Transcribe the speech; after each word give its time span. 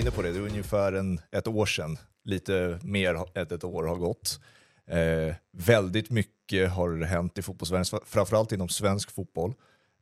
inne 0.00 0.10
på 0.10 0.22
det, 0.22 0.32
det 0.32 0.38
är 0.38 0.42
ungefär 0.42 0.92
en, 0.92 1.20
ett 1.30 1.46
år 1.46 1.66
sedan, 1.66 1.98
lite 2.24 2.78
mer 2.82 3.14
än 3.14 3.42
ett 3.42 3.64
år 3.64 3.84
har 3.84 3.96
gått. 3.96 4.40
Eh, 4.86 5.34
väldigt 5.52 6.10
mycket 6.10 6.70
har 6.70 7.04
hänt 7.04 7.38
i 7.38 7.42
fotbollsvärlden, 7.42 8.00
framförallt 8.06 8.52
inom 8.52 8.68
svensk 8.68 9.10
fotboll, 9.10 9.54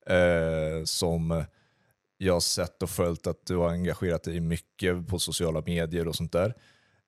eh, 0.07 0.85
som 0.85 1.45
jag 2.19 2.32
har 2.32 2.41
sett 2.41 2.82
och 2.82 2.91
följt 2.91 3.27
att 3.27 3.46
du 3.46 3.57
har 3.57 3.69
engagerat 3.69 4.23
dig 4.23 4.41
mycket 4.41 5.09
på 5.09 5.19
sociala 5.19 5.63
medier 5.67 6.09
och 6.09 6.17
sånt 6.17 6.33
där. 6.33 6.55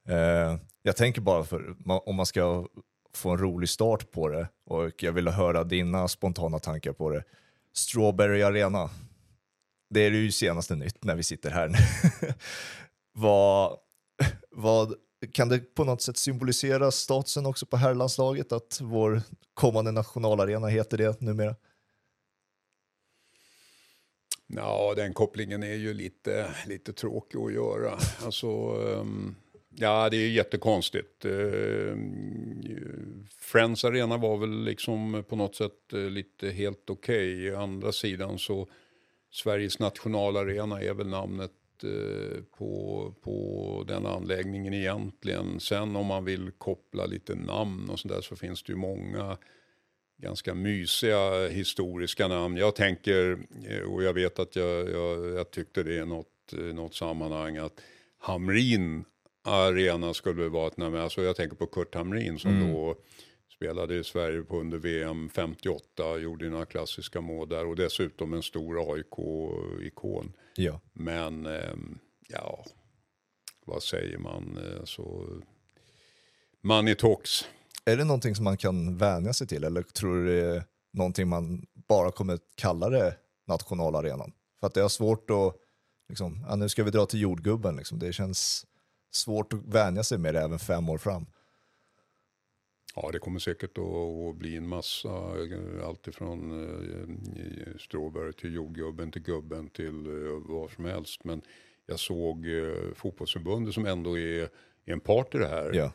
Eh, 0.09 0.57
jag 0.83 0.97
tänker 0.97 1.21
bara 1.21 1.45
för, 1.45 1.77
om 2.09 2.17
man 2.17 2.27
ska 2.27 2.67
få 3.15 3.31
en 3.31 3.39
rolig 3.39 3.69
start 3.69 4.11
på 4.13 4.29
det 4.29 4.49
och 4.67 5.03
jag 5.03 5.13
vill 5.13 5.29
höra 5.29 5.65
dina 5.65 6.09
spontana 6.09 6.59
tankar 6.59 6.93
på 6.93 7.11
det. 7.11 7.25
Strawberry 7.73 8.43
Arena, 8.43 8.91
det 9.91 10.01
är 10.01 10.11
ju 10.11 10.33
senaste 10.33 10.77
nytt 10.77 11.05
när 11.05 11.15
vi 11.17 11.23
sitter 11.23 11.51
här. 11.51 11.71
vad, 13.21 13.79
vad, 14.51 14.95
kan 15.33 15.49
det 15.49 15.75
på 15.75 15.85
något 15.85 16.03
sätt 16.03 16.17
symbolisera 16.17 16.91
statusen 16.91 17.47
också 17.47 17.67
på 17.67 17.77
herrlandslaget 17.77 18.53
att 18.53 18.79
vår 18.83 19.23
kommande 19.55 19.93
nationalarena 19.93 20.69
heter 20.69 20.99
det 20.99 21.21
numera? 21.21 21.55
Ja, 24.47 24.93
den 24.97 25.15
kopplingen 25.15 25.63
är 25.63 25.75
ju 25.75 25.95
lite, 25.95 26.55
lite 26.67 26.93
tråkig 26.93 27.39
att 27.39 27.53
göra. 27.53 27.99
Alltså, 28.25 28.47
ehm, 28.47 29.35
ja, 29.71 30.09
det 30.11 30.17
är 30.17 30.29
jättekonstigt. 30.29 31.25
Ehm, 31.25 33.27
Friends 33.39 33.85
Arena 33.85 34.17
var 34.17 34.37
väl 34.37 34.65
liksom 34.65 35.25
på 35.29 35.37
något 35.37 35.57
sätt 35.57 35.93
eh, 35.93 36.01
lite 36.01 36.51
helt 36.51 36.91
okej. 36.91 37.51
Okay. 37.51 37.63
Andra 37.63 37.93
sidan 37.93 38.39
så 38.39 38.69
Sveriges 39.31 39.79
nationalarena 39.79 40.83
är 40.83 40.95
väl 40.95 41.09
namnet 41.09 41.53
uh, 41.85 42.43
på, 42.59 43.15
på 43.23 43.85
den 43.89 44.07
anläggningen 44.07 44.75
egentligen. 44.75 45.61
Sen 45.61 45.97
om 45.97 46.07
man 46.07 46.25
vill 46.25 46.51
koppla 46.51 47.07
lite 47.07 47.35
namn 47.35 47.91
och 47.91 47.99
sådär 48.01 48.21
så 48.21 48.37
finns 48.37 48.63
det 48.63 48.73
ju 48.73 48.77
många 48.77 49.37
ganska 50.21 50.55
mysiga 50.55 51.49
historiska 51.49 52.29
namn. 52.29 52.57
Jag 52.57 52.75
tänker, 52.77 53.39
eh, 53.65 53.81
och 53.81 54.03
jag 54.03 54.13
vet 54.13 54.39
att 54.39 54.57
jag, 54.57 54.91
jag, 54.91 55.27
jag 55.27 55.51
tyckte 55.51 55.83
det 55.83 55.95
i 55.95 56.07
något, 56.07 56.53
något 56.75 56.95
sammanhang, 56.95 57.57
att 57.57 57.81
Hamrin 58.19 59.05
Arena 59.43 60.15
skulle 60.15 60.49
vara 60.49 60.67
ett 60.67 60.77
namn. 60.77 60.97
Alltså 60.97 61.23
jag 61.23 61.37
tänker 61.37 61.57
på 61.57 61.67
Kurt 61.67 61.95
Hamrin 61.95 62.39
som 62.39 62.51
mm. 62.51 62.73
då 62.73 62.97
spelade 63.61 63.97
i 63.97 64.05
Sverige 64.05 64.43
på 64.43 64.61
under 64.61 64.79
VM 64.79 65.29
58, 65.29 66.19
gjorde 66.19 66.51
några 66.51 66.67
klassiska 66.67 67.21
mål 67.21 67.49
där 67.49 67.67
och 67.67 67.77
dessutom 67.77 68.35
en 68.35 68.43
stor 68.43 68.95
AIK-ikon. 68.95 70.33
Ja. 70.57 70.81
Men, 70.93 71.47
ehm, 71.47 71.99
ja, 72.29 72.65
vad 73.65 73.83
säger 73.83 74.19
man? 74.19 74.59
Eh, 74.59 74.85
så, 74.85 75.27
money 76.61 76.95
talks. 76.95 77.45
Är 77.85 77.97
det 77.97 78.05
någonting 78.05 78.35
som 78.35 78.45
man 78.45 78.57
kan 78.57 78.97
vänja 78.97 79.33
sig 79.33 79.47
till 79.47 79.65
eller 79.65 79.83
tror 79.83 80.17
du 80.17 80.27
det 80.27 80.57
är 80.57 80.65
någonting 80.93 81.29
man 81.29 81.67
bara 81.89 82.11
kommer 82.11 82.39
kalla 82.55 82.89
det 82.89 83.17
nationalarenan? 83.47 84.33
För 84.61 84.67
att 84.67 84.75
det 84.75 84.83
är 84.83 84.89
svårt 84.89 85.31
att, 85.31 85.57
liksom, 86.09 86.47
ja, 86.49 86.57
nu 86.57 86.69
ska 86.69 86.85
vi 86.85 86.91
dra 86.91 87.07
till 87.07 87.21
jordgubben, 87.21 87.77
liksom. 87.77 87.99
det 87.99 88.13
känns 88.13 88.67
svårt 89.13 89.53
att 89.53 89.65
vänja 89.65 90.03
sig 90.03 90.19
med 90.19 90.35
det 90.35 90.41
även 90.41 90.59
fem 90.59 90.89
år 90.89 90.99
fram. 90.99 91.27
Ja, 92.95 93.11
det 93.13 93.19
kommer 93.19 93.39
säkert 93.39 93.79
att, 93.79 94.37
bli 94.37 94.57
en 94.57 94.69
massa, 94.69 95.11
alltifrån 95.85 96.51
eh, 97.37 97.77
stråbär 97.79 98.33
till 98.33 98.55
jordgubben 98.55 99.13
till 99.13 99.23
gubben 99.23 99.69
till 99.69 100.07
eh, 100.07 100.33
vad 100.49 100.71
som 100.71 100.85
helst. 100.85 101.25
Men 101.25 101.43
jag 101.87 102.01
såg 102.01 102.47
eh, 102.47 102.93
fotbollsförbundet 102.95 103.75
som 103.75 103.87
ändå 103.87 104.19
är, 104.19 104.43
är 104.85 104.93
en 104.93 105.01
part 105.01 105.35
i 105.35 105.39
det 105.39 105.49
här. 105.49 105.71
Ja 105.75 105.93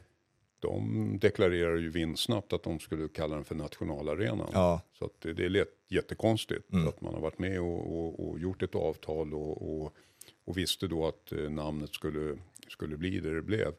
de 0.68 1.18
deklarerar 1.22 1.76
ju 1.76 1.90
vinstsnabbt 1.90 2.54
att 2.54 2.64
de 2.64 2.80
skulle 2.80 3.08
kalla 3.08 3.36
den 3.36 3.46
för 3.46 3.56
nationalarenan. 3.56 4.50
Ja. 4.54 4.82
Så 4.94 5.10
det, 5.20 5.34
det 5.34 5.46
är 5.46 5.66
jättekonstigt 5.88 6.74
mm. 6.74 6.88
att 6.88 7.02
man 7.02 7.14
har 7.14 7.22
varit 7.22 7.40
med 7.40 7.60
och, 7.60 8.00
och, 8.00 8.30
och 8.30 8.40
gjort 8.40 8.64
ett 8.64 8.76
avtal 8.76 9.34
och, 9.34 9.86
och, 10.46 10.58
visste 10.58 10.88
då 10.88 11.08
att 11.08 11.32
eh, 11.32 11.50
namnet 11.50 11.94
skulle, 11.94 12.38
skulle 12.68 12.98
bli 12.98 13.20
det 13.20 13.36
det 13.36 13.42
blev. 13.42 13.74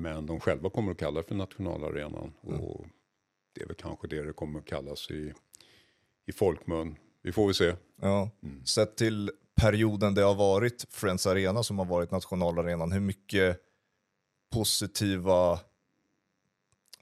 Men 0.00 0.26
de 0.26 0.40
själva 0.40 0.70
kommer 0.70 0.92
att 0.92 0.98
kalla 0.98 1.20
det 1.20 1.28
för 1.28 1.34
nationalarenan 1.34 2.32
mm. 2.46 2.60
och 2.60 2.86
det 3.54 3.62
är 3.62 3.66
väl 3.66 3.76
kanske 3.76 4.08
det 4.08 4.22
det 4.22 4.32
kommer 4.32 4.58
att 4.58 4.66
kallas 4.66 5.10
i, 5.10 5.32
i 6.26 6.32
folkmun. 6.32 6.96
Vi 7.22 7.32
får 7.32 7.46
väl 7.46 7.54
se. 7.54 7.74
Ja. 8.00 8.30
Mm. 8.42 8.66
Sett 8.66 8.96
till 8.96 9.30
perioden 9.54 10.14
det 10.14 10.22
har 10.22 10.34
varit 10.34 10.86
Friends 10.90 11.26
Arena 11.26 11.62
som 11.62 11.78
har 11.78 11.86
varit 11.86 12.10
nationalarenan, 12.10 12.92
hur 12.92 13.00
mycket 13.00 13.60
positiva 14.50 15.60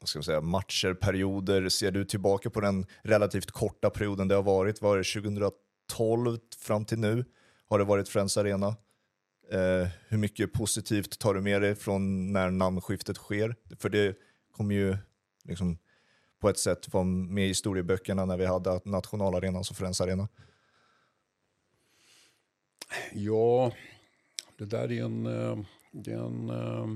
vad 0.01 0.09
ska 0.09 0.19
man 0.19 0.25
säga, 0.25 0.41
matcher, 0.41 0.95
perioder? 0.95 1.69
Ser 1.69 1.91
du 1.91 2.05
tillbaka 2.05 2.51
på 2.51 2.61
den 2.61 2.87
relativt 3.03 3.51
korta 3.51 3.91
perioden 3.91 4.29
det 4.29 4.35
har 4.35 4.43
varit? 4.43 4.83
Var 4.83 4.99
det 4.99 5.05
2012 5.05 6.39
fram 6.59 6.85
till 6.85 6.99
nu? 6.99 7.25
Har 7.69 7.79
det 7.79 7.85
varit 7.85 8.09
Friends 8.09 8.37
Arena? 8.37 8.77
Eh, 9.53 9.89
hur 10.09 10.19
mycket 10.19 10.53
positivt 10.53 11.19
tar 11.19 11.35
du 11.35 11.41
med 11.41 11.63
dig 11.63 11.75
från 11.75 12.33
när 12.33 12.51
namnskiftet 12.51 13.17
sker? 13.17 13.57
För 13.79 13.89
det 13.89 14.17
kommer 14.53 14.75
ju 14.75 14.97
liksom 15.45 15.79
på 16.41 16.49
ett 16.49 16.59
sätt 16.59 16.93
vara 16.93 17.05
med 17.05 17.45
i 17.45 17.49
historieböckerna 17.49 18.25
när 18.25 18.37
vi 18.37 18.47
hade 18.47 18.81
nationalarenan 18.85 19.65
som 19.65 19.77
Friends 19.77 20.01
Arena. 20.01 20.29
Ja, 23.13 23.73
det 24.59 24.65
där 24.65 24.93
är 24.93 25.05
en, 25.05 25.27
eh, 25.27 25.59
det 25.93 26.13
är 26.13 26.27
en 26.27 26.51
eh, 26.51 26.87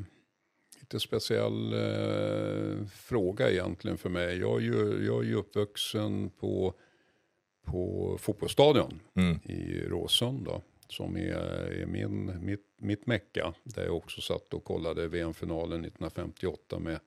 lite 0.80 1.00
speciell 1.00 1.72
eh, 1.72 2.86
fråga 2.86 3.50
egentligen 3.50 3.98
för 3.98 4.08
mig. 4.08 4.38
Jag 4.38 4.56
är 4.56 4.64
ju, 4.64 5.06
jag 5.06 5.24
är 5.24 5.28
ju 5.28 5.34
uppvuxen 5.34 6.30
på, 6.30 6.74
på 7.64 8.16
fotbollsstadion 8.20 9.00
mm. 9.14 9.40
i 9.44 9.80
Råsund. 9.80 10.48
Som 10.90 11.16
är, 11.16 11.32
är 11.82 11.86
min, 11.86 12.44
mitt, 12.44 12.66
mitt 12.76 13.06
mecka. 13.06 13.54
Där 13.64 13.84
jag 13.84 13.96
också 13.96 14.20
satt 14.20 14.54
och 14.54 14.64
kollade 14.64 15.08
VM-finalen 15.08 15.84
1958 15.84 16.78
med, 16.78 17.00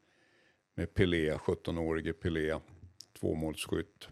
med 0.75 0.93
Pelé, 0.93 1.33
17-årige 1.33 2.13
Pelé, 2.13 2.59
tvåmålsskytt. 3.19 4.07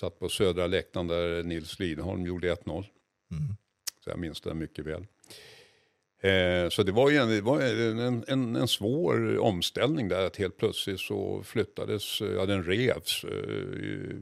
Satt 0.00 0.18
på 0.18 0.28
södra 0.28 0.66
läktaren 0.66 1.06
där 1.06 1.42
Nils 1.42 1.78
Lidholm 1.78 2.26
gjorde 2.26 2.54
1-0. 2.54 2.72
Mm. 2.72 2.86
Så 4.04 4.10
jag 4.10 4.18
minns 4.18 4.40
det 4.40 4.54
mycket 4.54 4.86
väl. 4.86 5.06
Eh, 6.20 6.68
så 6.68 6.82
det 6.82 6.92
var 6.92 7.10
ju 7.10 7.16
en, 7.16 7.28
det 7.28 7.40
var 7.40 7.60
en, 7.60 8.24
en, 8.28 8.56
en, 8.56 8.68
svår 8.68 9.38
omställning 9.38 10.08
där 10.08 10.26
att 10.26 10.36
helt 10.36 10.56
plötsligt 10.56 11.00
så 11.00 11.42
flyttades, 11.42 12.20
ja 12.20 12.46
den 12.46 12.64
revs. 12.64 13.24
Eh, 13.24 14.16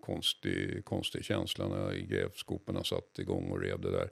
konstig, 0.00 0.84
konstig 0.84 1.24
känsla 1.24 1.68
när 1.68 1.94
grävskoporna 1.94 2.84
satt 2.84 3.18
igång 3.18 3.50
och 3.50 3.60
rev 3.60 3.80
det 3.80 3.90
där. 3.90 4.10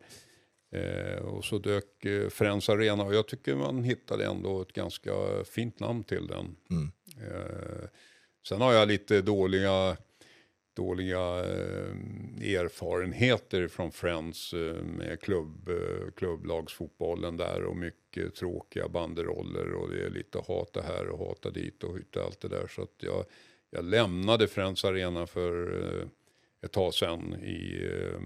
Eh, 0.73 1.23
och 1.23 1.45
så 1.45 1.59
dök 1.59 2.05
eh, 2.05 2.29
Friends 2.29 2.69
Arena 2.69 3.05
och 3.05 3.15
jag 3.15 3.29
tycker 3.29 3.55
man 3.55 3.85
hittade 3.85 4.27
ändå 4.27 4.63
ett 4.63 4.73
ganska 4.73 5.13
fint 5.45 5.81
namn 5.81 6.05
till 6.05 6.27
den. 6.27 6.57
Mm. 6.71 6.93
Eh, 7.21 7.89
sen 8.49 8.61
har 8.61 8.73
jag 8.73 8.89
lite 8.89 9.23
dåliga 9.23 9.97
dåliga 10.75 11.45
eh, 11.45 11.95
erfarenheter 12.55 13.69
från 13.69 13.93
Friends 13.93 14.55
eh, 14.55 14.83
med 14.83 15.21
klubb, 15.21 15.69
eh, 15.69 16.11
klubblagsfotbollen 16.17 17.37
där 17.37 17.65
och 17.65 17.77
mycket 17.77 18.35
tråkiga 18.35 18.89
banderoller 18.89 19.73
och 19.73 19.91
det 19.91 20.05
är 20.05 20.11
lite 20.11 20.39
hata 20.49 20.83
här 20.83 21.09
och 21.09 21.19
hata 21.19 21.51
dit 21.51 21.85
och 21.85 21.99
allt 22.25 22.41
det 22.41 22.49
där. 22.49 22.67
Så 22.67 22.83
att 22.83 22.95
jag, 22.99 23.25
jag 23.71 23.85
lämnade 23.85 24.49
Friends 24.49 24.85
Arena 24.85 25.27
för 25.27 25.85
eh, 25.85 26.09
ett 26.63 26.73
tag 26.73 26.95
sedan 26.95 27.35
i 27.35 27.89
eh, 27.93 28.21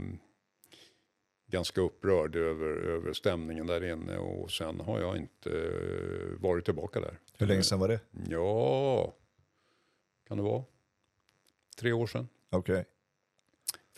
ganska 1.47 1.81
upprörd 1.81 2.37
över, 2.37 2.69
över 2.69 3.13
stämningen 3.13 3.67
där 3.67 3.93
inne 3.93 4.19
och 4.19 4.51
sen 4.51 4.81
har 4.81 5.01
jag 5.01 5.17
inte 5.17 5.51
eh, 5.51 6.43
varit 6.43 6.65
tillbaka 6.65 7.01
där. 7.01 7.19
Hur 7.39 7.47
länge 7.47 7.63
sedan 7.63 7.79
var 7.79 7.89
det? 7.89 8.01
Ja, 8.29 9.15
kan 10.29 10.37
det 10.37 10.43
vara? 10.43 10.65
Tre 11.77 11.93
år 11.93 12.07
sedan. 12.07 12.29
Okej. 12.57 12.75
Okay. 12.75 12.85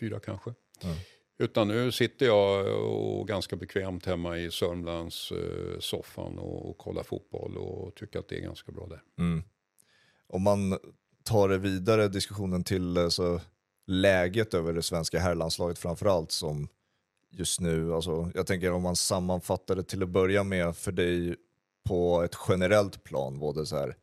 Fyra 0.01 0.21
kanske. 0.21 0.55
Mm. 0.83 0.97
Utan 1.39 1.69
nu 1.69 1.93
sitter 1.93 2.27
jag 2.27 2.67
och 2.85 3.29
ganska 3.29 3.57
bekvämt 3.57 4.07
hemma 4.07 4.39
i 4.39 4.51
Sörmlands 4.51 5.33
eh, 5.33 5.79
soffan 5.81 6.39
och, 6.39 6.71
och 6.71 6.79
kollar 6.79 7.03
fotboll 7.03 7.57
och 7.57 7.95
tycker 7.95 8.19
att 8.19 8.29
det 8.29 8.37
är 8.37 8.41
ganska 8.41 8.73
bra 8.73 8.87
där. 8.87 9.03
Mm. 9.19 9.43
Om 10.27 10.43
man 10.43 10.79
tar 11.23 11.49
det 11.49 11.59
vidare 11.59 12.09
diskussionen 12.09 12.65
till 12.65 12.99
alltså, 12.99 13.41
läget 13.87 14.55
över 14.55 14.73
det 14.73 14.83
svenska 14.83 15.19
herrlandslaget 15.19 15.79
framförallt 15.79 16.33
som 16.33 16.69
just 17.31 17.61
nu, 17.61 17.95
alltså, 17.95 18.31
jag 18.35 18.47
tänker 18.47 18.73
om 18.73 18.83
man 18.83 18.97
sammanfattar 18.97 19.77
det 19.77 19.83
till 19.83 20.03
att 20.03 20.09
börja 20.09 20.45
med 20.45 20.77
för 20.77 20.93
dig 20.93 21.37
på 21.85 22.23
ett 22.23 22.37
generellt 22.49 23.05
plan, 23.05 23.39
både 23.39 23.67
så 23.67 23.77
här, 23.77 23.97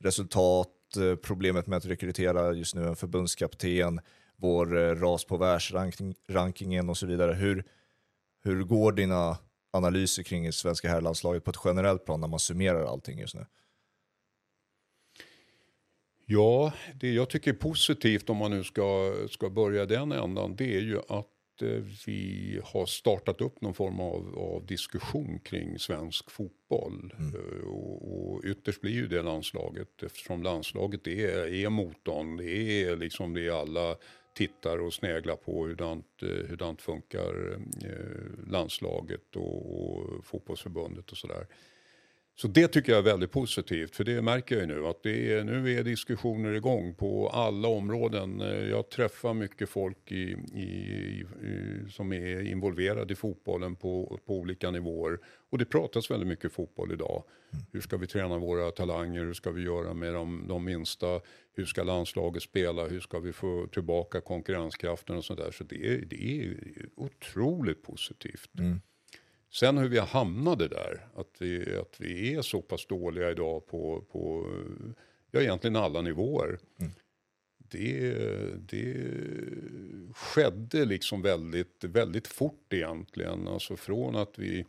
resultat, 0.00 0.68
att 0.88 0.96
eh, 0.96 1.14
problemet 1.14 1.66
med 1.66 1.76
att 1.76 1.86
rekrytera 1.86 2.52
just 2.52 2.74
nu 2.74 2.86
en 2.86 2.96
förbundskapten, 2.96 4.00
vår 4.36 4.78
eh, 4.78 4.94
ras 4.94 5.24
på 5.24 5.36
världsrankingen 5.36 6.88
och 6.88 6.96
så 6.96 7.06
vidare. 7.06 7.32
Hur, 7.32 7.64
hur 8.42 8.64
går 8.64 8.92
dina 8.92 9.38
analyser 9.70 10.22
kring 10.22 10.44
det 10.44 10.52
svenska 10.52 10.88
herrlandslaget 10.88 11.44
på 11.44 11.50
ett 11.50 11.60
generellt 11.64 12.04
plan 12.04 12.20
när 12.20 12.28
man 12.28 12.38
summerar 12.38 12.84
allting 12.84 13.18
just 13.18 13.34
nu? 13.34 13.46
Ja, 16.26 16.72
det 16.94 17.12
jag 17.12 17.30
tycker 17.30 17.50
är 17.50 17.56
positivt 17.56 18.30
om 18.30 18.36
man 18.36 18.50
nu 18.50 18.64
ska, 18.64 19.14
ska 19.30 19.50
börja 19.50 19.86
den 19.86 20.12
ändan 20.12 20.56
det 20.56 20.76
är 20.76 20.80
ju 20.80 21.00
att 21.08 21.26
vi 22.06 22.60
har 22.64 22.86
startat 22.86 23.40
upp 23.40 23.60
någon 23.60 23.74
form 23.74 24.00
av, 24.00 24.38
av 24.38 24.66
diskussion 24.66 25.38
kring 25.38 25.78
svensk 25.78 26.30
fotboll. 26.30 27.12
Mm. 27.18 27.34
Eh, 27.34 27.68
och, 27.68 28.34
och 28.34 28.44
ytterst 28.44 28.80
blir 28.80 28.92
ju 28.92 29.06
det 29.06 29.22
landslaget 29.22 30.02
eftersom 30.02 30.42
landslaget 30.42 31.06
är, 31.06 31.54
är 31.54 31.68
motorn. 31.68 32.36
Det 32.36 32.82
är 32.84 32.96
liksom 32.96 33.34
det 33.34 33.50
alla 33.50 33.96
tittar 34.34 34.78
och 34.78 34.94
sneglar 34.94 35.36
på 35.36 35.66
hurdant, 35.66 36.22
eh, 36.22 36.48
hurdant 36.48 36.82
funkar 36.82 37.58
landslaget 38.50 39.36
och, 39.36 39.80
och 39.80 40.24
fotbollsförbundet 40.24 41.10
och 41.10 41.16
sådär. 41.16 41.46
Så 42.40 42.48
det 42.48 42.68
tycker 42.68 42.92
jag 42.92 42.98
är 42.98 43.02
väldigt 43.02 43.30
positivt, 43.30 43.96
för 43.96 44.04
det 44.04 44.22
märker 44.22 44.54
jag 44.54 44.68
ju 44.68 44.74
nu 44.74 44.86
att 44.86 45.02
det 45.02 45.32
är, 45.32 45.44
nu 45.44 45.78
är 45.78 45.84
diskussioner 45.84 46.52
igång 46.52 46.94
på 46.94 47.28
alla 47.28 47.68
områden. 47.68 48.40
Eh, 48.40 48.68
jag 48.68 48.90
träffar 48.90 49.34
mycket 49.34 49.68
folk 49.68 50.12
i, 50.12 50.36
i, 50.54 50.64
i, 50.64 51.24
som 51.90 52.12
är 52.12 52.40
involverade 52.40 53.12
i 53.12 53.16
fotbollen 53.16 53.76
på, 53.76 54.20
på 54.26 54.34
olika 54.34 54.70
nivåer. 54.70 55.18
Och 55.50 55.58
det 55.58 55.64
pratas 55.64 56.10
väldigt 56.10 56.28
mycket 56.28 56.52
fotboll 56.52 56.92
idag. 56.92 57.24
Hur 57.72 57.80
ska 57.80 57.96
vi 57.96 58.06
träna 58.06 58.38
våra 58.38 58.70
talanger? 58.70 59.24
Hur 59.24 59.34
ska 59.34 59.50
vi 59.50 59.62
göra 59.62 59.94
med 59.94 60.14
de, 60.14 60.44
de 60.48 60.64
minsta? 60.64 61.20
Hur 61.52 61.64
ska 61.64 61.82
landslaget 61.82 62.42
spela? 62.42 62.86
Hur 62.86 63.00
ska 63.00 63.18
vi 63.18 63.32
få 63.32 63.66
tillbaka 63.66 64.20
konkurrenskraften 64.20 65.16
och 65.16 65.24
sådär. 65.24 65.50
Så 65.50 65.64
det, 65.64 65.96
det 66.10 66.40
är 66.40 66.56
otroligt 66.96 67.82
positivt. 67.82 68.58
Mm. 68.58 68.80
Sen 69.50 69.78
hur 69.78 69.88
vi 69.88 69.98
hamnade 69.98 70.68
där, 70.68 71.06
att 71.14 71.36
vi, 71.38 71.76
att 71.76 72.00
vi 72.00 72.34
är 72.34 72.42
så 72.42 72.62
pass 72.62 72.86
dåliga 72.86 73.30
idag 73.30 73.66
på, 73.66 74.04
på 74.12 74.46
ja, 75.30 75.40
egentligen 75.40 75.76
alla 75.76 76.00
nivåer. 76.00 76.58
Mm. 76.80 76.92
Det, 77.58 78.14
det 78.58 78.96
skedde 80.14 80.84
liksom 80.84 81.22
väldigt, 81.22 81.84
väldigt 81.84 82.26
fort 82.26 82.72
egentligen. 82.72 83.48
Alltså 83.48 83.76
från 83.76 84.16
att 84.16 84.38
vi, 84.38 84.64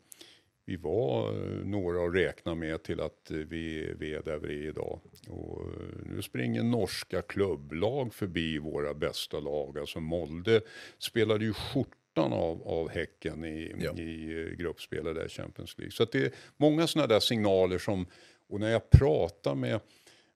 vi 0.66 0.76
var 0.76 1.34
några 1.64 2.06
att 2.06 2.16
räkna 2.16 2.56
med 2.56 2.84
till 2.84 3.00
att 3.00 3.32
vi, 3.32 3.94
vi 4.00 4.14
är 4.14 4.22
där 4.24 4.38
vi 4.38 4.66
är 4.66 4.70
idag. 4.70 5.00
Och 5.28 5.66
nu 6.06 6.22
springer 6.22 6.64
norska 6.64 7.22
klubblag 7.22 8.14
förbi 8.14 8.58
våra 8.58 8.94
bästa 8.94 9.40
lag. 9.40 9.80
Alltså 9.80 10.00
Molde 10.00 10.62
spelade 11.00 11.46
ju 11.46 11.54
skjort 11.54 11.99
av, 12.18 12.68
av 12.68 12.90
Häcken 12.90 13.46
i, 13.46 13.76
ja. 13.80 13.94
i 13.94 14.42
eh, 14.42 14.58
gruppspelet 14.58 15.16
där 15.16 15.28
Champions 15.28 15.78
League. 15.78 15.92
Så 15.92 16.06
det 16.06 16.26
är 16.26 16.32
många 16.58 16.88
sådana 16.88 17.08
där 17.08 17.20
signaler 17.20 17.78
som, 17.78 18.06
och 18.50 18.60
när 18.60 18.70
jag 18.70 18.90
pratar 18.90 19.56
med, 19.56 19.80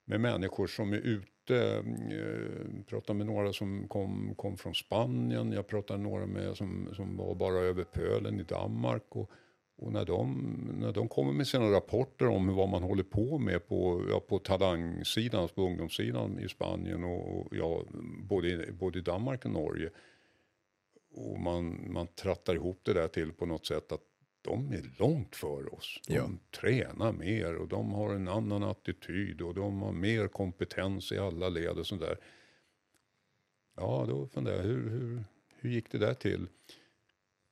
med 0.04 0.20
människor 0.20 0.66
som 0.66 0.92
är 0.92 0.96
ute, 0.96 1.84
eh, 2.10 2.84
pratar 2.86 3.14
med 3.14 3.26
några 3.26 3.52
som 3.52 3.88
kom, 3.88 4.34
kom 4.36 4.56
från 4.56 4.74
Spanien, 4.74 5.52
jag 5.52 5.66
pratar 5.66 5.96
med 5.96 6.04
några 6.10 6.26
med, 6.26 6.56
som, 6.56 6.88
som 6.96 7.16
var 7.16 7.34
bara 7.34 7.58
över 7.58 7.84
pölen 7.84 8.40
i 8.40 8.42
Danmark. 8.42 9.04
Och, 9.08 9.30
och 9.76 9.92
när 9.92 10.04
de, 10.04 10.42
när 10.80 10.92
de 10.92 11.08
kommer 11.08 11.32
med 11.32 11.46
sina 11.46 11.70
rapporter 11.70 12.26
om 12.26 12.54
vad 12.54 12.68
man 12.68 12.82
håller 12.82 13.02
på 13.02 13.38
med 13.38 13.68
på, 13.68 14.06
ja, 14.10 14.20
på 14.20 14.38
talangsidan, 14.38 15.48
på 15.54 15.62
ungdomssidan 15.62 16.38
i 16.38 16.48
Spanien 16.48 17.04
och, 17.04 17.38
och 17.38 17.56
ja, 17.56 17.82
både, 18.28 18.72
både 18.72 18.98
i 18.98 19.02
Danmark 19.02 19.44
och 19.44 19.50
Norge 19.50 19.90
och 21.14 21.40
man, 21.40 21.92
man 21.92 22.06
trattar 22.06 22.54
ihop 22.54 22.80
det 22.82 22.92
där 22.92 23.08
till 23.08 23.32
på 23.32 23.46
något 23.46 23.66
sätt 23.66 23.92
att 23.92 24.02
de 24.42 24.72
är 24.72 24.98
långt 24.98 25.36
för 25.36 25.74
oss. 25.74 26.00
De 26.06 26.14
ja. 26.14 26.30
tränar 26.60 27.12
mer 27.12 27.56
och 27.56 27.68
de 27.68 27.92
har 27.92 28.14
en 28.14 28.28
annan 28.28 28.62
attityd 28.62 29.40
och 29.40 29.54
de 29.54 29.82
har 29.82 29.92
mer 29.92 30.28
kompetens 30.28 31.12
i 31.12 31.18
alla 31.18 31.48
led 31.48 31.78
och 31.78 31.86
sådär. 31.86 32.18
Ja, 33.76 34.04
då 34.08 34.26
funderar 34.26 34.56
jag, 34.56 34.62
hur, 34.62 34.90
hur, 34.90 35.24
hur 35.56 35.70
gick 35.70 35.90
det 35.90 35.98
där 35.98 36.14
till? 36.14 36.48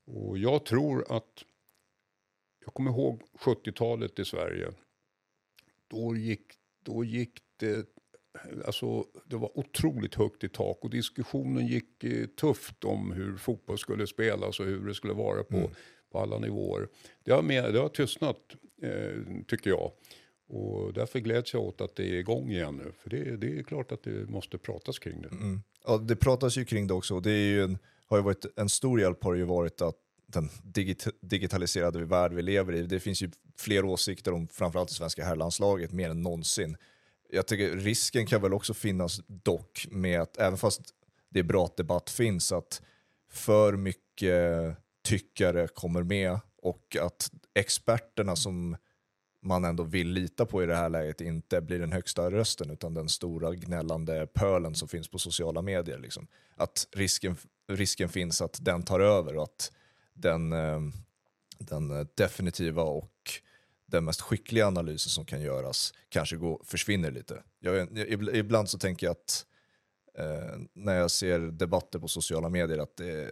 Och 0.06 0.38
jag 0.38 0.64
tror 0.64 1.16
att, 1.16 1.44
jag 2.64 2.74
kommer 2.74 2.90
ihåg 2.90 3.22
70-talet 3.38 4.18
i 4.18 4.24
Sverige. 4.24 4.72
Då 5.88 6.16
gick, 6.16 6.52
då 6.82 7.04
gick 7.04 7.42
det 7.56 7.88
alltså, 8.66 9.04
det 9.26 9.36
var 9.36 9.58
otroligt 9.58 10.14
högt 10.14 10.44
i 10.44 10.48
tak 10.48 10.78
och 10.80 10.90
diskussionen 10.90 11.66
gick 11.66 12.04
eh, 12.04 12.26
tufft 12.26 12.84
om 12.84 13.12
hur 13.12 13.36
fotboll 13.36 13.78
skulle 13.78 14.06
spelas 14.06 14.60
och 14.60 14.66
hur 14.66 14.86
det 14.86 14.94
skulle 14.94 15.14
vara 15.14 15.44
på, 15.44 15.56
mm. 15.56 15.70
på 16.12 16.18
alla 16.18 16.38
nivåer. 16.38 16.88
Det 17.24 17.32
har, 17.32 17.42
med, 17.42 17.72
det 17.74 17.80
har 17.80 17.88
tystnat, 17.88 18.38
eh, 18.82 19.42
tycker 19.46 19.70
jag. 19.70 19.92
Och 20.48 20.92
därför 20.92 21.18
gläds 21.18 21.54
jag 21.54 21.62
åt 21.62 21.80
att 21.80 21.96
det 21.96 22.08
är 22.08 22.14
igång 22.14 22.50
igen 22.50 22.76
nu. 22.76 22.92
För 22.98 23.10
det, 23.10 23.36
det 23.36 23.58
är 23.58 23.62
klart 23.62 23.92
att 23.92 24.02
det 24.02 24.30
måste 24.30 24.58
pratas 24.58 24.98
kring 24.98 25.22
det. 25.22 25.28
Mm. 25.28 25.62
Ja, 25.86 25.98
det 25.98 26.16
pratas 26.16 26.56
ju 26.56 26.64
kring 26.64 26.86
det 26.86 26.94
också. 26.94 27.20
Det 27.20 27.30
är 27.30 27.50
ju 27.50 27.62
en, 27.62 27.78
har 28.06 28.16
ju 28.16 28.22
varit, 28.22 28.46
en 28.56 28.68
stor 28.68 29.00
hjälp 29.00 29.24
har 29.24 29.32
det 29.32 29.38
ju 29.38 29.44
varit 29.44 29.82
att 29.82 29.96
den 30.26 30.48
digit 30.62 31.06
digitaliserade 31.20 32.04
värld 32.04 32.32
vi 32.32 32.42
lever 32.42 32.72
i. 32.72 32.82
Det 32.82 33.00
finns 33.00 33.22
ju 33.22 33.30
fler 33.56 33.84
åsikter 33.84 34.32
om 34.32 34.48
framförallt 34.48 34.88
det 34.88 34.94
svenska 34.94 35.24
herrlandslaget 35.24 35.92
mer 35.92 36.10
än 36.10 36.22
någonsin 36.22 36.76
jag 37.34 37.46
tycker 37.46 37.76
risken 37.76 38.26
kan 38.26 38.42
väl 38.42 38.54
också 38.54 38.74
finnas 38.74 39.20
dock 39.26 39.86
med 39.90 40.20
att 40.20 40.36
även 40.36 40.58
fast 40.58 40.80
det 41.30 41.38
är 41.38 41.44
bra 41.44 41.64
att 41.64 41.76
debatt 41.76 42.10
finns, 42.10 42.52
att 42.52 42.82
för 43.30 43.76
mycket 43.76 44.76
tyckare 45.04 45.68
kommer 45.68 46.02
med 46.02 46.40
och 46.62 46.96
att 47.00 47.30
experterna 47.54 48.36
som 48.36 48.76
man 49.42 49.64
ändå 49.64 49.82
vill 49.82 50.08
lita 50.08 50.46
på 50.46 50.62
i 50.62 50.66
det 50.66 50.76
här 50.76 50.88
läget 50.88 51.20
inte 51.20 51.60
blir 51.60 51.78
den 51.78 51.92
högsta 51.92 52.30
rösten 52.30 52.70
utan 52.70 52.94
den 52.94 53.08
stora 53.08 53.54
gnällande 53.54 54.26
pölen 54.26 54.74
som 54.74 54.88
finns 54.88 55.08
på 55.08 55.18
sociala 55.18 55.62
medier. 55.62 55.98
Liksom. 55.98 56.26
Att 56.56 56.88
risken, 56.92 57.36
risken 57.68 58.08
finns 58.08 58.42
att 58.42 58.58
den 58.64 58.82
tar 58.82 59.00
över 59.00 59.36
och 59.36 59.42
att 59.42 59.72
den, 60.14 60.52
eh, 60.52 60.80
den 61.58 62.08
definitiva 62.14 62.82
och 62.82 63.42
den 63.92 64.04
mest 64.04 64.20
skickliga 64.20 64.66
analysen 64.66 65.10
som 65.10 65.24
kan 65.24 65.42
göras 65.42 65.94
kanske 66.08 66.36
går, 66.36 66.62
försvinner 66.64 67.10
lite. 67.10 67.42
Jag, 67.60 67.98
ibland 68.36 68.70
så 68.70 68.78
tänker 68.78 69.06
jag 69.06 69.10
att 69.10 69.46
eh, 70.18 70.58
när 70.72 70.94
jag 70.94 71.10
ser 71.10 71.38
debatter 71.38 71.98
på 71.98 72.08
sociala 72.08 72.48
medier 72.48 72.78
att 72.78 72.96
det, 72.96 73.28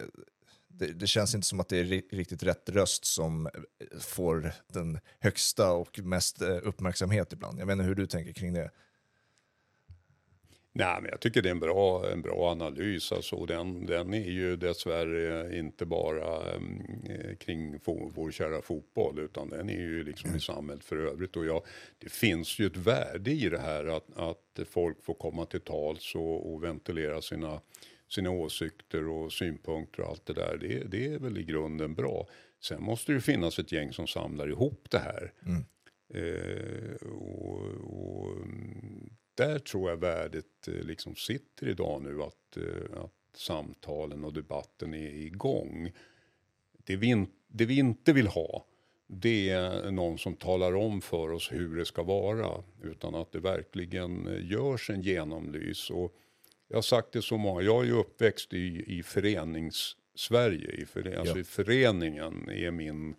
det, 0.67 0.93
det, 0.93 1.07
känns 1.07 1.35
inte 1.35 1.47
som 1.47 1.59
att 1.59 1.69
det 1.69 1.77
är 1.77 1.83
riktigt 2.15 2.43
rätt 2.43 2.69
röst 2.69 3.05
som 3.05 3.45
eh, 3.45 3.51
får 3.99 4.53
den 4.67 4.99
högsta 5.19 5.71
och 5.71 5.99
mest 5.99 6.41
eh, 6.41 6.57
uppmärksamhet 6.63 7.33
ibland. 7.33 7.59
Jag 7.59 7.65
vet 7.65 7.73
inte 7.73 7.85
hur 7.85 7.95
du 7.95 8.07
tänker 8.07 8.33
kring 8.33 8.53
det. 8.53 8.71
Nej, 10.73 11.01
men 11.01 11.11
jag 11.11 11.19
tycker 11.19 11.41
det 11.41 11.49
är 11.49 11.51
en 11.51 11.59
bra, 11.59 12.11
en 12.11 12.21
bra 12.21 12.51
analys. 12.51 13.11
Alltså, 13.11 13.45
den, 13.45 13.85
den 13.85 14.13
är 14.13 14.29
ju 14.29 14.55
dessvärre 14.55 15.57
inte 15.57 15.85
bara 15.85 16.53
eh, 16.53 17.35
kring 17.39 17.79
fo, 17.79 18.11
vår 18.15 18.31
kära 18.31 18.61
fotboll 18.61 19.19
utan 19.19 19.49
den 19.49 19.69
är 19.69 19.79
ju 19.79 20.03
liksom 20.03 20.27
mm. 20.27 20.37
i 20.37 20.41
samhället 20.41 20.83
för 20.83 20.97
övrigt. 20.97 21.35
Och 21.35 21.45
ja, 21.45 21.63
det 21.97 22.11
finns 22.11 22.59
ju 22.59 22.65
ett 22.65 22.77
värde 22.77 23.31
i 23.31 23.49
det 23.49 23.59
här 23.59 23.85
att, 23.85 24.17
att 24.17 24.67
folk 24.69 25.03
får 25.03 25.13
komma 25.13 25.45
till 25.45 25.61
tals 25.61 26.15
och, 26.15 26.53
och 26.53 26.63
ventilera 26.63 27.21
sina, 27.21 27.61
sina 28.09 28.29
åsikter 28.29 29.07
och 29.07 29.31
synpunkter 29.31 30.03
och 30.03 30.09
allt 30.09 30.25
det 30.25 30.33
där. 30.33 30.57
Det, 30.61 30.83
det 30.83 31.13
är 31.13 31.19
väl 31.19 31.37
i 31.37 31.43
grunden 31.43 31.93
bra. 31.93 32.27
Sen 32.59 32.83
måste 32.83 33.13
det 33.13 33.21
finnas 33.21 33.59
ett 33.59 33.71
gäng 33.71 33.93
som 33.93 34.07
samlar 34.07 34.49
ihop 34.49 34.87
det 34.89 34.99
här. 34.99 35.33
Mm. 35.45 35.65
Eh, 36.13 37.07
och, 37.07 37.61
och 37.83 38.37
där 39.35 39.59
tror 39.59 39.89
jag 39.89 39.97
värdet 39.97 40.67
eh, 40.67 40.73
liksom 40.73 41.15
sitter 41.15 41.67
idag 41.67 42.01
nu 42.01 42.21
att, 42.21 42.57
eh, 42.57 43.03
att 43.03 43.37
samtalen 43.37 44.23
och 44.23 44.33
debatten 44.33 44.93
är 44.93 45.09
igång. 45.09 45.91
Det 46.83 46.95
vi, 46.95 47.07
in, 47.07 47.27
det 47.47 47.65
vi 47.65 47.77
inte 47.77 48.13
vill 48.13 48.27
ha 48.27 48.65
det 49.13 49.49
är 49.49 49.91
någon 49.91 50.17
som 50.17 50.35
talar 50.35 50.75
om 50.75 51.01
för 51.01 51.31
oss 51.31 51.51
hur 51.51 51.77
det 51.77 51.85
ska 51.85 52.03
vara. 52.03 52.63
Utan 52.83 53.15
att 53.15 53.31
det 53.31 53.39
verkligen 53.39 54.27
eh, 54.27 54.51
görs 54.51 54.89
en 54.89 55.01
genomlys. 55.01 55.89
Och 55.89 56.15
jag 56.67 56.77
har 56.77 56.81
sagt 56.81 57.11
det 57.11 57.21
så 57.21 57.37
många, 57.37 57.61
jag 57.61 57.81
är 57.81 57.85
ju 57.85 57.93
uppväxt 57.93 58.53
i, 58.53 58.83
i 58.97 59.03
förenings-Sverige. 59.03 60.71
I, 60.71 60.85
före, 60.85 61.19
alltså 61.19 61.39
i 61.39 61.43
föreningen 61.43 62.49
är 62.49 62.71
min, 62.71 63.15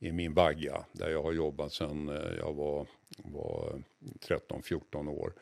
är 0.00 0.12
min 0.12 0.34
bagga. 0.34 0.84
Där 0.92 1.10
jag 1.10 1.22
har 1.22 1.32
jobbat 1.32 1.72
sedan 1.72 2.08
jag 2.38 2.54
var, 2.54 2.86
var 3.24 3.82
13-14 4.28 5.08
år. 5.08 5.32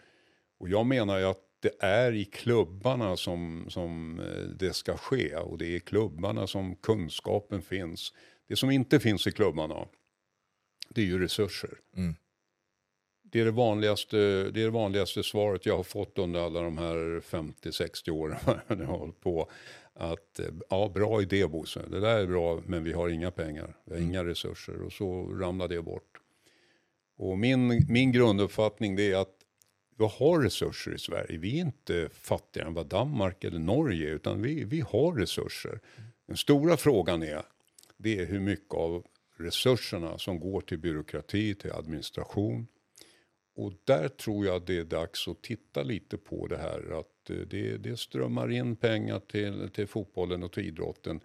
Och 0.59 0.69
jag 0.69 0.87
menar 0.87 1.19
ju 1.19 1.25
att 1.25 1.47
det 1.61 1.73
är 1.81 2.13
i 2.13 2.25
klubbarna 2.25 3.17
som, 3.17 3.67
som 3.69 4.21
eh, 4.21 4.43
det 4.59 4.73
ska 4.73 4.97
ske 4.97 5.37
och 5.37 5.59
det 5.59 5.67
är 5.67 5.77
i 5.77 5.81
klubbarna 5.81 6.47
som 6.47 6.77
kunskapen 6.77 7.63
finns. 7.63 8.13
Det 8.49 8.57
som 8.57 8.71
inte 8.71 9.01
finns 9.01 9.27
i 9.27 9.33
klubbarna, 9.33 9.87
det 10.89 11.01
är 11.01 11.05
ju 11.05 11.19
resurser. 11.19 11.79
Mm. 11.97 12.15
Det 13.23 13.41
är 13.41 13.45
det, 13.45 13.51
vanligaste, 13.51 14.17
det 14.43 14.61
är 14.61 14.65
det 14.65 14.71
vanligaste 14.71 15.23
svaret 15.23 15.67
jag 15.67 15.77
har 15.77 15.83
fått 15.83 16.19
under 16.19 16.41
alla 16.41 16.61
de 16.61 16.79
här 16.79 17.21
50-60 17.21 18.11
åren 18.11 18.39
jag 18.69 18.77
har 18.77 18.99
hållit 18.99 19.21
på. 19.21 19.51
att 19.95 20.41
eh, 20.41 20.47
ja, 20.71 20.91
bra 20.95 21.23
idé 21.23 21.47
Bosse, 21.47 21.83
det 21.91 22.01
där 22.01 22.19
är 22.19 22.27
bra 22.27 22.63
men 22.67 22.85
vi 22.85 22.93
har 22.93 23.09
inga 23.09 23.31
pengar, 23.31 23.77
vi 23.85 23.95
har 23.95 24.03
inga 24.03 24.25
resurser 24.25 24.83
och 24.83 24.93
så 24.93 25.23
ramlar 25.23 25.69
det 25.69 25.83
bort. 25.83 26.21
Och 27.17 27.39
min, 27.39 27.87
min 27.89 28.13
grunduppfattning 28.13 28.97
det 28.97 29.13
är 29.13 29.17
att 29.17 29.37
vi 29.99 30.09
har 30.19 30.41
resurser 30.41 30.95
i 30.95 30.99
Sverige. 30.99 31.39
Vi 31.39 31.57
är 31.57 31.65
inte 31.65 32.09
fattigare 32.13 32.69
än 32.69 32.75
vad 32.75 32.87
Danmark 32.87 33.45
eller 33.45 33.59
Norge 33.59 34.11
är 34.11 34.15
utan 34.15 34.43
vi, 34.43 34.65
vi 34.65 34.81
har 34.81 35.13
resurser. 35.13 35.81
Den 36.27 36.37
stora 36.37 36.77
frågan 36.77 37.23
är, 37.23 37.43
det 37.97 38.19
är 38.19 38.27
hur 38.27 38.41
mycket 38.41 38.75
av 38.75 39.07
resurserna 39.37 40.19
som 40.19 40.41
går 40.41 40.61
till 40.61 40.79
byråkrati, 40.79 41.55
till 41.55 41.73
administration. 41.73 42.67
Och 43.57 43.73
där 43.85 44.09
tror 44.09 44.47
jag 44.47 44.67
det 44.67 44.79
är 44.79 44.85
dags 44.85 45.29
att 45.29 45.43
titta 45.43 45.83
lite 45.83 46.19
på 46.19 46.47
det 46.47 46.57
här 46.57 47.01
att 47.01 47.31
eh, 47.31 47.37
det, 47.37 47.77
det 47.77 47.97
strömmar 47.97 48.53
in 48.53 48.77
pengar 48.77 49.21
till, 49.21 49.71
till 49.71 49.87
fotbollen 49.87 50.43
och 50.43 50.53
till 50.53 50.67
idrotten. 50.67 51.21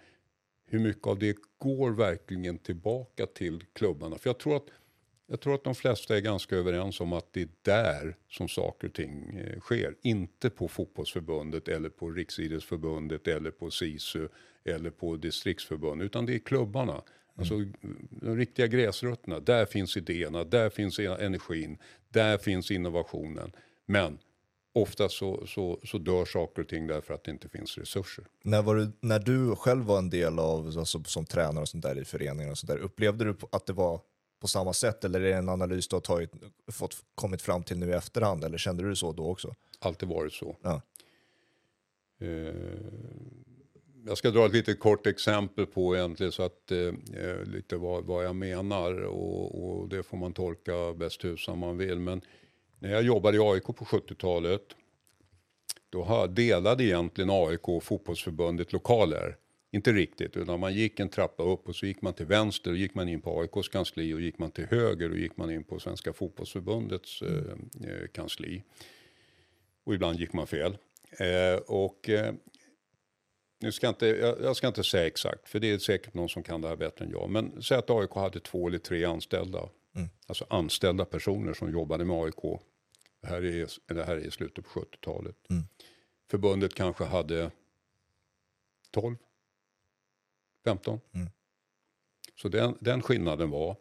Hur 0.65 0.79
mycket 0.79 1.07
av 1.07 1.19
det 1.19 1.37
går 1.57 1.91
verkligen 1.91 2.57
tillbaka 2.57 3.25
till 3.25 3.63
klubbarna? 3.73 4.17
För 4.17 4.29
jag 4.29 4.37
tror 4.37 4.55
att 4.55 4.67
jag 5.31 5.39
tror 5.39 5.55
att 5.55 5.63
de 5.63 5.75
flesta 5.75 6.17
är 6.17 6.21
ganska 6.21 6.55
överens 6.55 7.01
om 7.01 7.13
att 7.13 7.33
det 7.33 7.41
är 7.41 7.49
där 7.61 8.15
som 8.29 8.47
saker 8.47 8.87
och 8.87 8.93
ting 8.93 9.37
eh, 9.37 9.59
sker. 9.59 9.95
Inte 10.01 10.49
på 10.49 10.67
fotbollsförbundet 10.67 11.67
eller 11.67 11.89
på 11.89 12.09
Riksidrottsförbundet 12.09 13.27
eller 13.27 13.51
på 13.51 13.71
SISU 13.71 14.27
eller 14.65 14.89
på 14.89 15.15
distriktsförbund. 15.15 16.01
Utan 16.01 16.25
det 16.25 16.35
är 16.35 16.39
klubbarna. 16.39 16.91
Mm. 16.91 17.03
Alltså 17.35 17.55
de 18.09 18.37
riktiga 18.37 18.67
gräsrötterna. 18.67 19.39
Där 19.39 19.65
finns 19.65 19.97
idéerna, 19.97 20.43
där 20.43 20.69
finns 20.69 20.99
e-, 20.99 21.17
energin, 21.19 21.77
där 22.09 22.37
finns 22.37 22.71
innovationen. 22.71 23.51
Men 23.85 24.19
ofta 24.73 25.09
så, 25.09 25.47
så, 25.47 25.79
så 25.83 25.97
dör 25.97 26.25
saker 26.25 26.61
och 26.61 26.67
ting 26.67 26.87
därför 26.87 27.13
att 27.13 27.23
det 27.23 27.31
inte 27.31 27.49
finns 27.49 27.77
resurser. 27.77 28.25
När, 28.43 28.61
var 28.61 28.75
du, 28.75 28.91
när 28.99 29.19
du 29.19 29.55
själv 29.55 29.83
var 29.83 29.97
en 29.97 30.09
del 30.09 30.39
av, 30.39 30.65
alltså, 30.77 31.03
som 31.03 31.25
tränare 31.25 31.61
och 31.61 31.69
sånt 31.69 31.83
där 31.83 31.99
i 31.99 32.05
föreningen 32.05 32.51
och 32.51 32.57
sånt 32.57 32.71
där, 32.71 32.77
upplevde 32.77 33.25
du 33.25 33.35
att 33.51 33.65
det 33.65 33.73
var 33.73 34.01
på 34.41 34.47
samma 34.47 34.73
sätt 34.73 35.03
eller 35.03 35.21
är 35.21 35.31
det 35.31 35.37
en 35.37 35.49
analys 35.49 35.87
du 35.87 35.95
har 35.95 36.01
tagit, 36.01 36.31
fått, 36.71 36.95
kommit 37.15 37.41
fram 37.41 37.63
till 37.63 37.77
nu 37.77 37.89
i 37.89 37.93
efterhand 37.93 38.43
eller 38.43 38.57
kände 38.57 38.83
du 38.83 38.95
så 38.95 39.11
då 39.11 39.27
också? 39.27 39.55
Alltid 39.79 40.09
varit 40.09 40.33
så. 40.33 40.57
Ja. 40.61 40.81
Eh, 42.19 42.53
jag 44.05 44.17
ska 44.17 44.31
dra 44.31 44.45
ett 44.45 44.53
lite 44.53 44.73
kort 44.73 45.07
exempel 45.07 45.65
på 45.65 45.95
egentligen 45.95 46.31
så 46.31 46.43
att 46.43 46.71
eh, 46.71 47.43
lite 47.43 47.77
vad, 47.77 48.03
vad 48.03 48.25
jag 48.25 48.35
menar 48.35 49.01
och, 49.01 49.63
och, 49.63 49.89
det 49.89 50.03
får 50.03 50.17
man 50.17 50.33
tolka 50.33 50.93
bäst 50.93 51.23
hur 51.23 51.37
som 51.37 51.59
man 51.59 51.77
vill. 51.77 51.99
Men 51.99 52.21
när 52.79 52.91
jag 52.91 53.03
jobbade 53.03 53.37
i 53.37 53.39
AIK 53.39 53.63
på 53.63 53.73
70-talet 53.73 54.61
då 55.89 56.27
delade 56.27 56.83
egentligen 56.83 57.29
AIK 57.29 57.67
och 57.67 57.83
fotbollsförbundet 57.83 58.73
lokaler. 58.73 59.37
Inte 59.73 59.91
riktigt, 59.91 60.37
utan 60.37 60.59
man 60.59 60.73
gick 60.73 60.99
en 60.99 61.09
trappa 61.09 61.43
upp 61.43 61.67
och 61.67 61.75
så 61.75 61.85
gick 61.85 62.01
man 62.01 62.13
till 62.13 62.25
vänster 62.25 62.71
och 62.71 62.77
gick 62.77 62.95
man 62.95 63.09
in 63.09 63.21
på 63.21 63.41
AIKs 63.41 63.69
kansli 63.69 64.13
och 64.13 64.21
gick 64.21 64.37
man 64.37 64.51
till 64.51 64.65
höger 64.65 65.09
och 65.09 65.17
gick 65.17 65.37
man 65.37 65.51
in 65.51 65.63
på 65.63 65.79
Svenska 65.79 66.13
fotbollsförbundets 66.13 67.21
eh, 67.21 67.53
eh, 67.89 68.07
kansli. 68.13 68.63
Och 69.83 69.93
ibland 69.93 70.19
gick 70.19 70.33
man 70.33 70.47
fel. 70.47 70.77
Eh, 71.19 71.59
och 71.67 72.09
eh, 72.09 72.33
nu 73.59 73.71
ska 73.71 73.89
inte, 73.89 74.07
jag, 74.07 74.41
jag, 74.41 74.55
ska 74.55 74.67
inte 74.67 74.83
säga 74.83 75.07
exakt, 75.07 75.49
för 75.49 75.59
det 75.59 75.71
är 75.71 75.77
säkert 75.77 76.13
någon 76.13 76.29
som 76.29 76.43
kan 76.43 76.61
det 76.61 76.67
här 76.67 76.75
bättre 76.75 77.05
än 77.05 77.11
jag. 77.11 77.29
Men 77.29 77.61
säg 77.61 77.77
att 77.77 77.89
AIK 77.89 78.11
hade 78.11 78.39
två 78.39 78.67
eller 78.67 78.79
tre 78.79 79.05
anställda. 79.05 79.69
Mm. 79.95 80.09
Alltså 80.27 80.45
anställda 80.49 81.05
personer 81.05 81.53
som 81.53 81.71
jobbade 81.71 82.05
med 82.05 82.23
AIK. 82.23 82.59
Det 83.21 83.27
här 83.27 83.45
är, 83.45 83.93
det 83.93 84.03
här 84.03 84.15
är 84.15 84.27
i 84.27 84.31
slutet 84.31 84.65
på 84.65 84.79
70-talet. 84.79 85.35
Mm. 85.49 85.63
Förbundet 86.31 86.73
kanske 86.73 87.03
hade 87.03 87.51
12 88.91 89.15
15. 90.65 90.99
Mm. 91.13 91.27
Så 92.41 92.49
den, 92.49 92.77
den 92.79 93.01
skillnaden 93.01 93.49
var, 93.49 93.75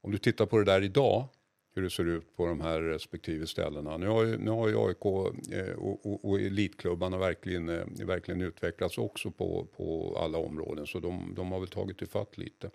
om 0.00 0.12
du 0.12 0.18
tittar 0.18 0.46
på 0.46 0.58
det 0.58 0.64
där 0.64 0.82
idag, 0.82 1.28
hur 1.74 1.82
det 1.82 1.90
ser 1.90 2.04
ut 2.04 2.36
på 2.36 2.46
de 2.46 2.60
här 2.60 2.80
respektive 2.80 3.46
ställena. 3.46 3.96
Nu 3.96 4.06
har 4.06 4.24
ju, 4.24 4.38
nu 4.38 4.50
har 4.50 4.68
ju 4.68 4.78
AIK 4.78 5.04
eh, 5.52 5.74
och, 5.74 6.06
och, 6.06 6.24
och 6.24 6.40
elitklubbarna 6.40 7.18
verkligen, 7.18 7.68
eh, 7.68 7.86
verkligen 8.06 8.40
utvecklats 8.40 8.98
också 8.98 9.30
på, 9.30 9.66
på 9.76 10.18
alla 10.18 10.38
områden. 10.38 10.86
Så 10.86 11.00
de, 11.00 11.34
de 11.36 11.52
har 11.52 11.60
väl 11.60 11.68
tagit 11.68 12.02
ifatt 12.02 12.38
lite. 12.38 12.70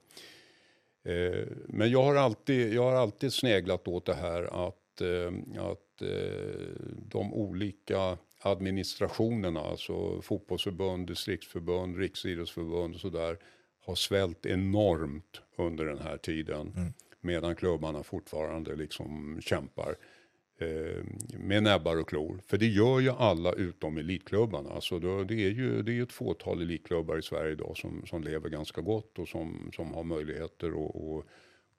Eh, 1.04 1.48
men 1.68 1.92
jag 1.92 2.04
har, 2.04 2.16
alltid, 2.16 2.74
jag 2.74 2.84
har 2.84 2.94
alltid 2.94 3.34
sneglat 3.34 3.88
åt 3.88 4.06
det 4.06 4.14
här 4.14 4.68
att, 4.68 5.02
eh, 5.02 5.62
att 5.64 6.02
eh, 6.02 6.66
de 7.10 7.34
olika 7.34 8.18
administrationerna, 8.42 9.60
alltså 9.60 10.22
fotbollsförbund, 10.22 11.08
distriktsförbund, 11.08 11.98
riksidrottsförbund 11.98 12.96
och 12.96 13.02
sådär, 13.02 13.38
har 13.86 13.96
svällt 13.96 14.46
enormt 14.46 15.42
under 15.56 15.86
den 15.86 16.00
här 16.00 16.18
tiden. 16.18 16.74
Mm. 16.76 16.94
Medan 17.22 17.56
klubbarna 17.56 18.04
fortfarande 18.04 18.76
liksom 18.76 19.40
kämpar 19.42 19.96
eh, 20.58 21.04
med 21.38 21.64
näbbar 21.64 21.98
och 21.98 22.10
klor. 22.10 22.42
För 22.48 22.58
det 22.58 22.68
gör 22.68 23.00
ju 23.00 23.10
alla 23.10 23.54
utom 23.54 23.98
elitklubbarna. 23.98 24.70
Alltså 24.70 25.00
då, 25.00 25.24
det, 25.24 25.46
är 25.46 25.50
ju, 25.50 25.82
det 25.82 25.98
är 25.98 26.04
ett 26.04 26.12
fåtal 26.12 26.62
elitklubbar 26.62 27.18
i 27.18 27.22
Sverige 27.22 27.52
idag 27.52 27.78
som, 27.78 28.06
som 28.06 28.24
lever 28.24 28.50
ganska 28.50 28.82
gott 28.82 29.20
och 29.20 29.28
som, 29.28 29.72
som 29.76 29.94
har 29.94 30.04
möjligheter 30.04 30.68
att 30.68 30.76
och, 30.76 31.26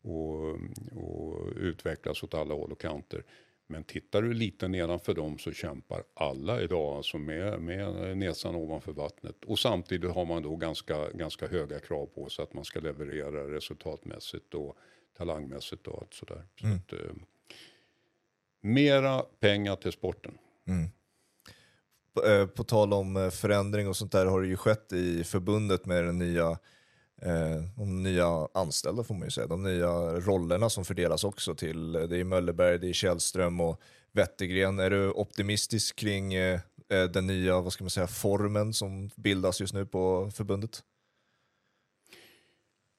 och, 0.03 0.59
och 0.93 1.49
utvecklas 1.57 2.23
åt 2.23 2.35
alla 2.35 2.55
håll 2.55 2.73
och 2.73 2.81
kanter. 2.81 3.25
Men 3.73 3.85
tittar 3.85 4.23
du 4.23 4.33
lite 4.35 4.69
nedanför 4.69 5.15
dem 5.15 5.39
så 5.39 5.53
kämpar 5.53 6.03
alla 6.15 6.61
idag 6.61 6.97
alltså 6.97 7.19
med, 7.19 7.61
med 7.61 8.19
näsan 8.19 8.55
ovanför 8.55 8.93
vattnet. 8.93 9.45
Och 9.47 9.59
samtidigt 9.59 10.11
har 10.11 10.25
man 10.25 10.43
då 10.43 10.57
ganska, 10.57 11.11
ganska 11.11 11.47
höga 11.47 11.81
krav 11.81 12.07
på 12.07 12.29
sig 12.29 12.43
att 12.43 12.55
man 12.55 12.65
ska 12.65 12.81
leverera 12.81 13.55
resultatmässigt 13.55 14.55
och 14.55 14.77
talangmässigt 15.17 15.87
och 15.87 15.99
allt 16.01 16.15
sådär. 16.15 16.47
Så 16.61 16.67
mm. 16.67 16.79
att, 16.79 16.93
eh, 16.93 17.15
mera 18.61 19.23
pengar 19.23 19.77
till 19.77 19.93
sporten. 19.93 20.39
Mm. 20.67 20.89
På, 22.15 22.27
eh, 22.27 22.47
på, 22.47 22.65
tal 22.65 22.93
om 22.93 23.17
eh, 23.17 23.31
förändring 23.31 23.89
och 23.89 23.97
sånt 23.97 24.13
där 24.13 24.27
har 24.27 24.43
det 24.43 24.49
ju 24.49 24.57
skett 24.57 24.93
i 24.93 25.25
förbundet 25.25 25.87
med 25.87 26.05
den 26.05 26.19
nya 26.19 26.59
Eh, 27.23 27.63
de 27.77 28.03
nya 28.03 28.49
anställda 28.55 29.05
får 29.05 29.15
man 29.15 29.25
ju 29.25 29.31
säga, 29.31 29.47
de 29.47 29.63
nya 29.63 29.91
rollerna 30.21 30.71
som 30.71 30.85
fördelas 30.85 31.25
också 31.25 31.55
till, 31.55 31.95
eh, 31.95 32.03
det 32.03 32.17
är 32.17 32.25
Möllerberg, 32.25 32.79
det 32.79 32.89
är 32.89 32.93
Källström 32.93 33.61
och 33.61 33.81
Wettergren. 34.13 34.79
Är 34.79 34.91
du 34.91 35.11
optimistisk 35.11 35.97
kring 35.97 36.35
eh, 36.35 36.61
eh, 36.89 37.05
den 37.05 37.27
nya, 37.27 37.61
vad 37.61 37.73
ska 37.73 37.85
man 37.85 37.91
säga, 37.91 38.07
formen 38.07 38.73
som 38.73 39.11
bildas 39.17 39.61
just 39.61 39.75
nu 39.75 39.87
på 39.87 40.31
förbundet? 40.35 40.83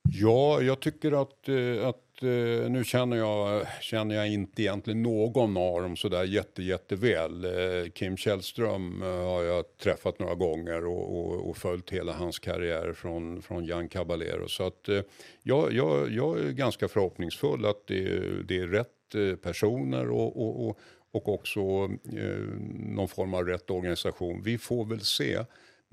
Ja, 0.09 0.61
jag 0.61 0.79
tycker 0.79 1.21
att, 1.21 1.49
eh, 1.49 1.87
att 1.87 2.23
eh, 2.23 2.69
nu 2.69 2.83
känner 2.85 3.17
jag, 3.17 3.65
känner 3.81 4.15
jag 4.15 4.27
inte 4.27 4.61
egentligen 4.61 5.03
någon 5.03 5.57
av 5.57 5.81
dem 5.81 5.95
sådär 5.95 6.23
jätte, 6.23 6.63
jätteväl. 6.63 7.45
Eh, 7.45 7.91
Kim 7.91 8.17
Källström 8.17 9.01
har 9.01 9.43
jag 9.43 9.77
träffat 9.77 10.19
några 10.19 10.35
gånger 10.35 10.85
och, 10.85 11.19
och, 11.19 11.49
och 11.49 11.57
följt 11.57 11.89
hela 11.89 12.13
hans 12.13 12.39
karriär 12.39 12.93
från, 12.93 13.41
från 13.41 13.65
Jan 13.65 13.89
Caballero. 13.89 14.47
Så 14.47 14.67
att 14.67 14.89
jag, 15.43 15.73
jag, 15.73 16.11
jag 16.11 16.39
är 16.39 16.51
ganska 16.51 16.87
förhoppningsfull 16.87 17.65
att 17.65 17.87
det, 17.87 18.19
det 18.47 18.59
är 18.59 18.67
rätt 18.67 18.89
personer 19.41 20.09
och, 20.09 20.41
och, 20.41 20.67
och, 20.67 20.79
och 21.11 21.29
också 21.29 21.61
någon 22.73 23.07
form 23.07 23.33
av 23.33 23.45
rätt 23.45 23.69
organisation. 23.69 24.41
Vi 24.43 24.57
får 24.57 24.85
väl 24.85 25.01
se. 25.01 25.39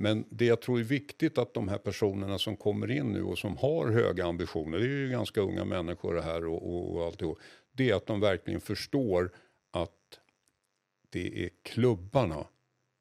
Men 0.03 0.25
det 0.31 0.45
jag 0.45 0.61
tror 0.61 0.81
är 0.81 0.85
viktigt 0.85 1.39
att 1.39 1.55
de 1.55 1.69
här 1.69 1.79
personerna 1.79 2.39
som 2.39 2.57
kommer 2.57 2.91
in 2.91 3.13
nu 3.13 3.23
och 3.23 3.39
som 3.39 3.57
har 3.57 3.91
höga 3.91 4.27
ambitioner, 4.27 4.79
det 4.79 4.85
är 4.85 4.89
ju 4.89 5.09
ganska 5.09 5.41
unga 5.41 5.65
människor 5.65 6.15
det 6.15 6.23
här 6.23 6.45
och, 6.45 6.75
och, 6.75 6.97
och 6.97 7.07
alltihop, 7.07 7.39
det 7.73 7.91
är 7.91 7.95
att 7.95 8.07
de 8.07 8.21
verkligen 8.21 8.61
förstår 8.61 9.31
att 9.71 10.21
det 11.11 11.45
är 11.45 11.51
klubbarna 11.63 12.47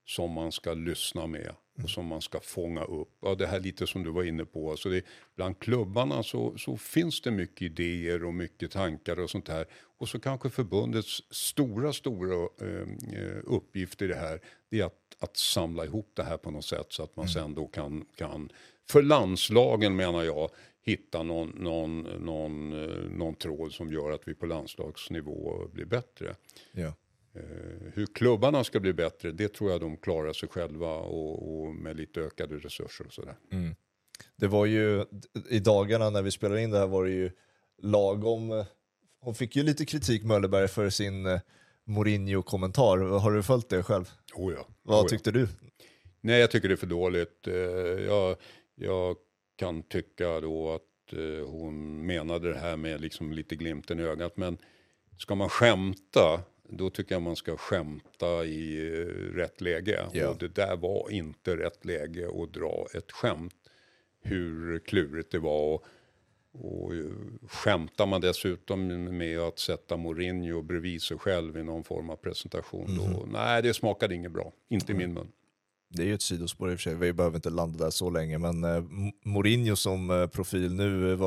som 0.05 0.31
man 0.31 0.51
ska 0.51 0.73
lyssna 0.73 1.27
med 1.27 1.55
och 1.83 1.89
som 1.89 2.05
man 2.05 2.21
ska 2.21 2.39
fånga 2.39 2.83
upp. 2.83 3.09
Ja, 3.21 3.35
det 3.35 3.47
här 3.47 3.59
lite 3.59 3.87
som 3.87 4.03
du 4.03 4.11
var 4.11 4.23
inne 4.23 4.45
på, 4.45 4.71
alltså 4.71 4.89
det, 4.89 5.05
bland 5.35 5.59
klubbarna 5.59 6.23
så, 6.23 6.57
så 6.57 6.77
finns 6.77 7.21
det 7.21 7.31
mycket 7.31 7.61
idéer 7.61 8.23
och 8.23 8.33
mycket 8.33 8.71
tankar 8.71 9.19
och 9.19 9.29
sånt 9.29 9.47
här. 9.47 9.65
Och 9.97 10.09
så 10.09 10.19
kanske 10.19 10.49
förbundets 10.49 11.23
stora, 11.29 11.93
stora 11.93 12.35
eh, 12.61 13.21
eh 13.21 13.37
uppgift 13.43 14.01
i 14.01 14.07
det 14.07 14.15
här, 14.15 14.39
det 14.69 14.79
är 14.79 14.85
att 14.85 15.09
att 15.19 15.37
samla 15.37 15.85
ihop 15.85 16.11
det 16.13 16.23
här 16.23 16.37
på 16.37 16.51
något 16.51 16.65
sätt 16.65 16.85
så 16.89 17.03
att 17.03 17.15
man 17.15 17.25
mm. 17.25 17.33
sen 17.33 17.55
då 17.55 17.67
kan, 17.67 18.05
kan, 18.15 18.49
för 18.89 19.01
landslagen 19.01 19.95
menar 19.95 20.23
jag, 20.23 20.49
hitta 20.81 21.23
någon, 21.23 21.49
någon, 21.49 22.01
någon, 22.01 22.83
eh, 22.83 23.11
någon 23.11 23.35
tråd 23.35 23.71
som 23.71 23.93
gör 23.93 24.11
att 24.11 24.27
vi 24.27 24.33
på 24.33 24.45
landslagsnivå 24.45 25.67
blir 25.73 25.85
bättre. 25.85 26.35
Ja. 26.71 26.93
Uh, 27.39 27.91
hur 27.93 28.05
klubbarna 28.05 28.63
ska 28.63 28.79
bli 28.79 28.93
bättre, 28.93 29.31
det 29.31 29.53
tror 29.53 29.71
jag 29.71 29.81
de 29.81 29.97
klarar 29.97 30.33
sig 30.33 30.49
själva 30.49 30.95
och, 30.95 31.59
och 31.59 31.75
med 31.75 31.97
lite 31.97 32.21
ökade 32.21 32.57
resurser 32.57 33.05
och 33.05 33.13
sådär. 33.13 33.35
Mm. 33.51 33.75
Det 34.35 34.47
var 34.47 34.65
ju, 34.65 35.05
i 35.49 35.59
dagarna 35.59 36.09
när 36.09 36.21
vi 36.21 36.31
spelade 36.31 36.61
in 36.61 36.71
det 36.71 36.77
här 36.77 36.87
var 36.87 37.05
det 37.05 37.11
ju 37.11 37.31
lagom, 37.81 38.51
eh, 38.51 38.65
hon 39.21 39.35
fick 39.35 39.55
ju 39.55 39.63
lite 39.63 39.85
kritik 39.85 40.23
Möllerberg 40.23 40.67
för 40.67 40.89
sin 40.89 41.39
Mourinho-kommentar. 41.89 42.97
Har 42.97 43.31
du 43.31 43.43
följt 43.43 43.69
det 43.69 43.83
själv? 43.83 44.09
Oh 44.33 44.53
ja. 44.53 44.67
Vad 44.83 45.03
oh 45.03 45.07
tyckte 45.07 45.31
du? 45.31 45.47
Nej, 46.21 46.39
jag 46.39 46.51
tycker 46.51 46.67
det 46.67 46.73
är 46.73 46.77
för 46.77 46.87
dåligt. 46.87 47.47
Eh, 47.47 47.53
jag, 47.53 48.35
jag 48.75 49.15
kan 49.55 49.83
tycka 49.83 50.39
då 50.39 50.71
att 50.71 51.13
eh, 51.13 51.47
hon 51.47 52.05
menade 52.05 52.53
det 52.53 52.59
här 52.59 52.77
med 52.77 53.01
liksom 53.01 53.31
lite 53.31 53.55
glimten 53.55 53.99
i 53.99 54.03
ögat. 54.03 54.37
Men 54.37 54.57
ska 55.17 55.35
man 55.35 55.49
skämta, 55.49 56.41
då 56.69 56.89
tycker 56.89 57.15
jag 57.15 57.21
man 57.21 57.35
ska 57.35 57.57
skämta 57.57 58.45
i 58.45 58.77
eh, 58.77 59.35
rätt 59.35 59.61
läge. 59.61 60.05
Ja. 60.13 60.29
Och 60.29 60.37
det 60.37 60.47
där 60.47 60.77
var 60.77 61.11
inte 61.11 61.57
rätt 61.57 61.85
läge 61.85 62.27
att 62.27 62.53
dra 62.53 62.85
ett 62.93 63.11
skämt. 63.11 63.55
Hur 64.21 64.79
klurigt 64.79 65.31
det 65.31 65.39
var. 65.39 65.73
Och, 65.73 65.85
och 66.51 66.95
eh, 66.95 67.01
skämtar 67.47 68.05
man 68.05 68.21
dessutom 68.21 68.87
med 69.17 69.39
att 69.39 69.59
sätta 69.59 69.97
Mourinho 69.97 70.61
bredvid 70.61 71.01
sig 71.01 71.17
själv 71.17 71.57
i 71.57 71.63
någon 71.63 71.83
form 71.83 72.09
av 72.09 72.15
presentation. 72.15 72.97
Då, 72.97 73.25
nej, 73.31 73.61
det 73.61 73.73
smakade 73.73 74.15
inget 74.15 74.31
bra. 74.31 74.53
Inte 74.69 74.91
i 74.91 74.95
min 74.95 75.13
mun. 75.13 75.31
Det 75.89 76.03
är 76.03 76.07
ju 76.07 76.13
ett 76.13 76.21
sidospår 76.21 76.71
i 76.71 76.75
och 76.75 76.79
för 76.79 76.83
sig, 76.83 76.95
vi 76.95 77.13
behöver 77.13 77.35
inte 77.35 77.49
landa 77.49 77.83
där 77.83 77.91
så 77.91 78.09
länge, 78.09 78.37
men 78.37 78.63
eh, 78.63 78.83
Mourinho 79.23 79.75
som 79.75 80.09
eh, 80.09 80.27
profil 80.27 80.75
nu, 80.75 81.11
eh, 81.11 81.17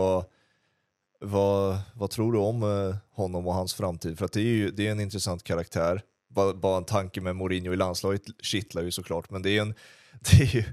vad, 1.22 1.78
vad, 1.94 2.10
tror 2.10 2.32
du 2.32 2.38
om 2.38 2.62
eh, 2.62 2.96
honom 3.10 3.46
och 3.46 3.54
hans 3.54 3.74
framtid? 3.74 4.18
För 4.18 4.24
att 4.24 4.32
det 4.32 4.40
är 4.40 4.44
ju 4.44 4.70
det 4.70 4.86
är 4.86 4.92
en 4.92 5.00
intressant 5.00 5.44
karaktär. 5.44 6.02
Bara, 6.28 6.54
bara 6.54 6.76
en 6.76 6.84
tanke 6.84 7.20
med 7.20 7.36
Mourinho 7.36 7.72
i 7.72 7.76
landslaget 7.76 8.22
kittlar 8.42 8.82
ju 8.82 8.90
såklart, 8.90 9.30
men 9.30 9.42
det 9.42 9.50
är, 9.50 9.62
en, 9.62 9.74
det 10.20 10.42
är 10.42 10.54
ju 10.54 10.64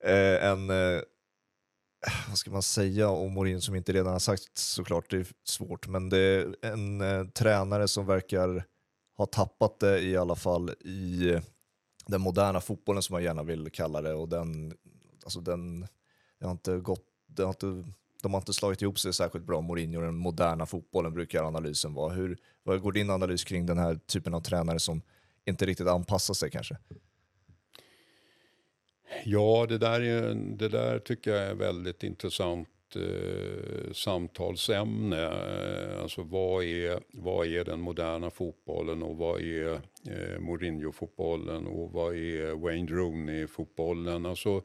eh, 0.00 0.50
en, 0.50 0.70
eh, 0.70 1.00
vad 2.28 2.38
ska 2.38 2.50
man 2.50 2.62
säga 2.62 3.08
om 3.08 3.32
Mourinho 3.32 3.60
som 3.60 3.74
inte 3.74 3.92
redan 3.92 4.12
har 4.12 4.18
sagt 4.18 4.58
såklart, 4.58 5.10
det 5.10 5.16
är 5.16 5.26
svårt, 5.44 5.88
men 5.88 6.08
det 6.08 6.18
är 6.18 6.54
en 6.62 7.30
tränare 7.30 7.88
som 7.88 8.06
verkar 8.06 8.64
ha 9.16 9.26
tappat 9.26 9.80
det 9.80 10.00
i 10.00 10.16
alla 10.16 10.34
fall 10.34 10.70
i 10.70 11.40
den 12.06 12.20
moderna 12.20 12.60
fotbollen 12.60 13.02
som 13.02 13.14
man 13.14 13.22
gärna 13.22 13.42
vill 13.42 13.70
kalla 13.70 14.02
det 14.02 14.14
och 14.14 14.28
den, 14.28 14.74
alltså 15.24 15.40
den, 15.40 15.80
det 16.38 16.44
har 16.44 16.52
inte 16.52 16.78
gått, 16.78 17.04
det 17.26 17.42
har 17.42 17.50
inte, 17.50 17.84
de 18.26 18.34
har 18.34 18.40
inte 18.40 18.52
slagit 18.52 18.82
ihop 18.82 18.98
sig 18.98 19.12
särskilt 19.12 19.44
bra, 19.44 19.60
Mourinho 19.60 19.98
och 19.98 20.04
den 20.04 20.14
moderna 20.14 20.66
fotbollen 20.66 21.14
brukar 21.14 21.44
analysen 21.44 21.94
vara. 21.94 22.12
Hur, 22.12 22.38
vad 22.62 22.80
går 22.80 22.92
din 22.92 23.10
analys 23.10 23.44
kring 23.44 23.66
den 23.66 23.78
här 23.78 23.94
typen 23.94 24.34
av 24.34 24.40
tränare 24.40 24.78
som 24.78 25.02
inte 25.44 25.66
riktigt 25.66 25.86
anpassar 25.86 26.34
sig 26.34 26.50
kanske? 26.50 26.76
Ja, 29.24 29.66
det 29.68 29.78
där, 29.78 30.00
är, 30.00 30.34
det 30.34 30.68
där 30.68 30.98
tycker 30.98 31.30
jag 31.30 31.42
är 31.42 31.54
väldigt 31.54 32.02
intressant 32.02 32.68
eh, 32.96 33.92
samtalsämne. 33.92 35.22
Eh, 35.22 36.02
alltså 36.02 36.22
vad 36.22 36.64
är, 36.64 37.00
vad 37.12 37.46
är 37.46 37.64
den 37.64 37.80
moderna 37.80 38.30
fotbollen 38.30 39.02
och 39.02 39.16
vad 39.16 39.40
är 39.40 39.72
eh, 40.04 40.40
Mourinho-fotbollen 40.40 41.66
och 41.66 41.92
vad 41.92 42.16
är 42.16 42.52
Wayne 42.52 42.90
Rooney-fotbollen? 42.90 44.26
Alltså 44.26 44.62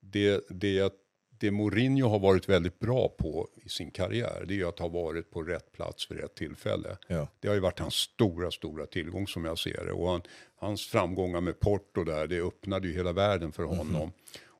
det, 0.00 0.44
det, 0.48 1.03
det 1.44 1.50
Mourinho 1.50 2.08
har 2.08 2.18
varit 2.18 2.48
väldigt 2.48 2.78
bra 2.78 3.08
på 3.08 3.48
i 3.64 3.68
sin 3.68 3.90
karriär 3.90 4.44
det 4.48 4.54
är 4.54 4.56
ju 4.56 4.68
att 4.68 4.78
ha 4.78 4.88
varit 4.88 5.30
på 5.30 5.42
rätt 5.42 5.72
plats 5.72 6.10
vid 6.10 6.20
rätt 6.20 6.34
tillfälle. 6.34 6.96
Ja. 7.08 7.28
Det 7.40 7.48
har 7.48 7.54
ju 7.54 7.60
varit 7.60 7.78
hans 7.78 7.94
stora, 7.94 8.50
stora 8.50 8.86
tillgång 8.86 9.26
som 9.26 9.44
jag 9.44 9.58
ser 9.58 9.84
det. 9.84 9.92
Och 9.92 10.10
han, 10.10 10.22
hans 10.56 10.86
framgångar 10.86 11.40
med 11.40 11.60
Porto 11.60 12.04
där, 12.04 12.26
det 12.26 12.40
öppnade 12.40 12.88
ju 12.88 12.94
hela 12.94 13.12
världen 13.12 13.52
för 13.52 13.62
honom. 13.62 14.12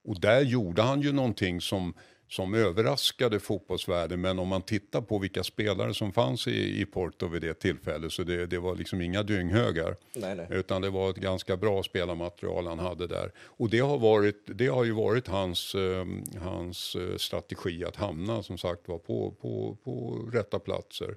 Och 0.05 0.21
där 0.21 0.41
gjorde 0.41 0.83
han 0.83 1.01
ju 1.01 1.13
någonting 1.13 1.61
som, 1.61 1.95
som 2.35 2.55
överraskade 2.55 3.41
fotbollsvärlden. 3.41 4.21
Men 4.21 4.39
om 4.39 4.49
man 4.49 4.63
tittar 4.63 5.01
på 5.01 5.19
vilka 5.19 5.45
spelare 5.45 5.95
som 5.95 6.13
fanns 6.13 6.47
i, 6.47 6.81
i 6.81 6.87
Porto 6.87 7.29
vid 7.29 7.43
det 7.43 7.55
tillfället 7.55 8.13
så 8.13 8.23
det, 8.23 8.47
det 8.47 8.59
var 8.59 8.77
liksom 8.77 9.01
inga 9.01 9.23
dynghögar. 9.23 9.97
Nej, 10.15 10.35
nej. 10.35 10.47
Utan 10.51 10.83
det 10.83 10.91
var 10.91 11.11
ett 11.11 11.17
ganska 11.17 11.57
bra 11.57 11.83
spelarmaterial 11.83 12.67
han 12.67 12.79
hade 12.79 13.07
där. 13.07 13.33
Och 13.39 13.71
det 13.71 13.79
har, 13.79 13.99
varit, 13.99 14.43
det 14.47 14.67
har 14.67 14.85
ju 14.85 14.93
varit 14.93 15.29
hans, 15.29 15.75
eh, 15.75 16.07
hans 16.41 16.97
strategi 17.17 17.85
att 17.85 17.97
hamna 17.97 18.43
som 18.43 18.59
sagt 18.59 18.89
var 18.89 18.99
på, 18.99 19.35
på, 19.41 19.77
på 19.85 20.29
rätta 20.33 20.59
platser. 20.59 21.15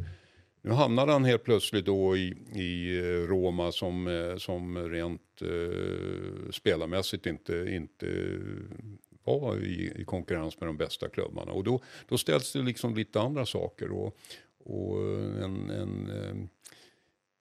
Nu 0.61 0.73
hamnade 0.73 1.11
han 1.11 1.25
helt 1.25 1.43
plötsligt 1.43 1.85
då 1.85 2.17
i, 2.17 2.35
i 2.55 2.99
eh, 2.99 3.27
Roma 3.27 3.71
som, 3.71 4.07
eh, 4.07 4.37
som 4.37 4.89
rent 4.89 5.41
eh, 5.41 6.51
spelarmässigt 6.51 7.25
inte, 7.25 7.65
inte 7.69 8.05
var 9.27 9.57
i, 9.57 9.93
i 9.95 10.05
konkurrens 10.05 10.59
med 10.59 10.69
de 10.69 10.77
bästa 10.77 11.09
klubbarna. 11.09 11.51
Och 11.51 11.63
då, 11.63 11.81
då 12.07 12.17
ställs 12.17 12.53
det 12.53 12.59
liksom 12.59 12.95
lite 12.95 13.19
andra 13.19 13.45
saker. 13.45 13.91
Och, 13.91 14.17
och 14.63 15.01
en, 15.43 15.69
en 15.69 16.09
eh, 16.09 16.35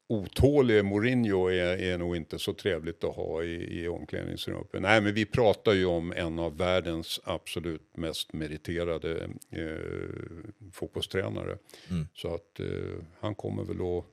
otålig 0.09 0.85
Mourinho 0.85 1.47
är, 1.47 1.83
är 1.83 1.99
nog 1.99 2.17
inte 2.17 2.39
så 2.39 2.53
trevligt 2.55 3.05
att 3.05 3.17
ha 3.17 3.45
i, 3.45 3.83
i 3.83 3.89
omklädningsrummet. 3.89 4.69
Nej, 4.73 5.01
men 5.01 5.15
vi 5.15 5.27
pratar 5.27 5.73
ju 5.73 5.87
om 5.87 6.13
en 6.13 6.39
av 6.39 6.57
världens 6.57 7.21
absolut 7.25 7.97
mest 7.97 8.33
meriterade 8.33 9.29
eh, 9.51 10.71
fotbollstränare. 10.73 11.59
Mm. 11.91 12.09
Så 12.15 12.35
att 12.35 12.61
eh, 12.61 12.67
han 13.21 13.35
kommer 13.35 13.65
väl 13.65 13.99
att 13.99 14.05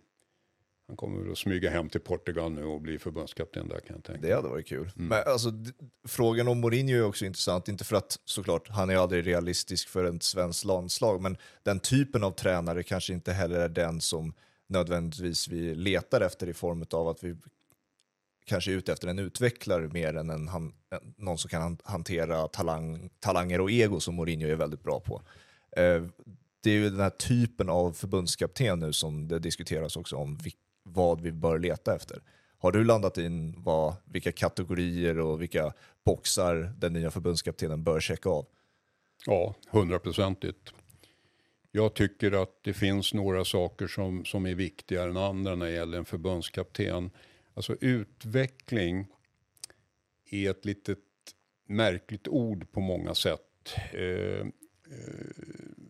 han 0.88 0.98
kommer 0.98 1.22
väl 1.22 1.32
att 1.32 1.38
smyga 1.38 1.70
hem 1.70 1.90
till 1.90 2.02
Portugal 2.02 2.52
nu 2.52 2.64
och 2.64 2.82
bli 2.82 3.00
förbundskapten 3.00 3.68
där 3.68 3.80
kan 3.80 3.96
jag 3.96 4.04
tänka. 4.04 4.28
Det 4.28 4.34
hade 4.34 4.48
varit 4.48 4.68
kul. 4.68 4.92
Men 4.96 5.24
alltså, 5.26 5.52
frågan 6.08 6.48
om 6.48 6.60
Mourinho 6.60 6.96
är 6.96 7.04
också 7.06 7.26
intressant, 7.26 7.68
inte 7.68 7.84
för 7.84 7.96
att 7.96 8.20
såklart, 8.26 8.70
han 8.70 8.90
är 8.90 8.96
aldrig 8.96 9.28
realistisk 9.28 9.90
för 9.90 10.04
ett 10.16 10.24
svenskt 10.24 10.66
landslag, 10.66 11.22
men 11.22 11.38
den 11.64 11.80
typen 11.80 12.24
av 12.24 12.32
tränare 12.32 12.84
kanske 12.84 13.14
inte 13.14 13.34
heller 13.34 13.60
är 13.60 13.70
den 13.70 14.02
som 14.02 14.34
nödvändigtvis 14.68 15.48
vi 15.48 15.76
letar 15.76 16.22
efter 16.22 16.50
i 16.50 16.54
form 16.54 16.86
av 16.92 17.08
att 17.08 17.24
vi 17.24 17.36
kanske 18.46 18.72
är 18.72 18.76
ute 18.76 18.94
efter 18.94 19.08
en 19.08 19.20
utvecklare 19.20 19.88
mer 19.88 20.14
än 20.16 20.30
en, 20.30 20.48
han, 20.48 20.74
någon 21.18 21.38
som 21.38 21.50
kan 21.50 21.62
han- 21.62 21.78
hantera 21.84 22.48
talang, 22.48 23.10
talanger 23.20 23.62
och 23.62 23.72
ego 23.72 24.00
som 24.00 24.16
Mourinho 24.16 24.48
är 24.48 24.56
väldigt 24.56 24.84
bra 24.84 25.00
på. 25.00 25.22
Eh, 25.78 26.04
det 26.64 26.70
är 26.70 26.74
ju 26.74 26.90
den 26.90 27.00
här 27.00 27.10
typen 27.10 27.70
av 27.70 27.94
förbundskapten 27.94 28.80
nu 28.80 28.94
som 28.94 29.28
det 29.28 29.40
diskuteras 29.40 29.96
också 29.98 30.16
om 30.16 30.38
vi, 30.44 30.54
vad 30.84 31.22
vi 31.22 31.32
bör 31.32 31.60
leta 31.60 31.96
efter. 31.96 32.22
Har 32.58 32.72
du 32.72 32.84
landat 32.84 33.18
in 33.18 33.56
vad, 33.58 33.96
vilka 34.06 34.32
kategorier 34.32 35.20
och 35.20 35.42
vilka 35.42 35.74
boxar 36.04 36.74
den 36.78 36.94
nya 36.94 37.12
förbundskaptenen 37.12 37.84
bör 37.84 38.00
checka 38.00 38.30
av? 38.30 38.46
Ja, 39.26 39.56
hundraprocentigt. 39.70 40.74
Jag 41.72 41.94
tycker 41.94 42.32
att 42.44 42.64
det 42.64 42.74
finns 42.74 43.14
några 43.14 43.46
saker 43.46 43.88
som, 43.88 44.26
som 44.26 44.46
är 44.46 44.56
viktigare 44.56 45.10
än 45.10 45.18
andra 45.18 45.56
när 45.56 45.66
det 45.66 45.72
gäller 45.72 45.98
en 45.98 46.06
förbundskapten. 46.06 47.12
Alltså 47.54 47.76
utveckling 47.82 49.08
är 50.32 50.52
ett 50.52 50.66
litet 50.66 51.00
märkligt 51.68 52.28
ord 52.28 52.72
på 52.72 52.80
många 52.80 53.16
sätt. 53.16 53.76
Eh, 53.92 54.02
eh, 54.02 54.46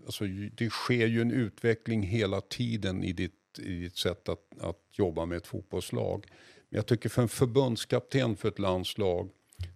alltså 0.06 0.26
det 0.58 0.70
sker 0.70 1.08
ju 1.08 1.22
en 1.22 1.32
utveckling 1.32 2.04
hela 2.04 2.42
tiden 2.42 3.04
i 3.04 3.14
ditt, 3.14 3.40
i 3.60 3.80
ditt 3.80 3.98
sätt 3.98 4.30
att, 4.30 4.60
att 4.60 4.80
jobba 4.92 5.26
med 5.26 5.38
ett 5.38 5.48
fotbollslag. 5.48 6.26
Men 6.70 6.78
jag 6.78 6.86
tycker 6.86 7.10
för 7.10 7.22
en 7.22 7.28
förbundskapten 7.28 8.36
för 8.36 8.48
ett 8.48 8.60
landslag 8.60 9.30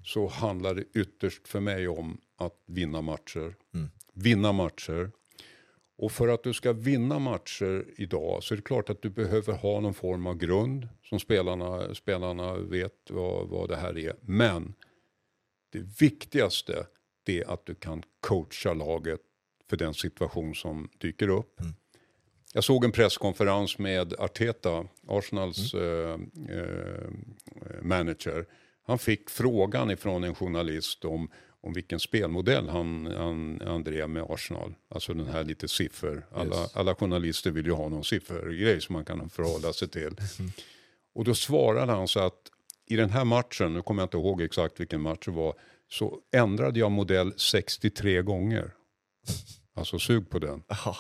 så 0.04 0.28
handlar 0.28 0.76
det 0.76 0.84
ytterst 0.94 1.48
för 1.48 1.60
mig 1.60 1.88
om 1.88 2.22
att 2.36 2.64
vinna 2.66 3.02
matcher. 3.02 3.56
Vinna 4.14 4.52
matcher. 4.52 5.12
Och 5.98 6.12
för 6.12 6.28
att 6.28 6.44
du 6.44 6.54
ska 6.54 6.74
vinna 6.74 7.20
matcher 7.20 7.86
idag 7.98 8.44
så 8.44 8.54
är 8.54 8.56
det 8.56 8.62
klart 8.62 8.90
att 8.90 9.02
du 9.02 9.10
behöver 9.10 9.54
ha 9.54 9.80
någon 9.80 9.94
form 9.94 10.28
av 10.28 10.38
grund 10.38 10.88
som 11.04 11.20
spelarna, 11.20 11.96
spelarna 11.96 12.58
vet 12.58 13.10
vad, 13.10 13.48
vad 13.48 13.70
det 13.70 13.76
här 13.76 13.98
är. 13.98 14.16
Men 14.22 14.74
det 15.72 15.80
viktigaste 16.00 16.88
det 17.24 17.40
är 17.40 17.54
att 17.54 17.66
du 17.66 17.76
kan 17.76 18.04
coacha 18.20 18.74
laget 18.74 19.22
för 19.70 19.78
den 19.78 19.94
situation 19.94 20.56
som 20.56 20.90
dyker 20.98 21.28
upp. 21.28 21.60
Jag 22.54 22.64
såg 22.64 22.86
en 22.86 22.92
presskonferens 22.92 23.78
med 23.78 24.14
Arteta, 24.20 24.86
Arsenals 25.08 25.74
eh, 25.74 26.20
eh, 26.50 27.10
manager. 27.82 28.46
Han 28.88 29.00
fick 29.00 29.30
frågan 29.30 29.92
ifrån 29.92 30.24
en 30.24 30.36
journalist 30.36 31.06
om, 31.06 31.30
om 31.62 31.74
vilken 31.74 32.00
spelmodell 32.00 32.70
han, 32.70 33.06
han, 33.18 33.62
han 33.66 33.84
drev 33.84 34.10
med 34.10 34.24
Arsenal. 34.30 34.76
Alltså 34.90 35.14
den 35.14 35.28
här 35.28 35.44
lite 35.44 35.68
siffror. 35.68 36.28
Alla, 36.34 36.62
Yes. 36.62 36.76
alla 36.76 36.96
journalister 36.96 37.52
vill 37.52 37.66
ju 37.66 37.72
ha 37.72 37.90
någon 37.90 38.04
siffergrej 38.04 38.82
som 38.82 38.94
man 38.94 39.06
kan 39.06 39.30
förhålla 39.30 39.74
sig 39.74 39.88
till. 39.88 40.16
Och 41.16 41.24
då 41.24 41.36
svarade 41.36 41.92
han 41.92 42.08
så 42.08 42.20
att 42.20 42.52
i 42.86 42.96
den 42.96 43.10
här 43.10 43.26
matchen, 43.26 43.74
nu 43.74 43.82
kommer 43.82 44.02
jag 44.02 44.06
inte 44.06 44.18
ihåg 44.18 44.42
exakt 44.42 44.80
vilken 44.80 45.02
match 45.02 45.26
det 45.26 45.32
var, 45.32 45.54
så 45.90 46.20
ändrade 46.32 46.80
jag 46.80 46.92
modell 46.92 47.34
63 47.40 48.22
gånger. 48.22 48.72
Alltså 49.74 50.00
sug 50.00 50.30
på 50.30 50.40
den. 50.40 50.64
Ja, 50.68 50.98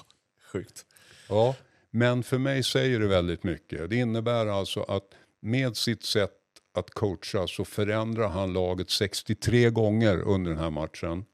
sjukt. 0.51 0.85
Ja, 1.29 1.55
men 1.91 2.23
för 2.23 2.37
mig 2.37 2.63
säger 2.63 2.99
det 2.99 3.07
väldigt 3.07 3.43
mycket. 3.43 3.89
Det 3.89 3.95
innebär 3.95 4.45
alltså 4.45 4.81
att 4.81 5.03
med 5.41 5.77
sitt 5.77 6.03
sätt 6.03 6.31
att 6.73 6.89
coacha 6.89 7.47
så 7.47 7.65
förändrar 7.65 8.27
han 8.29 8.53
laget 8.53 8.89
63 8.89 9.69
gånger 9.69 10.17
under 10.21 10.51
den 10.51 10.59
här 10.59 10.69
matchen. 10.69 11.25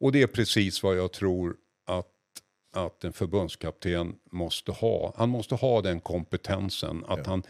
Och 0.00 0.12
det 0.12 0.22
är 0.22 0.26
precis 0.26 0.82
vad 0.82 0.96
jag 0.98 1.12
tror 1.12 1.56
att, 1.86 2.06
att 2.74 3.04
en 3.04 3.12
förbundskapten 3.12 4.14
måste 4.30 4.72
ha. 4.72 5.14
Han 5.16 5.28
måste 5.28 5.54
ha 5.54 5.82
den 5.82 6.00
kompetensen 6.00 7.04
att 7.08 7.26
han, 7.26 7.42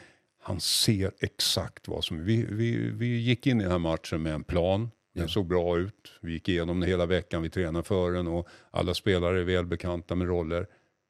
han 0.42 0.60
ser 0.60 1.12
exakt 1.20 1.88
vad 1.88 2.04
som... 2.04 2.24
Vi, 2.24 2.46
vi, 2.50 2.90
vi 2.90 3.06
gick 3.18 3.46
in 3.46 3.60
i 3.60 3.62
den 3.62 3.72
här 3.72 3.78
matchen 3.78 4.22
med 4.22 4.34
en 4.34 4.44
plan. 4.44 4.90
Den 5.14 5.22
Ja. 5.22 5.28
såg 5.28 5.46
bra 5.46 5.78
ut. 5.78 6.12
Vi 6.20 6.32
gick 6.32 6.48
igenom 6.48 6.80
den 6.80 6.88
hela 6.88 7.06
veckan. 7.06 7.42
Vi 7.42 7.50
tränade 7.50 7.84
för 7.84 8.12
den 8.12 8.28
och 8.28 8.48
alla 8.70 8.94
spelare 8.94 9.40
är 9.40 9.44
väl 9.44 9.66
bekanta 9.66 10.14
med 10.14 10.26
roller. 10.28 10.66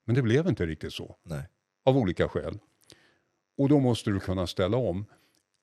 Men 0.09 0.15
det 0.15 0.23
blev 0.23 0.49
inte 0.49 0.67
riktigt 0.67 0.93
så. 0.93 1.17
Nej. 1.23 1.43
Av 1.85 1.97
olika 1.97 2.29
skäl. 2.29 2.59
Och 3.59 3.69
då 3.69 3.81
måste 3.81 4.11
du 4.11 4.21
kunna 4.21 4.47
ställa 4.47 4.77
om. 4.77 5.07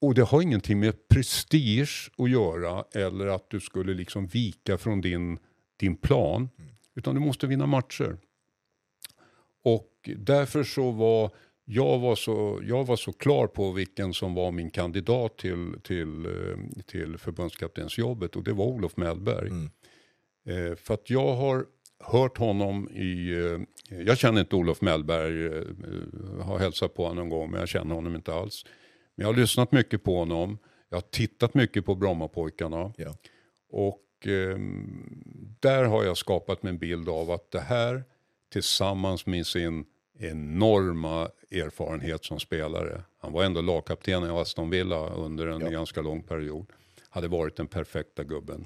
Och 0.01 0.13
det 0.13 0.21
har 0.21 0.41
ingenting 0.41 0.79
med 0.79 1.07
prestige 1.07 2.11
att 2.17 2.29
göra 2.29 2.85
eller 2.93 3.27
att 3.27 3.49
du 3.49 3.59
skulle 3.59 3.93
liksom 3.93 4.27
vika 4.27 4.77
från 4.77 5.01
din, 5.01 5.39
din 5.77 5.97
plan. 5.97 6.49
Utan 6.95 7.15
du 7.15 7.21
måste 7.21 7.47
vinna 7.47 7.65
matcher. 7.65 8.17
Och 9.63 10.09
därför 10.17 10.63
så 10.63 10.91
var 10.91 11.31
jag 11.63 11.99
var 11.99 12.15
så, 12.15 12.61
jag 12.63 12.85
var 12.85 12.95
så 12.95 13.13
klar 13.13 13.47
på 13.47 13.71
vilken 13.71 14.13
som 14.13 14.33
var 14.33 14.51
min 14.51 14.69
kandidat 14.69 15.37
till, 15.37 15.75
till, 15.83 16.25
eh, 16.25 16.83
till 16.85 17.17
förbundskaptensjobbet 17.17 18.35
och 18.35 18.43
det 18.43 18.53
var 18.53 18.65
Olof 18.65 18.97
Mellberg. 18.97 19.49
Mm. 19.49 19.69
Eh, 20.45 20.75
för 20.75 20.93
att 20.93 21.09
jag 21.09 21.35
har 21.35 21.65
hört 22.03 22.37
honom 22.37 22.89
i, 22.89 23.29
eh, 23.31 23.59
jag 24.01 24.17
känner 24.17 24.41
inte 24.41 24.55
Olof 24.55 24.81
Mellberg, 24.81 25.45
eh, 25.45 25.63
har 26.45 26.59
hälsat 26.59 26.93
på 26.93 27.03
honom 27.03 27.17
någon 27.17 27.29
gång 27.29 27.51
men 27.51 27.59
jag 27.59 27.69
känner 27.69 27.95
honom 27.95 28.15
inte 28.15 28.33
alls. 28.33 28.65
Men 29.15 29.25
jag 29.25 29.33
har 29.33 29.39
lyssnat 29.39 29.71
mycket 29.71 30.03
på 30.03 30.17
honom, 30.17 30.57
jag 30.89 30.97
har 30.97 31.01
tittat 31.01 31.53
mycket 31.53 31.85
på 31.85 31.95
Brommapojkarna. 31.95 32.93
Ja. 32.97 33.15
Och 33.69 34.27
eh, 34.27 34.57
där 35.59 35.83
har 35.83 36.03
jag 36.03 36.17
skapat 36.17 36.63
mig 36.63 36.69
en 36.69 36.77
bild 36.77 37.09
av 37.09 37.31
att 37.31 37.51
det 37.51 37.59
här 37.59 38.03
tillsammans 38.53 39.25
med 39.25 39.47
sin 39.47 39.85
enorma 40.19 41.29
erfarenhet 41.51 42.25
som 42.25 42.39
spelare. 42.39 43.01
Han 43.21 43.33
var 43.33 43.43
ändå 43.43 43.61
lagkapten 43.61 44.23
i 44.23 44.29
Aston 44.29 44.69
Villa 44.69 45.09
under 45.09 45.47
en 45.47 45.61
Ja. 45.61 45.69
ganska 45.69 46.01
lång 46.01 46.23
period. 46.23 46.65
Hade 47.09 47.27
varit 47.27 47.55
den 47.55 47.67
perfekta 47.67 48.23
gubben. 48.23 48.65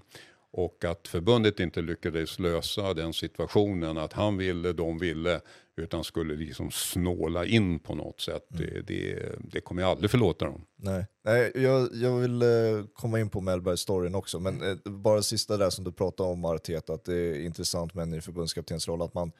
Och 0.51 0.85
att 0.85 1.07
förbundet 1.07 1.59
inte 1.59 1.81
lyckades 1.81 2.39
lösa 2.39 2.93
den 2.93 3.13
situationen, 3.13 3.97
att 3.97 4.13
han 4.13 4.37
ville, 4.37 4.73
de 4.73 4.99
ville, 4.99 5.41
utan 5.75 6.03
skulle 6.03 6.35
liksom 6.35 6.71
snåla 6.71 7.45
in 7.45 7.79
på 7.79 7.95
något 7.95 8.21
sätt. 8.21 8.45
Det, 8.47 8.87
det, 8.87 9.35
det 9.51 9.61
kommer 9.61 9.81
jag 9.81 9.91
aldrig 9.91 10.11
förlåta 10.11 10.45
dem. 10.45 10.65
Nej, 10.75 11.05
Nej 11.23 11.51
jag, 11.55 11.89
jag 11.93 12.17
vill 12.17 12.41
eh, 12.41 12.47
komma 12.93 13.19
in 13.19 13.29
på 13.29 13.41
Mellberg-storyn 13.41 14.15
också, 14.15 14.39
men 14.39 14.61
eh, 14.61 14.91
bara 14.91 15.21
sista 15.21 15.57
där 15.57 15.69
som 15.69 15.83
du 15.83 15.91
pratade 15.91 16.29
om 16.29 16.45
Arteta, 16.45 16.93
att 16.93 17.05
det 17.05 17.15
är 17.15 17.45
intressant 17.45 17.93
med 17.93 18.03
en 18.03 18.09
ny 18.09 18.21
förbundskaptensroll, 18.21 19.01
att 19.01 19.13
man, 19.13 19.31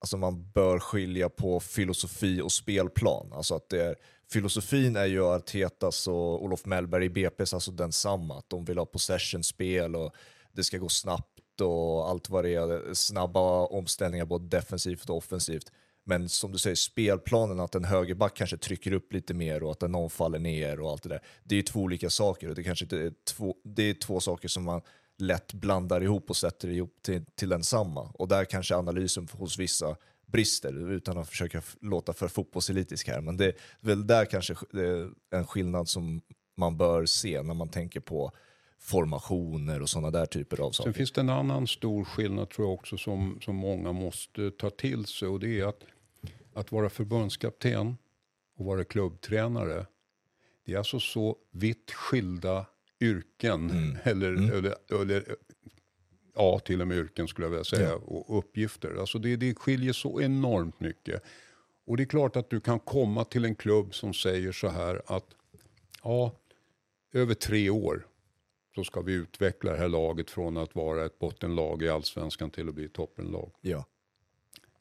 alltså 0.00 0.16
man 0.16 0.50
bör 0.52 0.78
skilja 0.78 1.28
på 1.28 1.60
filosofi 1.60 2.40
och 2.40 2.52
spelplan. 2.52 3.32
Alltså 3.32 3.54
att 3.54 3.68
det 3.68 3.84
är, 3.84 3.96
filosofin 4.32 4.96
är 4.96 5.06
ju 5.06 5.24
Artetas 5.24 6.08
och 6.08 6.44
Olof 6.44 6.66
Mellberg 6.66 7.04
i 7.04 7.08
BP's, 7.08 7.54
alltså 7.54 7.70
densamma, 7.70 8.38
att 8.38 8.50
de 8.50 8.64
vill 8.64 8.78
ha 8.78 8.86
possession-spel 8.86 9.96
och 9.96 10.14
det 10.52 10.64
ska 10.64 10.78
gå 10.78 10.88
snabbt 10.88 11.60
och 11.60 12.08
allt 12.08 12.30
vad 12.30 12.44
det 12.44 12.54
är, 12.54 12.94
snabba 12.94 13.66
omställningar 13.66 14.24
både 14.24 14.44
defensivt 14.44 15.10
och 15.10 15.16
offensivt. 15.16 15.72
Men 16.04 16.28
som 16.28 16.52
du 16.52 16.58
säger, 16.58 16.76
spelplanen, 16.76 17.60
att 17.60 17.74
en 17.74 17.84
högerback 17.84 18.36
kanske 18.36 18.56
trycker 18.56 18.92
upp 18.92 19.12
lite 19.12 19.34
mer 19.34 19.62
och 19.62 19.70
att 19.70 19.90
någon 19.90 20.10
faller 20.10 20.38
ner 20.38 20.80
och 20.80 20.90
allt 20.90 21.02
det 21.02 21.08
där. 21.08 21.22
Det 21.44 21.54
är 21.54 21.56
ju 21.56 21.62
två 21.62 21.80
olika 21.80 22.10
saker 22.10 22.48
och 22.48 22.54
det, 22.54 22.62
kanske 22.62 22.84
inte 22.84 22.98
är 22.98 23.12
två, 23.24 23.56
det 23.64 23.82
är 23.82 23.94
två 23.94 24.20
saker 24.20 24.48
som 24.48 24.64
man 24.64 24.82
lätt 25.18 25.52
blandar 25.52 26.02
ihop 26.02 26.30
och 26.30 26.36
sätter 26.36 26.68
ihop 26.68 26.98
till, 27.02 27.24
till 27.34 27.48
den 27.48 27.62
samma. 27.62 28.00
Och 28.00 28.28
där 28.28 28.44
kanske 28.44 28.76
analysen 28.76 29.28
hos 29.32 29.58
vissa 29.58 29.96
brister, 30.26 30.90
utan 30.90 31.18
att 31.18 31.28
försöka 31.28 31.62
låta 31.80 32.12
för 32.12 32.28
fotbollselitisk 32.28 33.08
här. 33.08 33.20
Men 33.20 33.36
det 33.36 33.46
är 33.46 33.54
väl 33.80 34.06
där 34.06 34.24
kanske 34.24 34.54
det 34.72 34.86
är 34.86 35.10
en 35.30 35.46
skillnad 35.46 35.88
som 35.88 36.20
man 36.56 36.76
bör 36.76 37.06
se 37.06 37.42
när 37.42 37.54
man 37.54 37.68
tänker 37.68 38.00
på 38.00 38.32
formationer 38.82 39.82
och 39.82 39.88
sådana 39.88 40.10
där 40.10 40.26
typer 40.26 40.60
av 40.60 40.70
saker. 40.70 40.88
Sen 40.90 40.94
finns 40.94 41.12
det 41.12 41.20
en 41.20 41.28
annan 41.28 41.66
stor 41.66 42.04
skillnad 42.04 42.50
tror 42.50 42.66
jag 42.66 42.74
också 42.74 42.98
som, 42.98 43.38
som 43.42 43.56
många 43.56 43.92
måste 43.92 44.50
ta 44.50 44.70
till 44.70 45.06
sig 45.06 45.28
och 45.28 45.40
det 45.40 45.60
är 45.60 45.66
att, 45.66 45.84
att 46.54 46.72
vara 46.72 46.90
förbundskapten 46.90 47.96
och 48.56 48.64
vara 48.64 48.84
klubbtränare. 48.84 49.86
Det 50.66 50.72
är 50.72 50.78
alltså 50.78 51.00
så 51.00 51.36
vitt 51.50 51.90
skilda 51.90 52.66
yrken 53.00 53.96
eller, 54.02 54.52
eller, 54.52 54.74
eller 55.00 55.36
ja, 56.34 56.58
till 56.58 56.80
och 56.80 56.88
med 56.88 56.96
yrken 56.96 57.28
skulle 57.28 57.44
jag 57.44 57.50
vilja 57.50 57.64
säga 57.64 57.88
Ja. 57.88 57.94
och 57.94 58.38
uppgifter. 58.38 58.96
Alltså 59.00 59.18
det, 59.18 59.36
det 59.36 59.54
skiljer 59.54 59.92
så 59.92 60.20
enormt 60.20 60.80
mycket. 60.80 61.22
Och 61.86 61.96
det 61.96 62.02
är 62.02 62.06
klart 62.06 62.36
att 62.36 62.50
du 62.50 62.60
kan 62.60 62.80
komma 62.80 63.24
till 63.24 63.44
en 63.44 63.54
klubb 63.54 63.94
som 63.94 64.14
säger 64.14 64.52
så 64.52 64.68
här 64.68 65.02
att 65.06 65.26
ja, 66.02 66.32
över 67.12 67.34
tre 67.34 67.70
år 67.70 68.06
så 68.74 68.84
ska 68.84 69.00
vi 69.00 69.12
utveckla 69.12 69.72
det 69.72 69.78
här 69.78 69.88
laget 69.88 70.30
från 70.30 70.56
att 70.56 70.74
vara 70.74 71.04
ett 71.04 71.18
bottenlag 71.18 71.82
i 71.82 71.88
allsvenskan 71.88 72.50
till 72.50 72.68
att 72.68 72.74
bli 72.74 72.84
ett 72.84 72.92
toppenlag. 72.92 73.52
Ja, 73.60 73.84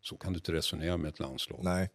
Så 0.02 0.18
kan 0.18 0.34
du 0.34 0.38
inte 0.38 0.54
resonera 0.54 0.98
med 0.98 1.10
ett 1.10 1.20
landslag. 1.20 1.60
nej. 1.64 1.90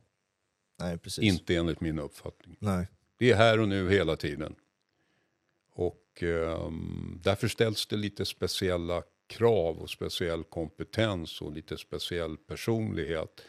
Nej, 0.79 0.99
precis. 0.99 1.25
Inte 1.25 1.57
enligt 1.57 1.81
min 1.81 1.99
uppfattning. 1.99 2.57
Nej. 2.61 2.89
Det 3.19 3.31
är 3.31 3.37
här 3.37 3.61
och 3.61 3.69
nu 3.69 3.91
hela 3.91 4.17
tiden. 4.17 4.55
Och 5.73 6.23
ehm, 6.23 7.21
därför 7.25 7.49
ställs 7.49 7.87
det 7.87 7.97
lite 7.97 8.25
speciella 8.25 9.03
krav 9.27 9.79
och 9.79 9.91
speciell 9.91 10.45
kompetens 10.45 11.41
och 11.41 11.53
lite 11.53 11.77
speciell 11.77 12.37
personlighet. 12.37 13.41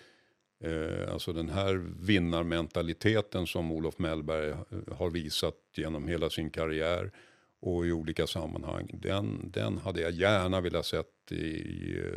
Eh, 0.63 1.13
alltså 1.13 1.33
den 1.33 1.49
här 1.49 1.73
vinnarmentaliteten 1.99 3.47
som 3.47 3.71
Olof 3.71 3.99
Mellberg 3.99 4.49
eh, 4.49 4.57
har 4.97 5.09
visat 5.09 5.55
genom 5.75 6.07
hela 6.07 6.29
sin 6.29 6.49
karriär 6.49 7.11
och 7.61 7.85
i 7.87 7.91
olika 7.91 8.27
sammanhang. 8.27 8.89
Den, 9.01 9.51
den 9.53 9.77
hade 9.77 10.01
jag 10.01 10.11
gärna 10.11 10.61
velat 10.61 10.85
sett 10.85 11.31
i 11.31 11.63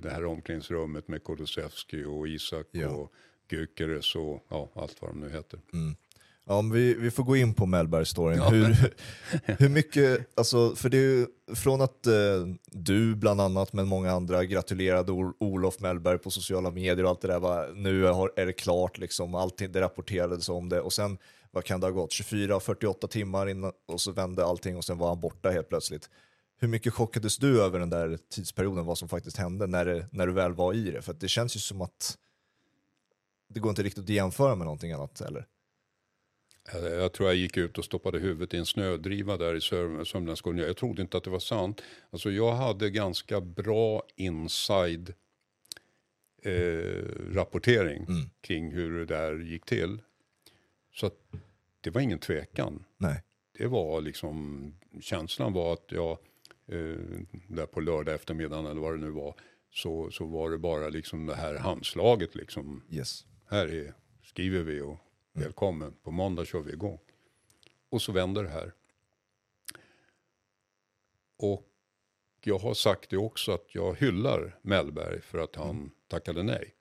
det 0.03 0.11
här 0.11 0.25
omklädningsrummet 0.25 1.09
med 1.09 1.25
Kulusevski 1.25 2.05
och 2.05 2.29
Isak 2.29 2.67
Ja. 2.71 2.89
och 2.89 3.13
Gyökeres 3.51 4.15
och 4.15 4.47
ja, 4.49 4.71
allt 4.75 4.97
vad 5.01 5.11
de 5.11 5.21
nu 5.21 5.31
heter. 5.31 5.61
Ja, 6.47 6.57
om 6.59 6.71
vi, 6.71 6.95
vi 6.95 7.11
får 7.11 7.25
gå 7.25 7.37
in 7.37 7.55
på 7.55 7.67
Mellberg-storyn. 7.67 8.41
Hur, 8.41 8.77
hur 9.59 9.69
mycket, 9.69 10.29
alltså, 10.39 10.77
för 10.77 10.89
det 10.89 10.97
är 10.97 11.01
ju 11.03 11.27
från 11.55 11.81
att 11.81 12.07
eh, 12.07 12.13
du 12.67 13.15
bland 13.15 13.41
annat, 13.41 13.73
men 13.73 13.87
många 13.89 14.13
andra 14.13 14.45
gratulerade 14.45 15.13
Ol- 15.13 15.35
Olof 15.41 15.81
Mellberg 15.81 16.19
på 16.19 16.31
sociala 16.31 16.71
medier 16.71 17.05
och 17.05 17.11
allt 17.11 17.21
det 17.21 17.29
där, 17.29 17.41
var, 17.41 17.73
nu 17.75 18.03
har, 18.05 18.33
är 18.37 18.47
det 18.47 18.53
klart, 18.53 18.99
liksom, 18.99 19.35
allting, 19.35 19.73
det 19.73 19.81
rapporterades 19.81 20.49
om 20.49 20.69
det 20.69 20.81
och 20.81 20.93
sen, 20.93 21.19
vad 21.51 21.65
kan 21.65 21.81
det 21.81 21.87
ha 21.87 21.93
gått, 21.93 22.11
24-48 22.11 23.07
timmar 23.07 23.49
innan 23.49 23.73
och 23.87 24.01
så 24.01 24.13
vände 24.13 24.45
allting 24.45 24.77
och 24.77 24.85
sen 24.85 24.99
var 24.99 25.09
han 25.09 25.21
borta 25.21 25.51
helt 25.51 25.69
plötsligt. 25.69 26.11
Hur 26.61 26.69
mycket 26.69 26.93
chockades 26.95 27.37
du 27.39 27.63
över 27.63 27.79
den 27.79 27.91
där 27.91 28.19
tidsperioden, 28.31 28.85
vad 28.85 28.99
som 28.99 29.09
faktiskt 29.09 29.37
hände 29.37 29.67
när, 29.67 29.85
det, 29.85 30.07
när 30.13 30.27
du 30.27 30.33
väl 30.33 30.53
var 30.53 30.75
i 30.75 30.91
det? 30.91 31.03
För 31.03 31.13
det 31.13 31.29
känns 31.29 31.57
ju 31.57 31.61
som 31.61 31.81
att 31.81 32.19
det 33.49 33.61
går 33.61 33.71
inte 33.71 33.83
riktigt 33.83 34.05
att 34.05 34.09
jämföra 34.09 34.55
med 34.55 34.65
någonting 34.65 34.93
annat, 34.93 35.21
eller? 35.21 35.47
Jag 36.73 37.13
tror 37.13 37.29
jag 37.29 37.37
gick 37.37 37.57
ut 37.57 37.79
och 37.79 37.85
stoppade 37.85 38.19
huvudet 38.19 38.55
i 38.55 38.57
en 38.57 38.67
snödriva 38.67 39.37
där 39.37 39.55
i 39.55 39.61
Sör- 39.61 40.05
Sörmlandsskogen. 40.05 40.59
Jag 40.67 40.77
trodde 40.77 41.03
inte 41.03 41.17
att 41.17 41.25
det 41.25 41.31
var 41.31 41.39
sant. 41.39 41.83
Alltså 42.11 42.31
jag 42.31 42.53
hade 42.53 42.91
ganska 42.91 43.41
bra 43.41 44.03
inside 44.17 45.15
eh, 46.43 47.05
rapportering 47.35 48.07
kring 48.41 48.71
hur 48.73 48.99
det 48.99 49.07
där 49.07 49.39
gick 49.39 49.65
till. 49.65 49.99
Så 50.93 51.11
det 51.81 51.91
var 51.91 52.01
ingen 52.01 52.19
tvekan. 52.19 52.85
Nej. 52.97 53.23
Det 53.59 53.67
var 53.67 54.01
liksom, 54.01 54.75
känslan 55.01 55.53
var 55.53 55.73
att 55.73 55.93
jag, 55.93 56.11
eh, 56.67 56.97
där 57.49 57.67
på 57.67 57.81
lördag 57.81 58.15
eftermiddagen 58.15 58.67
eller 58.67 58.81
vad 58.81 58.93
det 58.95 59.01
nu 59.01 59.11
var, 59.11 59.35
så, 59.71 60.11
så 60.11 60.25
var 60.25 60.51
det 60.51 60.59
bara 60.59 60.89
liksom 60.89 61.27
det 61.27 61.35
här 61.35 61.55
handslaget 61.55 62.35
liksom 62.35 62.83
Yes. 62.91 63.27
här 63.47 63.75
är, 63.75 63.95
skriver 64.23 64.63
vi 64.63 64.81
och 64.81 64.97
välkommen. 65.33 65.95
På 66.03 66.11
måndag 66.11 66.45
kör 66.45 66.61
vi 66.61 66.73
igång. 66.73 66.99
Och 67.89 68.03
så 68.03 68.13
vänder 68.13 68.43
det 68.43 68.49
här. 68.49 68.73
Och 71.37 71.67
jag 72.45 72.59
har 72.59 72.75
sagt 72.75 73.11
det 73.11 73.17
också 73.17 73.53
att 73.53 73.75
jag 73.75 73.95
hyllar 73.95 74.59
Mellberg 74.63 75.21
för 75.21 75.39
att 75.39 75.57
han 75.57 75.91
tackade 76.09 76.43
nej. 76.43 76.75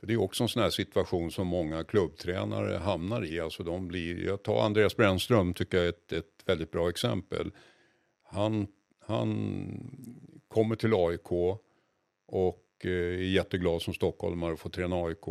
För 0.00 0.06
det 0.06 0.12
är 0.12 0.20
också 0.20 0.44
en 0.44 0.48
sån 0.48 0.62
här 0.62 0.70
situation 0.70 1.30
som 1.30 1.46
många 1.46 1.84
klubbtränare 1.84 2.76
hamnar 2.76 3.24
i. 3.24 3.40
Alltså 3.40 3.62
de 3.62 3.88
blir, 3.88 4.26
jag 4.26 4.42
tar 4.42 4.62
Andreas 4.62 4.96
Brännström, 4.96 5.54
tycker 5.54 5.76
jag 5.76 5.86
är 5.86 5.90
ett, 5.90 6.12
ett 6.12 6.42
väldigt 6.46 6.70
bra 6.70 6.88
exempel. 6.88 7.50
Han, 8.22 8.66
han 9.06 9.48
kommer 10.48 10.76
till 10.76 10.94
AIK 10.94 11.32
och 12.26 12.64
eh, 12.84 12.90
är 12.90 13.32
jätteglad 13.32 13.82
som 13.82 13.94
stockholmare 13.94 14.52
att 14.52 14.60
få 14.60 14.68
träna 14.68 14.96
AIK. 14.96 15.28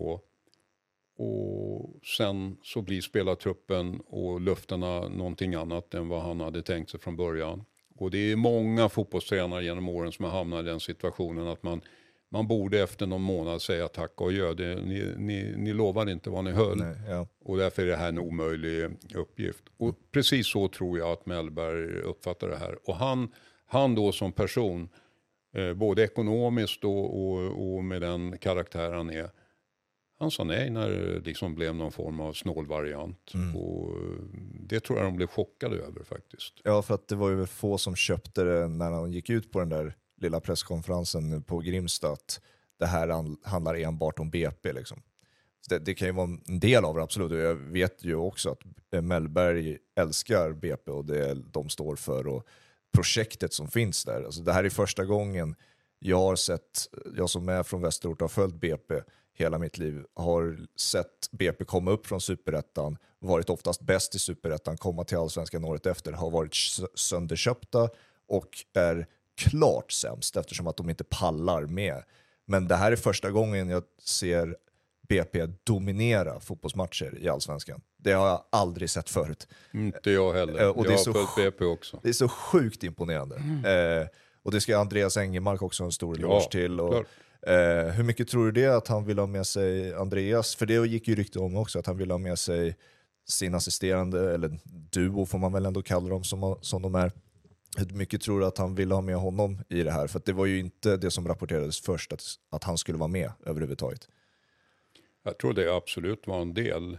Och 1.17 1.99
sen 2.17 2.57
så 2.63 2.81
blir 2.81 3.01
spelartruppen 3.01 3.99
och 3.99 4.41
löftena 4.41 5.07
någonting 5.07 5.55
annat 5.55 5.93
än 5.93 6.09
vad 6.09 6.21
han 6.21 6.39
hade 6.39 6.61
tänkt 6.61 6.91
sig 6.91 6.99
från 6.99 7.15
början. 7.15 7.65
Och 7.95 8.11
det 8.11 8.31
är 8.31 8.35
många 8.35 8.89
fotbollstränare 8.89 9.63
genom 9.63 9.89
åren 9.89 10.11
som 10.11 10.25
har 10.25 10.31
hamnat 10.31 10.59
i 10.59 10.67
den 10.67 10.79
situationen 10.79 11.47
att 11.47 11.63
man, 11.63 11.81
man 12.29 12.47
borde 12.47 12.81
efter 12.81 13.07
någon 13.07 13.21
månad 13.21 13.61
säga 13.61 13.87
tack 13.87 14.21
och 14.21 14.27
adjö. 14.27 14.53
Det, 14.53 14.75
ni, 14.75 15.13
ni, 15.17 15.53
ni 15.57 15.73
lovade 15.73 16.11
inte 16.11 16.29
vad 16.29 16.43
ni 16.43 16.51
höll. 16.51 16.77
Nej, 16.77 16.95
ja. 17.09 17.27
Och 17.45 17.57
därför 17.57 17.81
är 17.81 17.87
det 17.87 17.95
här 17.95 18.09
en 18.09 18.19
omöjlig 18.19 18.89
uppgift. 19.15 19.63
Och 19.77 19.95
precis 20.11 20.47
så 20.47 20.67
tror 20.67 20.97
jag 20.97 21.11
att 21.11 21.25
Mellberg 21.25 22.01
uppfattar 22.01 22.49
det 22.49 22.57
här. 22.57 22.89
Och 22.89 22.95
han, 22.95 23.31
han 23.65 23.95
då 23.95 24.11
som 24.11 24.31
person, 24.31 24.89
eh, 25.55 25.73
både 25.73 26.03
ekonomiskt 26.03 26.83
och, 26.83 27.29
och, 27.29 27.75
och 27.75 27.83
med 27.83 28.01
den 28.01 28.37
karaktär 28.37 28.91
han 28.91 29.09
är. 29.09 29.29
Han 30.19 30.31
sa 30.31 30.43
nej 30.43 30.69
när 30.69 30.89
det 30.89 31.19
liksom 31.19 31.55
blev 31.55 31.75
någon 31.75 31.91
form 31.91 32.19
av 32.19 32.33
snålvariant. 32.33 33.33
Mm. 33.33 33.55
Och 33.55 33.95
det 34.59 34.79
tror 34.79 34.99
jag 34.99 35.07
de 35.07 35.15
blev 35.15 35.27
chockade 35.27 35.75
över 35.75 36.03
faktiskt. 36.03 36.53
ja, 36.63 36.81
för 36.81 36.95
att 36.95 37.07
det 37.07 37.15
var 37.15 37.29
ju 37.29 37.45
få 37.45 37.77
som 37.77 37.95
köpte 37.95 38.43
det 38.43 38.67
när 38.67 38.91
han 38.91 39.11
gick 39.11 39.29
ut 39.29 39.51
på 39.51 39.59
den 39.59 39.69
där 39.69 39.95
lilla 40.17 40.39
presskonferensen 40.39 41.43
på 41.43 41.59
Grimsta 41.59 42.11
att 42.11 42.41
det 42.79 42.85
här 42.85 43.25
handlar 43.47 43.75
enbart 43.75 44.19
om 44.19 44.29
BP. 44.29 44.73
Liksom. 44.73 45.01
Det, 45.69 45.79
det 45.79 45.93
kan 45.93 46.07
ju 46.07 46.11
vara 46.11 46.37
en 46.47 46.59
del 46.59 46.85
av 46.85 46.95
det, 46.95 47.03
absolut. 47.03 47.31
Och 47.31 47.37
jag 47.37 47.55
vet 47.55 48.03
ju 48.03 48.15
också 48.15 48.49
att 48.49 49.03
Mellberg 49.03 49.77
älskar 49.95 50.51
BP 50.51 50.91
och 50.91 51.05
det 51.05 51.33
de 51.33 51.69
står 51.69 51.95
för 51.95 52.27
och 52.27 52.47
projektet 52.91 53.53
som 53.53 53.67
finns 53.67 54.05
där. 54.05 54.23
Alltså, 54.23 54.41
det 54.41 54.53
här 54.53 54.63
är 54.63 54.69
första 54.69 55.05
gången 55.05 55.55
jag 55.99 56.17
har 56.17 56.35
sett, 56.35 56.87
jag 57.17 57.29
som 57.29 57.49
är 57.49 57.63
från 57.63 57.81
Västerort 57.81 58.21
har 58.21 58.27
följt 58.27 58.55
BP 58.55 59.01
hela 59.33 59.57
mitt 59.57 59.77
liv, 59.77 60.05
har 60.13 60.67
sett 60.75 61.31
BP 61.31 61.65
komma 61.65 61.91
upp 61.91 62.07
från 62.07 62.21
superettan, 62.21 62.97
varit 63.19 63.49
oftast 63.49 63.81
bäst 63.81 64.15
i 64.15 64.19
superettan, 64.19 64.77
komma 64.77 65.03
till 65.03 65.17
allsvenskan 65.17 65.63
året 65.63 65.85
efter, 65.85 66.11
har 66.11 66.31
varit 66.31 66.55
sönderköpta 66.95 67.89
och 68.27 68.49
är 68.73 69.07
klart 69.37 69.91
sämst 69.91 70.37
eftersom 70.37 70.67
att 70.67 70.77
de 70.77 70.89
inte 70.89 71.03
pallar 71.03 71.61
med. 71.61 72.03
Men 72.45 72.67
det 72.67 72.75
här 72.75 72.91
är 72.91 72.95
första 72.95 73.31
gången 73.31 73.69
jag 73.69 73.83
ser 74.03 74.55
BP 75.07 75.47
dominera 75.63 76.39
fotbollsmatcher 76.39 77.17
i 77.21 77.29
allsvenskan. 77.29 77.81
Det 77.97 78.11
har 78.11 78.27
jag 78.27 78.43
aldrig 78.49 78.89
sett 78.89 79.09
förut. 79.09 79.47
Inte 79.73 80.11
jag 80.11 80.33
heller. 80.33 80.61
Eh, 80.61 80.69
och 80.69 80.83
det 80.83 80.89
jag 80.89 80.93
är 80.93 80.97
har 80.97 81.03
så 81.03 81.13
följt 81.13 81.35
BP 81.35 81.65
också. 81.65 81.99
Det 82.03 82.09
är 82.09 82.13
så 82.13 82.29
sjukt 82.29 82.83
imponerande. 82.83 83.35
Eh, 83.35 84.07
och 84.43 84.51
det 84.51 84.61
ska 84.61 84.77
Andreas 84.77 85.17
Engelmark 85.17 85.61
också 85.61 85.83
ha 85.83 85.85
en 85.85 85.91
stor 85.91 86.19
Ja, 86.19 86.27
eloge 86.27 86.51
till. 86.51 86.79
Och, 86.79 87.05
eh, 87.49 87.91
hur 87.91 88.03
mycket 88.03 88.27
tror 88.27 88.45
du 88.45 88.51
det 88.51 88.75
att 88.75 88.87
han 88.87 89.05
vill 89.05 89.19
ha 89.19 89.27
med 89.27 89.47
sig 89.47 89.93
Andreas? 89.93 90.55
För 90.55 90.65
det 90.65 90.87
gick 90.87 91.07
ju 91.07 91.15
rykte 91.15 91.39
om 91.39 91.57
också, 91.57 91.79
att 91.79 91.85
han 91.85 91.97
vill 91.97 92.11
ha 92.11 92.17
med 92.17 92.39
sig 92.39 92.75
sin 93.27 93.55
assisterande, 93.55 94.33
eller 94.33 94.59
duo 94.63 95.25
får 95.25 95.37
man 95.37 95.53
väl 95.53 95.65
ändå 95.65 95.81
kalla 95.81 96.09
dem 96.09 96.23
som, 96.23 96.57
som 96.61 96.81
de 96.81 96.95
är. 96.95 97.11
Hur 97.77 97.85
mycket 97.95 98.21
tror 98.21 98.39
du 98.39 98.45
att 98.45 98.57
han 98.57 98.75
ville 98.75 98.93
ha 98.93 99.01
med 99.01 99.15
honom 99.15 99.59
i 99.69 99.83
det 99.83 99.91
här? 99.91 100.07
För 100.07 100.21
det 100.25 100.33
var 100.33 100.45
ju 100.45 100.59
inte 100.59 100.97
det 100.97 101.11
som 101.11 101.27
rapporterades 101.27 101.81
först, 101.81 102.13
att, 102.13 102.23
att 102.49 102.63
han 102.63 102.77
skulle 102.77 102.97
vara 102.97 103.07
med 103.07 103.31
överhuvudtaget. 103.45 104.07
Jag 105.23 105.37
tror 105.37 105.53
det 105.53 105.75
absolut 105.75 106.27
var 106.27 106.41
en 106.41 106.53
del. 106.53 106.97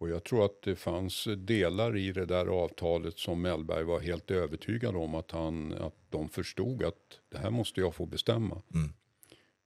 Och 0.00 0.08
jag 0.10 0.24
tror 0.24 0.44
att 0.44 0.62
det 0.62 0.76
fanns 0.76 1.28
delar 1.36 1.96
i 1.96 2.12
det 2.12 2.26
där 2.26 2.46
avtalet 2.46 3.18
som 3.18 3.42
Mellberg 3.42 3.84
var 3.84 4.00
helt 4.00 4.30
övertygad 4.30 4.96
om 4.96 5.14
att, 5.14 5.30
han, 5.30 5.72
att 5.72 5.94
de 6.10 6.28
förstod 6.28 6.82
att 6.82 7.20
det 7.28 7.38
här 7.38 7.50
måste 7.50 7.80
jag 7.80 7.94
få 7.94 8.06
bestämma. 8.06 8.62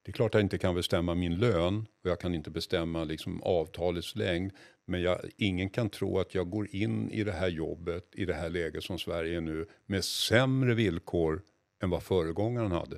Det 0.08 0.12
är 0.12 0.14
klart 0.14 0.34
att 0.34 0.38
jag 0.38 0.44
inte 0.44 0.58
kan 0.58 0.74
bestämma 0.74 1.14
min 1.14 1.38
lön 1.38 1.86
och 2.04 2.10
jag 2.10 2.20
kan 2.20 2.34
inte 2.34 2.50
bestämma 2.50 3.04
liksom 3.04 3.42
avtalets 3.42 4.16
längd. 4.16 4.52
Men 4.84 5.02
jag, 5.02 5.18
ingen 5.36 5.70
kan 5.70 5.90
tro 5.90 6.18
att 6.18 6.34
jag 6.34 6.50
går 6.50 6.68
in 6.74 7.10
i 7.10 7.24
det 7.24 7.32
här 7.32 7.48
jobbet, 7.48 8.04
i 8.12 8.24
det 8.24 8.34
här 8.34 8.50
läget 8.50 8.84
som 8.84 8.98
Sverige 8.98 9.36
är 9.36 9.40
nu, 9.40 9.66
med 9.86 10.04
sämre 10.04 10.74
villkor 10.74 11.42
än 11.82 11.90
vad 11.90 12.02
föregångaren 12.02 12.72
hade. 12.72 12.96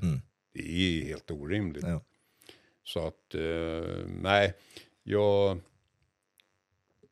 Det 0.55 0.61
är 0.61 1.05
helt 1.05 1.31
orimligt. 1.31 1.85
Ja. 1.87 2.01
Så 2.85 3.07
att, 3.07 3.35
eh, 3.35 4.07
nej, 4.23 4.55
jag... 5.03 5.59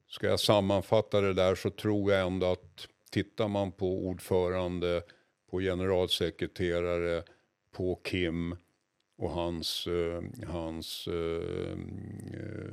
Ska 0.09 0.27
jag 0.27 0.41
sammanfatta 0.41 1.21
det 1.21 1.33
där 1.33 1.55
så 1.55 1.71
tror 1.71 2.13
jag 2.13 2.27
ändå 2.27 2.53
att 2.53 2.89
tittar 3.11 3.49
man 3.49 3.73
på 3.73 4.07
ordförande, 4.07 5.03
på 5.51 5.61
generalsekreterare, 5.61 7.23
på 7.73 8.01
Kim 8.05 8.57
och 9.19 9.31
hans, 9.31 9.87
eh, 9.87 10.23
hans 10.49 11.09
eh, 11.09 11.79
eh, 12.33 12.69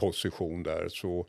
position 0.00 0.62
där 0.62 0.88
så, 0.88 1.26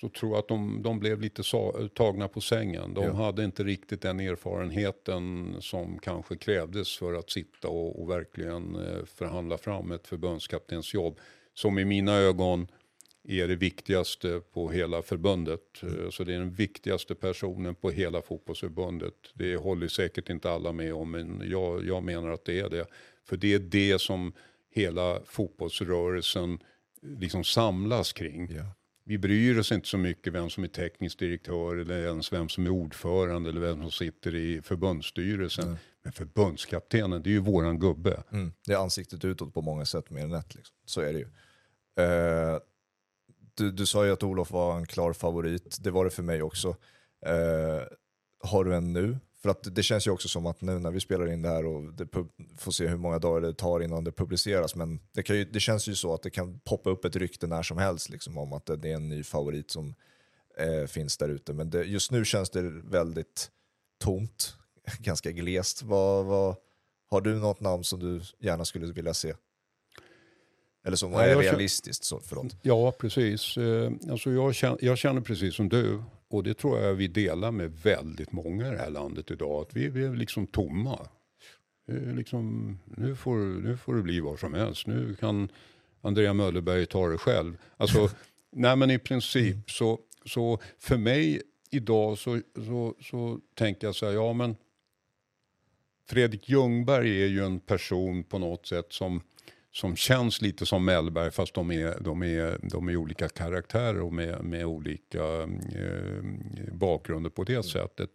så 0.00 0.08
tror 0.08 0.32
jag 0.32 0.38
att 0.38 0.48
de, 0.48 0.82
de 0.82 0.98
blev 0.98 1.20
lite 1.20 1.42
sa, 1.42 1.88
tagna 1.94 2.28
på 2.28 2.40
sängen. 2.40 2.94
De 2.94 3.04
Ja. 3.04 3.12
hade 3.12 3.44
inte 3.44 3.64
riktigt 3.64 4.02
den 4.02 4.20
erfarenheten 4.20 5.56
som 5.60 5.98
kanske 5.98 6.36
krävdes 6.36 6.96
för 6.98 7.14
att 7.14 7.30
sitta 7.30 7.68
och, 7.68 8.02
och 8.02 8.10
verkligen 8.10 8.74
eh, 8.76 9.04
förhandla 9.04 9.58
fram 9.58 9.92
ett 9.92 10.06
förbundskaptensjobb. 10.06 11.18
Som 11.54 11.78
i 11.78 11.84
mina 11.84 12.12
ögon 12.16 12.66
är 13.24 13.48
det 13.48 13.56
viktigaste 13.56 14.40
på 14.52 14.70
hela 14.70 15.02
förbundet. 15.02 15.60
Eh, 15.82 16.10
Så 16.10 16.24
det 16.24 16.34
är 16.34 16.38
den 16.38 16.52
viktigaste 16.52 17.14
personen 17.14 17.74
på 17.74 17.90
hela 17.90 18.22
fotbollsförbundet. 18.22 19.14
Det 19.34 19.56
håller 19.56 19.88
säkert 19.88 20.30
inte 20.30 20.50
alla 20.50 20.72
med 20.72 20.94
om, 20.94 21.10
men 21.10 21.42
jag, 21.50 21.86
jag 21.86 22.02
menar 22.02 22.30
att 22.30 22.44
det 22.44 22.60
är 22.60 22.70
det. 22.70 22.86
För 23.24 23.36
det 23.36 23.54
är 23.54 23.58
det 23.58 24.00
som 24.00 24.32
hela 24.70 25.20
fotbollsrörelsen 25.26 26.58
liksom 27.02 27.44
samlas 27.44 28.12
kring. 28.12 28.52
Ja. 28.56 28.64
Vi 29.04 29.18
bryr 29.18 29.58
oss 29.58 29.72
inte 29.72 29.88
så 29.88 29.98
mycket 29.98 30.32
vem 30.32 30.50
som 30.50 30.64
är 30.64 30.68
teknisk 30.68 31.18
direktör 31.18 31.76
eller 31.76 32.06
ens 32.06 32.32
vem 32.32 32.48
som 32.48 32.66
är 32.66 32.70
ordförande 32.70 33.50
eller 33.50 33.60
vem 33.60 33.80
som 33.82 33.90
sitter 33.90 34.34
i 34.34 34.62
förbundsstyrelsen. 34.62 35.76
Men 36.02 36.12
förbundskaptenen, 36.12 37.22
det 37.22 37.30
är 37.30 37.32
ju 37.32 37.38
våran 37.38 37.78
gubbe. 37.78 38.22
Mm. 38.32 38.52
Det 38.66 38.72
är 38.72 38.76
ansiktet 38.76 39.24
utåt 39.24 39.54
på 39.54 39.62
många 39.62 39.84
sätt 39.84 40.10
mer 40.10 40.24
än 40.24 40.32
ett. 40.32 40.54
Liksom. 40.54 40.76
Så 40.84 41.00
är 41.00 41.12
det 41.12 41.18
ju. 41.18 41.26
Eh, 42.04 42.58
du, 43.54 43.70
du 43.70 43.86
sa 43.86 44.06
ju 44.06 44.12
att 44.12 44.22
Olof 44.22 44.50
var 44.50 44.76
en 44.76 44.86
klar 44.86 45.12
favorit. 45.12 45.78
Det 45.80 45.90
var 45.90 46.04
det 46.04 46.10
för 46.10 46.22
mig 46.22 46.42
också. 46.42 46.68
Eh, 47.26 47.82
har 48.40 48.64
du 48.64 48.74
en 48.74 48.92
nu? 48.92 49.18
För 49.42 49.48
att 49.48 49.74
det 49.74 49.82
känns 49.82 50.06
ju 50.06 50.10
också 50.10 50.28
som 50.28 50.46
att 50.46 50.60
nu 50.60 50.78
när 50.78 50.90
vi 50.90 51.00
spelar 51.00 51.32
in 51.32 51.42
det 51.42 51.48
här 51.48 51.66
och 51.66 51.92
det 51.92 52.08
får 52.58 52.72
se 52.72 52.86
hur 52.86 52.96
många 52.96 53.18
dagar 53.18 53.40
det 53.40 53.54
tar 53.54 53.80
innan 53.80 54.04
det 54.04 54.12
publiceras. 54.12 54.74
Men 54.74 55.00
det, 55.12 55.22
kan 55.22 55.36
ju, 55.36 55.44
det 55.44 55.60
känns 55.60 55.88
ju 55.88 55.94
så 55.94 56.14
att 56.14 56.22
det 56.22 56.30
kan 56.30 56.60
poppa 56.60 56.90
upp 56.90 57.04
ett 57.04 57.16
rykte 57.16 57.46
när 57.46 57.62
som 57.62 57.78
helst 57.78 58.08
liksom, 58.08 58.38
om 58.38 58.52
att 58.52 58.66
det 58.66 58.90
är 58.90 58.94
en 58.94 59.08
ny 59.08 59.22
favorit 59.22 59.70
som 59.70 59.94
eh, 60.58 60.86
finns 60.86 61.16
där 61.16 61.28
ute. 61.28 61.52
Men 61.52 61.70
det, 61.70 61.84
just 61.84 62.10
nu 62.10 62.24
känns 62.24 62.50
det 62.50 62.62
väldigt 62.84 63.50
tomt, 64.00 64.56
ganska 64.98 65.30
glest. 65.30 65.82
Vad, 65.82 66.24
vad, 66.24 66.56
har 67.10 67.20
du 67.20 67.34
något 67.34 67.60
namn 67.60 67.84
som 67.84 68.00
du 68.00 68.20
gärna 68.38 68.64
skulle 68.64 68.92
vilja 68.92 69.14
se? 69.14 69.34
Eller 70.84 70.96
som 70.96 71.10
Nej, 71.10 71.30
är 71.30 71.38
realistiskt? 71.38 72.04
Så, 72.04 72.20
förlåt. 72.20 72.56
Ja, 72.62 72.92
precis. 72.92 73.56
Eh, 73.56 73.92
Alltså 74.10 74.30
jag, 74.30 74.54
känner, 74.54 74.78
jag 74.80 74.98
känner 74.98 75.20
precis 75.20 75.54
som 75.54 75.68
du. 75.68 76.02
Och 76.28 76.42
det 76.42 76.54
tror 76.54 76.80
jag 76.80 76.94
vi 76.94 77.08
delar 77.08 77.50
med 77.50 77.72
väldigt 77.82 78.32
många 78.32 78.68
i 78.68 78.70
det 78.70 78.78
här 78.78 78.90
landet 78.90 79.30
idag. 79.30 79.62
Att 79.62 79.76
vi, 79.76 79.88
vi 79.88 80.04
är 80.04 80.14
liksom 80.14 80.46
tomma. 80.46 81.08
Är 81.88 82.14
Liksom, 82.14 82.78
nu, 82.84 83.16
får, 83.16 83.36
nu 83.36 83.76
får 83.76 83.94
det 83.94 84.02
bli 84.02 84.20
vad 84.20 84.38
som 84.38 84.54
helst. 84.54 84.86
Nu 84.86 85.14
kan 85.14 85.48
Andrea 86.00 86.32
Möllerberg 86.32 86.86
ta 86.86 87.08
det 87.08 87.18
själv. 87.18 87.56
Alltså, 87.76 88.10
nej 88.52 88.76
men 88.76 88.90
i 88.90 88.98
princip 88.98 89.70
så, 89.70 89.98
så 90.24 90.58
för 90.78 90.96
mig 90.96 91.42
idag 91.70 92.18
så, 92.18 92.40
så, 92.54 92.94
så 93.00 93.40
tänker 93.54 93.86
jag 93.86 93.94
så 93.94 94.06
här, 94.06 94.12
ja 94.12 94.32
men 94.32 94.56
Fredrik 96.08 96.48
Ljungberg 96.48 97.22
är 97.22 97.26
ju 97.26 97.44
en 97.44 97.60
person 97.60 98.24
på 98.24 98.38
något 98.38 98.66
sätt 98.66 98.92
som, 98.92 99.20
som 99.72 99.96
känns 99.96 100.42
lite 100.42 100.66
som 100.66 100.84
Mellberg 100.84 101.30
fast 101.30 101.54
de 101.54 101.70
är, 101.70 102.00
de 102.00 102.22
är, 102.22 102.58
de 102.62 102.88
är 102.88 102.96
olika 102.96 103.28
karaktärer 103.28 104.00
och 104.00 104.12
med, 104.12 104.44
med 104.44 104.66
olika 104.66 105.42
eh, 105.42 106.22
bakgrunder 106.72 107.30
på 107.30 107.44
det 107.44 107.62
sättet. 107.62 108.10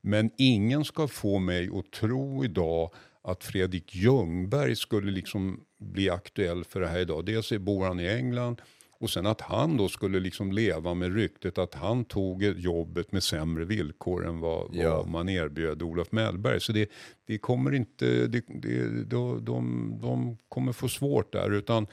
Men 0.00 0.30
ingen 0.36 0.84
ska 0.84 1.08
få 1.08 1.38
mig 1.38 1.70
att 1.74 1.90
tro 1.90 2.44
idag 2.44 2.90
att 3.22 3.44
Fredrik 3.44 3.94
Ljungberg 3.94 4.76
skulle 4.76 5.10
liksom 5.10 5.60
bli 5.78 6.10
aktuell 6.10 6.64
för 6.64 6.80
det 6.80 6.88
här 6.88 6.98
idag. 6.98 7.24
Dels 7.24 7.52
bor 7.52 7.84
han 7.84 8.00
i 8.00 8.06
England 8.06 8.62
och 8.98 9.10
sen 9.10 9.26
att 9.26 9.40
han 9.40 9.76
då 9.76 9.88
skulle 9.88 10.20
liksom 10.20 10.52
leva 10.52 10.94
med 10.94 11.14
ryktet 11.14 11.58
att 11.58 11.74
han 11.74 12.04
tog 12.04 12.42
jobbet 12.42 13.12
med 13.12 13.22
sämre 13.22 13.64
villkor 13.64 14.26
än 14.26 14.40
vad, 14.40 14.70
Ja. 14.74 14.96
vad 14.96 15.08
man 15.08 15.28
erbjöd 15.28 15.82
Olof 15.82 16.12
Mellberg. 16.12 16.60
Så 16.60 16.72
det, 16.72 16.90
det 17.26 17.38
kommer 17.38 17.74
inte, 17.74 18.26
det, 18.26 18.44
det, 18.48 19.04
de, 19.04 19.44
de, 19.44 19.98
de 20.02 20.38
kommer 20.48 20.72
få 20.72 20.88
svårt 20.88 21.32
där 21.32 21.50
utan 21.50 21.86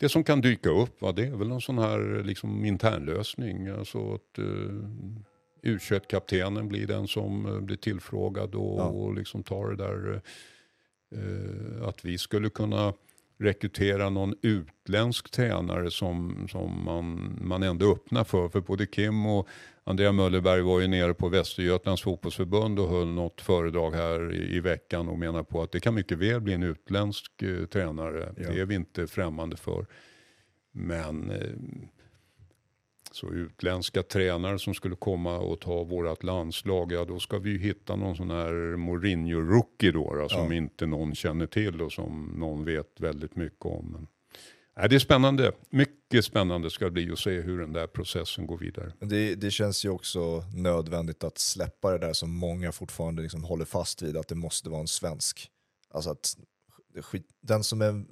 det 0.00 0.08
som 0.08 0.24
kan 0.24 0.40
dyka 0.40 0.70
upp, 0.70 1.02
va, 1.02 1.12
det 1.12 1.26
är 1.26 1.36
väl 1.36 1.50
en 1.50 1.60
sån 1.60 1.78
här 1.78 2.22
liksom, 2.24 2.64
internlösning. 2.64 3.68
Alltså 3.68 4.14
att 4.14 4.38
uh, 4.38 4.84
U21-kaptenen 5.62 6.68
blir 6.68 6.86
den 6.86 7.08
som 7.08 7.46
eh, 7.46 7.60
blir 7.60 7.76
tillfrågad 7.76 8.54
och, 8.54 8.78
Ja. 8.80 8.84
och 8.84 9.14
liksom 9.14 9.42
tar 9.42 9.68
det 9.70 9.76
där. 9.76 10.22
eh, 11.14 11.88
att 11.88 12.04
vi 12.04 12.18
skulle 12.18 12.50
kunna 12.50 12.92
rekrytera 13.40 14.10
någon 14.10 14.34
utländsk 14.42 15.30
tränare 15.30 15.90
som, 15.90 16.46
som 16.50 16.84
man, 16.84 17.38
man 17.40 17.62
ändå 17.62 17.92
öppnar 17.92 18.24
för. 18.24 18.48
För 18.48 18.60
både 18.60 18.86
Kim 18.86 19.26
och 19.26 19.48
Andrea 19.84 20.12
Möllerberg 20.12 20.60
var 20.60 20.80
ju 20.80 20.88
nere 20.88 21.14
på 21.14 21.28
Västergötlands 21.28 22.02
fotbollsförbund 22.02 22.78
och 22.78 22.88
höll 22.88 23.06
något 23.06 23.40
föredrag 23.40 23.90
här 23.90 24.32
i, 24.32 24.56
i 24.56 24.60
veckan 24.60 25.08
och 25.08 25.18
menar 25.18 25.42
på 25.42 25.62
att 25.62 25.72
det 25.72 25.80
kan 25.80 25.94
mycket 25.94 26.18
väl 26.18 26.40
bli 26.40 26.52
en 26.52 26.62
utländsk 26.62 27.42
eh, 27.42 27.66
tränare. 27.66 28.34
Ja. 28.36 28.48
Det 28.48 28.60
är 28.60 28.66
vi 28.66 28.74
inte 28.74 29.06
främmande 29.06 29.56
för. 29.56 29.86
Men 30.72 31.30
eh, 31.30 31.48
så 33.14 33.32
utländska 33.32 34.02
tränare 34.02 34.58
som 34.58 34.74
skulle 34.74 34.96
komma 34.96 35.38
och 35.38 35.60
ta 35.60 35.84
vårt 35.84 36.22
landslag, 36.22 36.92
ja 36.92 37.04
då 37.04 37.18
ska 37.18 37.38
vi 37.38 37.50
ju 37.50 37.58
hitta 37.58 37.96
någon 37.96 38.16
sån 38.16 38.30
här 38.30 38.76
Mourinho-rookie 38.76 39.92
då, 39.92 40.14
då 40.14 40.28
som 40.28 40.52
inte 40.52 40.86
någon 40.86 41.14
känner 41.14 41.46
till 41.46 41.82
och 41.82 41.92
som 41.92 42.34
någon 42.36 42.64
vet 42.64 43.00
väldigt 43.00 43.36
mycket 43.36 43.66
om. 43.66 43.92
Men, 43.92 44.06
nej, 44.76 44.88
det 44.88 44.94
är 44.94 44.98
spännande, 44.98 45.52
mycket 45.70 46.24
spännande 46.24 46.70
ska 46.70 46.84
det 46.84 46.90
bli 46.90 47.12
att 47.12 47.18
se 47.18 47.40
hur 47.40 47.60
den 47.60 47.72
där 47.72 47.86
processen 47.86 48.46
går 48.46 48.58
vidare. 48.58 48.92
Det, 49.00 49.34
det 49.34 49.50
känns 49.50 49.84
ju 49.84 49.88
också 49.88 50.44
nödvändigt 50.54 51.24
att 51.24 51.38
släppa 51.38 51.92
det 51.92 51.98
där 51.98 52.12
som 52.12 52.30
många 52.30 52.72
fortfarande 52.72 53.22
liksom 53.22 53.44
håller 53.44 53.64
fast 53.64 54.02
vid, 54.02 54.16
att 54.16 54.28
det 54.28 54.34
måste 54.34 54.70
vara 54.70 54.80
en 54.80 54.88
svensk. 54.88 55.50
Alltså 55.90 56.10
att 56.10 56.36
den 57.42 57.64
som 57.64 57.82
är 57.82 58.04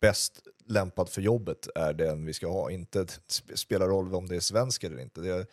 bäst 0.00 0.42
lämpad 0.70 1.08
för 1.08 1.22
jobbet 1.22 1.68
är 1.74 1.92
den 1.92 2.24
vi 2.26 2.32
ska 2.32 2.48
ha. 2.48 2.70
Inte 2.70 3.06
spelar 3.54 3.88
roll 3.88 4.14
om 4.14 4.28
det 4.28 4.36
är 4.36 4.40
svensk 4.40 4.84
eller 4.84 5.00
inte. 5.00 5.20
Det, 5.20 5.46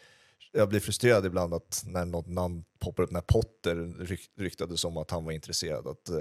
jag 0.51 0.69
blir 0.69 0.79
frustrerad 0.79 1.25
ibland 1.25 1.53
att 1.53 1.83
när 1.87 2.05
något 2.05 2.27
namn 2.27 2.63
poppar 2.79 3.03
upp, 3.03 3.11
när 3.11 3.21
Potter 3.21 3.75
ryktades 4.41 4.85
om 4.85 4.97
att 4.97 5.11
han 5.11 5.25
var 5.25 5.31
intresserad, 5.31 5.87
att 5.87 6.09
eh, 6.09 6.19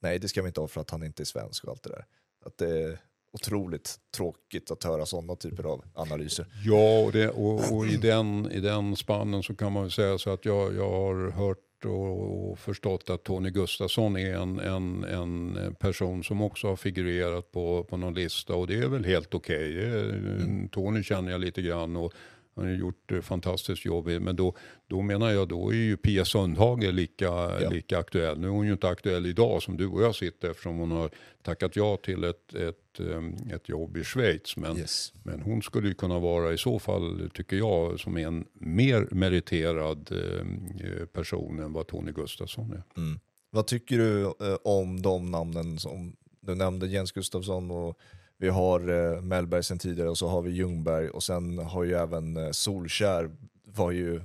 nej 0.00 0.18
det 0.18 0.28
ska 0.28 0.42
vi 0.42 0.48
inte 0.48 0.60
ha 0.60 0.68
för 0.68 0.80
att 0.80 0.90
han 0.90 1.04
inte 1.04 1.22
är 1.22 1.24
svensk 1.24 1.64
och 1.64 1.70
allt 1.70 1.82
det 1.82 1.90
där. 1.90 2.04
Att 2.44 2.58
det 2.58 2.82
är 2.82 2.98
otroligt 3.32 4.00
tråkigt 4.16 4.70
att 4.70 4.84
höra 4.84 5.06
sådana 5.06 5.36
typer 5.36 5.64
av 5.64 5.84
analyser. 5.94 6.46
Ja, 6.64 7.00
och, 7.04 7.12
det, 7.12 7.28
och, 7.28 7.76
och 7.76 7.86
i, 7.86 7.96
den, 7.96 8.50
i 8.50 8.60
den 8.60 8.96
spannen 8.96 9.42
så 9.42 9.54
kan 9.54 9.72
man 9.72 9.90
säga 9.90 10.18
så 10.18 10.30
att 10.30 10.44
jag, 10.44 10.74
jag 10.74 10.90
har 10.90 11.30
hört 11.30 11.58
och, 11.84 12.50
och 12.50 12.58
förstått 12.58 13.10
att 13.10 13.24
Tony 13.24 13.50
Gustafsson 13.50 14.16
är 14.16 14.34
en, 14.34 14.58
en, 14.58 15.04
en 15.04 15.74
person 15.74 16.24
som 16.24 16.42
också 16.42 16.66
har 16.66 16.76
figurerat 16.76 17.52
på, 17.52 17.84
på 17.84 17.96
någon 17.96 18.14
lista 18.14 18.54
och 18.54 18.66
det 18.66 18.78
är 18.78 18.88
väl 18.88 19.04
helt 19.04 19.34
okej. 19.34 19.78
Okay. 19.78 20.10
Mm. 20.10 20.68
Tony 20.68 21.02
känner 21.02 21.32
jag 21.32 21.40
lite 21.40 21.62
grann 21.62 21.96
och 21.96 22.12
han 22.54 22.64
har 22.64 22.72
gjort 22.72 23.12
ett 23.12 23.24
fantastiskt 23.24 23.84
jobb. 23.84 24.06
Men 24.06 24.36
då, 24.36 24.54
då 24.86 25.02
menar 25.02 25.30
jag, 25.30 25.48
då 25.48 25.70
är 25.70 25.74
ju 25.74 25.96
Pia 25.96 26.24
Sundhage 26.24 26.92
lika, 26.92 27.24
ja. 27.24 27.70
lika 27.70 27.98
aktuell. 27.98 28.38
Nu 28.38 28.46
är 28.46 28.50
hon 28.50 28.66
ju 28.66 28.72
inte 28.72 28.88
aktuell 28.88 29.26
idag 29.26 29.62
som 29.62 29.76
du 29.76 29.86
och 29.86 30.02
jag 30.02 30.14
sitter 30.14 30.50
eftersom 30.50 30.78
hon 30.78 30.90
har 30.90 31.10
tackat 31.42 31.76
ja 31.76 31.96
till 31.96 32.24
ett, 32.24 32.54
ett, 32.54 33.00
um, 33.00 33.36
ett 33.52 33.68
jobb 33.68 33.96
i 33.96 34.04
Schweiz. 34.04 34.56
Men, 34.56 34.78
yes. 34.78 35.12
men 35.22 35.40
hon 35.40 35.62
skulle 35.62 35.88
ju 35.88 35.94
kunna 35.94 36.18
vara 36.18 36.52
i 36.52 36.58
så 36.58 36.78
fall, 36.78 37.30
tycker 37.34 37.56
jag, 37.56 38.00
som 38.00 38.16
en 38.16 38.44
mer 38.52 39.08
meriterad 39.10 40.12
eh, 40.12 41.06
person 41.06 41.58
än 41.58 41.72
vad 41.72 41.86
Tony 41.86 42.12
Gustafsson 42.12 42.72
är. 42.72 43.00
Mm. 43.00 43.20
Vad 43.50 43.66
tycker 43.66 43.98
du 43.98 44.22
eh, 44.22 44.56
om 44.64 45.02
de 45.02 45.30
namnen 45.30 45.78
som 45.78 46.16
du 46.40 46.54
nämnde, 46.54 46.86
Jens 46.86 47.12
Gustafsson 47.12 47.70
och 47.70 47.98
vi 48.42 48.48
har 48.48 48.88
eh, 48.88 49.20
Mellberg 49.20 49.62
sen 49.62 49.78
tidigare 49.78 50.10
och 50.10 50.18
så 50.18 50.28
har 50.28 50.42
vi 50.42 50.50
Ljungberg 50.50 51.10
och 51.10 51.22
sen 51.22 51.58
har 51.58 51.84
ju 51.84 51.94
även 51.94 52.36
eh, 52.36 52.50
Solskär 52.50 53.30
var 53.64 53.90
ju 53.90 54.22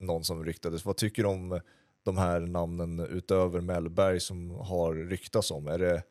någon 0.00 0.24
som 0.24 0.44
ryktades. 0.44 0.84
Vad 0.84 0.96
tycker 0.96 1.22
du 1.22 1.28
om 1.28 1.52
eh, 1.52 1.60
de 2.02 2.18
här 2.18 2.40
namnen 2.40 3.00
utöver 3.00 3.60
Mellberg 3.60 4.20
som 4.20 4.50
har 4.50 4.94
ryktats 4.94 5.50
om? 5.50 5.68
Är 5.68 5.78
det 5.78 6.02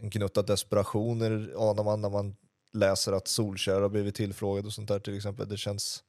en 0.00 0.10
gnutta 0.10 0.42
desperationer 0.42 1.54
anar 1.70 1.84
man 1.84 2.00
när 2.00 2.10
man 2.10 2.36
läser 2.72 3.12
att 3.12 3.28
Solskär 3.28 3.80
har 3.80 3.88
blivit 3.88 4.14
tillfrågad 4.14 4.66
och 4.66 4.72
sånt 4.72 4.88
där 4.88 4.98
till 4.98 5.16
exempel? 5.16 5.48
Det 5.48 5.56
känns, 5.56 6.04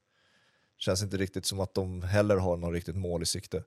känns 0.77 1.03
inte 1.03 1.17
riktigt 1.17 1.45
som 1.45 1.59
att 1.59 1.73
de 1.73 2.01
heller 2.01 2.37
har 2.37 2.57
något 2.57 2.73
riktigt 2.73 2.97
mål 2.97 3.23
i 3.23 3.25
sikte. 3.25 3.63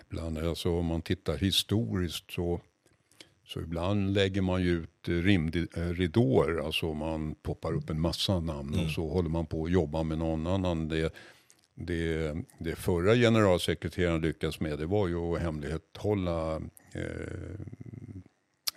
Ibland, 0.00 0.38
alltså 0.38 0.70
om 0.70 0.86
man 0.86 1.02
tittar 1.02 1.36
historiskt 1.36 2.30
så 2.30 2.60
så 3.46 3.60
ibland 3.60 4.14
lägger 4.14 4.42
man 4.42 4.62
ju 4.62 4.70
ut 4.70 5.08
rimridåer, 5.08 6.66
alltså 6.66 6.94
man 6.94 7.34
poppar 7.34 7.72
upp 7.72 7.90
en 7.90 8.00
massa 8.00 8.40
namn 8.40 8.74
mm. 8.74 8.86
och 8.86 8.90
så 8.90 9.08
håller 9.08 9.28
man 9.28 9.46
på 9.46 9.64
att 9.64 9.70
jobba 9.70 10.02
med 10.02 10.18
någon 10.18 10.46
annan. 10.46 10.88
Det, 10.88 11.14
det, 11.74 12.36
det 12.58 12.76
förra 12.76 13.14
generalsekreteraren 13.14 14.20
lyckades 14.20 14.60
med 14.60 14.78
det 14.78 14.86
var 14.86 15.08
ju 15.08 15.16
att 15.16 15.42
hemlighålla 15.42 16.56
eh, 16.92 17.02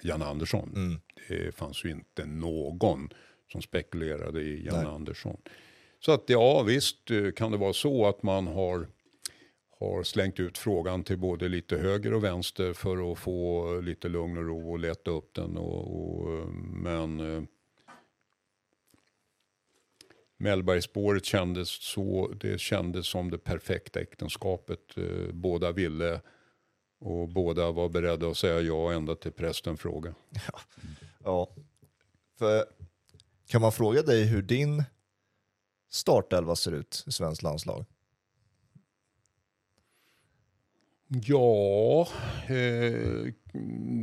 Jan 0.02 0.22
Andersson. 0.22 0.72
Mm. 0.76 1.00
Det 1.28 1.56
fanns 1.56 1.86
ju 1.86 1.92
inte 1.92 2.26
någon 2.26 3.10
som 3.52 3.62
spekulerade 3.62 4.42
i 4.42 4.66
Jan 4.66 4.84
Nej. 4.84 4.94
Andersson. 4.94 5.38
Så 6.00 6.12
att 6.12 6.24
ja 6.28 6.64
visst 6.64 7.12
eh, 7.12 7.32
kan 7.32 7.52
det 7.52 7.58
vara 7.58 7.74
så 7.74 8.08
att 8.08 8.24
man 8.24 8.48
har 8.48 8.88
har 9.80 10.04
slängt 10.04 10.40
ut 10.40 10.58
frågan 10.58 11.04
till 11.04 11.18
både 11.18 11.48
lite 11.48 11.78
höger 11.78 12.14
och 12.14 12.24
vänster 12.24 12.74
för 12.74 13.12
att 13.12 13.20
få 13.20 13.82
lite 13.82 14.10
lugn 14.10 14.38
och 14.38 14.46
ro 14.46 14.72
och 14.72 14.80
leta 14.80 15.12
upp 15.12 15.34
den. 15.34 15.58
Och, 15.58 15.96
och 15.96 16.48
men 16.74 17.20
eh, 17.20 17.44
Mellbergsspåret 20.38 21.26
kändes 21.26 21.70
så, 21.70 22.34
det 22.40 22.60
kändes 22.60 23.08
som 23.08 23.32
det 23.32 23.38
perfekta 23.38 24.00
äktenskapet. 24.00 24.98
Eh, 24.98 25.34
båda 25.34 25.72
ville 25.72 26.22
och 27.00 27.30
båda 27.30 27.72
var 27.72 27.90
beredda 27.90 28.28
att 28.28 28.38
säga 28.38 28.62
ja 28.62 28.94
ända 28.94 29.16
till 29.16 29.32
prästen 29.32 29.78
fråga. 29.78 30.16
Ja. 30.30 30.60
ja. 31.24 31.50
För, 32.38 32.66
kan 33.48 33.62
man 33.62 33.72
fråga 33.72 34.02
dig 34.02 34.26
hur 34.26 34.42
din 34.42 34.84
startelva 35.90 36.56
ser 36.56 36.72
ut 36.72 37.04
i 37.08 37.12
svenskt 37.12 37.44
landslag? 37.44 37.86
Ja, 41.12 42.08
eh, 42.48 43.34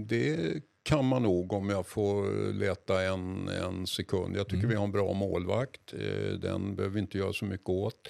det 0.06 0.62
kan 0.82 1.04
man 1.04 1.22
nog 1.22 1.52
om 1.52 1.70
jag 1.70 1.86
får 1.86 2.52
leta 2.52 3.02
en, 3.02 3.48
en 3.48 3.86
sekund. 3.86 4.36
Jag 4.36 4.46
tycker 4.46 4.58
mm. 4.58 4.68
vi 4.70 4.76
har 4.76 4.84
en 4.84 4.92
bra 4.92 5.12
målvakt. 5.12 5.92
Eh, 5.92 6.38
den 6.38 6.76
behöver 6.76 6.94
vi 6.94 7.00
inte 7.00 7.18
göra 7.18 7.32
så 7.32 7.44
mycket 7.44 7.68
åt. 7.68 8.08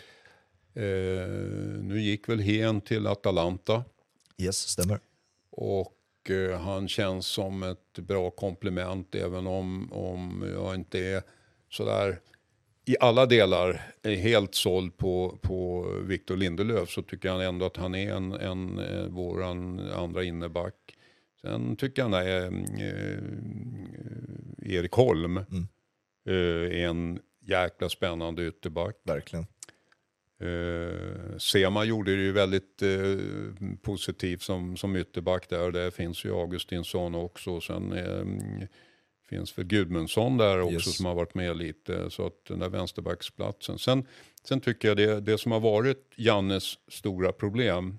Eh, 0.74 0.82
nu 1.80 2.00
gick 2.00 2.28
väl 2.28 2.40
Hen 2.40 2.80
till 2.80 3.06
Atalanta. 3.06 3.85
Yes, 4.38 4.56
stämmer. 4.56 5.00
Och 5.50 6.30
eh, 6.30 6.61
han 6.61 6.88
känns 6.88 7.26
som 7.26 7.62
ett 7.62 7.98
bra 7.98 8.30
komplement 8.30 9.14
även 9.14 9.46
om, 9.46 9.92
om 9.92 10.50
jag 10.54 10.74
inte 10.74 10.98
är 10.98 11.22
sådär 11.70 12.20
i 12.88 12.96
alla 13.01 13.27
delar 13.27 13.83
är 14.03 14.14
helt 14.14 14.55
såld 14.55 14.96
på, 14.96 15.38
på 15.42 15.88
Victor 16.07 16.37
Lindelöf 16.37 16.90
så 16.90 17.03
tycker 17.03 17.29
jag 17.29 17.44
ändå 17.44 17.66
att 17.66 17.77
han 17.77 17.94
är 17.94 18.12
en, 18.12 18.33
en 18.33 18.79
eh, 18.79 19.07
våran 19.07 19.90
andra 19.90 20.25
inneback. 20.25 20.75
Sen 21.40 21.77
tycker 21.77 22.03
jag 22.03 22.14
att 22.14 22.22
eh, 22.22 22.53
Erik 24.62 24.92
Holm 24.92 25.37
mm. 25.37 25.66
eh, 26.27 26.81
är 26.83 26.87
en 26.87 27.18
jäkla 27.40 27.88
spännande 27.88 28.46
ytterback. 28.46 28.96
Verkligen. 29.05 29.46
Eh, 30.40 31.38
Sema 31.38 31.85
gjorde 31.85 32.16
det 32.16 32.22
ju 32.22 32.33
väldigt 32.33 32.83
eh, 32.83 33.16
positivt 33.83 34.42
som, 34.42 34.77
som 34.77 34.96
ytterback 34.96 35.49
där. 35.49 35.70
Där 35.70 35.90
finns 35.90 36.25
ju 36.25 36.40
Augustinsson 36.40 37.14
också. 37.14 37.61
Sen 37.61 37.92
eh, 37.92 38.68
finns 39.29 39.53
för 39.53 39.65
Gudmundsson 39.65 40.37
där 40.37 40.61
också 40.61 40.75
yes. 40.75 40.97
som 40.97 41.07
har 41.07 41.15
varit 41.15 41.35
med 41.35 41.57
lite. 41.57 42.11
Så 42.11 42.27
att 42.27 42.45
den 42.45 42.59
där 42.59 42.69
vänsterbacksplatsen. 42.69 43.79
Sen, 43.79 44.07
sen 44.45 44.61
tycker 44.61 44.89
jag 44.89 44.97
det, 44.97 45.21
det 45.21 45.39
som 45.39 45.53
har 45.53 45.61
varit 45.61 46.12
Jannes 46.17 46.79
stora 46.89 47.33
problem 47.33 47.99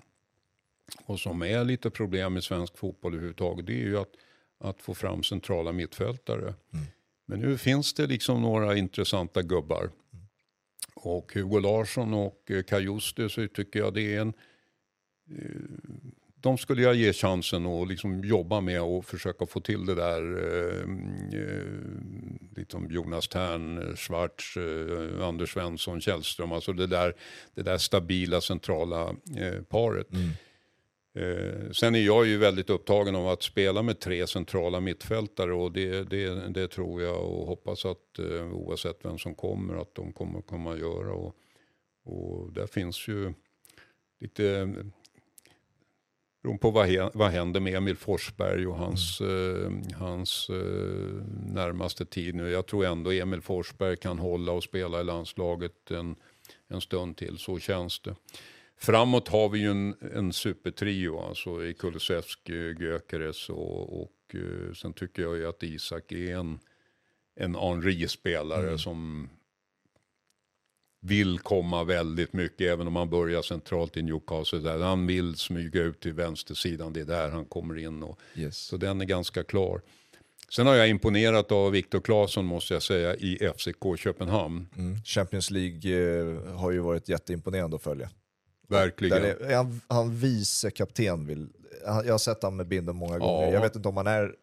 och 1.04 1.20
som 1.20 1.42
är 1.42 1.64
lite 1.64 1.90
problem 1.90 2.36
i 2.36 2.42
svensk 2.42 2.78
fotboll 2.78 3.12
överhuvudtaget. 3.12 3.66
Det 3.66 3.72
är 3.72 3.86
ju 3.86 3.98
att, 3.98 4.12
att 4.58 4.82
få 4.82 4.94
fram 4.94 5.22
centrala 5.22 5.72
mittfältare. 5.72 6.54
Mm. 6.72 6.86
Men 7.26 7.40
nu 7.40 7.58
finns 7.58 7.94
det 7.94 8.06
liksom 8.06 8.42
några 8.42 8.76
intressanta 8.76 9.42
gubbar. 9.42 9.82
Mm. 9.82 10.26
Och 10.94 11.34
Hugo 11.34 11.58
Larsson 11.58 12.14
och 12.14 12.50
eh, 12.50 12.62
Kajuste 12.62 13.28
så 13.28 13.48
tycker 13.48 13.78
jag 13.78 13.94
det 13.94 14.14
är 14.14 14.20
en 14.20 14.32
eh, 15.30 15.44
de 16.40 16.58
skulle 16.58 16.82
jag 16.82 16.94
ge 16.94 17.12
chansen 17.12 17.66
att 17.66 17.88
liksom 17.88 18.24
jobba 18.24 18.60
med 18.60 18.82
och 18.82 19.04
försöka 19.04 19.46
få 19.46 19.60
till 19.60 19.86
det 19.86 19.94
där. 19.94 20.22
Eh, 20.22 20.82
eh, 21.40 21.64
liksom 22.56 22.90
Jonas 22.90 23.28
Tern, 23.28 23.96
Schwarz, 23.96 24.56
eh, 24.56 25.26
Anders 25.26 25.52
Svensson, 25.52 26.00
Källström. 26.00 26.52
Alltså 26.52 26.72
det 26.72 26.86
där, 26.86 27.14
det 27.54 27.62
där 27.62 27.78
stabila 27.78 28.40
centrala 28.40 29.08
eh, 29.36 29.62
paret. 29.68 30.08
Mm. 30.12 30.30
Eh, 31.14 31.70
sen 31.70 31.94
är 31.94 32.00
jag 32.00 32.26
ju 32.26 32.38
väldigt 32.38 32.70
upptagen 32.70 33.16
av 33.16 33.28
att 33.28 33.42
spela 33.42 33.82
med 33.82 34.00
tre 34.00 34.26
centrala 34.26 34.80
mittfältare 34.80 35.54
och 35.54 35.72
det, 35.72 36.10
det, 36.10 36.48
det 36.48 36.68
tror 36.68 37.02
jag 37.02 37.24
och 37.24 37.46
hoppas 37.46 37.84
att 37.84 38.18
eh, 38.18 38.52
oavsett 38.52 39.04
vem 39.04 39.18
som 39.18 39.34
kommer 39.34 39.82
att 39.82 39.94
de 39.94 40.12
kommer 40.12 40.40
komma 40.40 40.72
att 40.72 40.78
göra. 40.78 41.12
Och, 41.12 41.36
och 42.04 42.52
där 42.52 42.66
finns 42.66 43.08
ju 43.08 43.32
lite 44.20 44.74
Beroende 46.48 46.60
på 46.60 46.70
vad, 46.70 47.10
vad 47.14 47.30
händer 47.30 47.60
med 47.60 47.74
Emil 47.74 47.96
Forsberg 47.96 48.66
och 48.66 48.76
hans, 48.76 49.20
mm. 49.20 49.82
eh, 49.82 49.98
hans 49.98 50.50
eh, 50.50 51.22
närmaste 51.46 52.06
tid 52.06 52.34
nu. 52.34 52.50
Jag 52.50 52.66
tror 52.66 52.84
ändå 52.86 53.12
Emil 53.12 53.40
Forsberg 53.40 53.96
kan 53.96 54.18
hålla 54.18 54.52
och 54.52 54.64
spela 54.64 55.00
i 55.00 55.04
landslaget 55.04 55.90
en, 55.90 56.16
en 56.68 56.80
stund 56.80 57.16
till, 57.16 57.38
så 57.38 57.58
känns 57.58 58.00
det. 58.00 58.14
Framåt 58.76 59.28
har 59.28 59.48
vi 59.48 59.58
ju 59.58 59.70
en, 59.70 59.94
en 60.14 60.32
supertrio, 60.32 61.18
alltså 61.18 61.64
i 61.64 61.74
Kulusevski, 61.74 62.52
Gyökeres 62.52 63.48
och, 63.50 64.02
och 64.02 64.34
uh, 64.34 64.72
sen 64.72 64.92
tycker 64.92 65.22
jag 65.22 65.36
ju 65.36 65.48
att 65.48 65.62
Isak 65.62 66.12
är 66.12 66.36
en, 66.36 66.58
en 67.36 67.54
Henri-spelare 67.54 68.66
mm. 68.66 68.78
som 68.78 69.28
vill 71.00 71.38
komma 71.38 71.84
väldigt 71.84 72.32
mycket, 72.32 72.72
även 72.72 72.86
om 72.86 72.96
han 72.96 73.10
börjar 73.10 73.42
centralt 73.42 73.96
i 73.96 74.02
Newcastle. 74.02 74.58
Där. 74.58 74.78
Han 74.78 75.06
vill 75.06 75.36
smyga 75.36 75.82
ut 75.82 76.00
till 76.00 76.12
vänstersidan, 76.12 76.92
det 76.92 77.00
är 77.00 77.04
där 77.04 77.30
han 77.30 77.44
kommer 77.44 77.78
in. 77.78 78.02
Och, 78.02 78.18
yes. 78.34 78.56
Så 78.56 78.76
den 78.76 79.00
är 79.00 79.04
ganska 79.04 79.44
klar. 79.44 79.80
Sen 80.50 80.66
har 80.66 80.74
jag 80.74 80.88
imponerat 80.88 81.52
av 81.52 81.72
Viktor 81.72 82.00
Claesson 82.00 82.44
måste 82.44 82.74
jag 82.74 82.82
säga 82.82 83.14
i 83.14 83.52
FCK 83.56 83.98
Köpenhamn. 83.98 84.68
Mm. 84.76 85.02
Champions 85.04 85.50
League 85.50 86.20
eh, 86.20 86.56
har 86.56 86.70
ju 86.70 86.78
varit 86.78 87.08
jätteimponerande 87.08 87.76
att 87.76 87.82
följa. 87.82 88.10
Verkligen. 88.68 89.24
Är, 89.24 89.54
han, 89.54 89.80
han 89.88 90.16
vice 90.16 90.70
kapten 90.70 91.26
vill, 91.26 91.48
jag 91.84 92.14
har 92.14 92.18
sett 92.18 92.42
honom 92.42 92.56
med 92.56 92.66
binden 92.66 92.96
många 92.96 93.18
gånger. 93.18 93.46
Ja. 93.46 93.52
Jag 93.52 93.60
vet 93.60 93.76
inte 93.76 93.88
om 93.88 93.96
han 93.96 94.06
är 94.06 94.34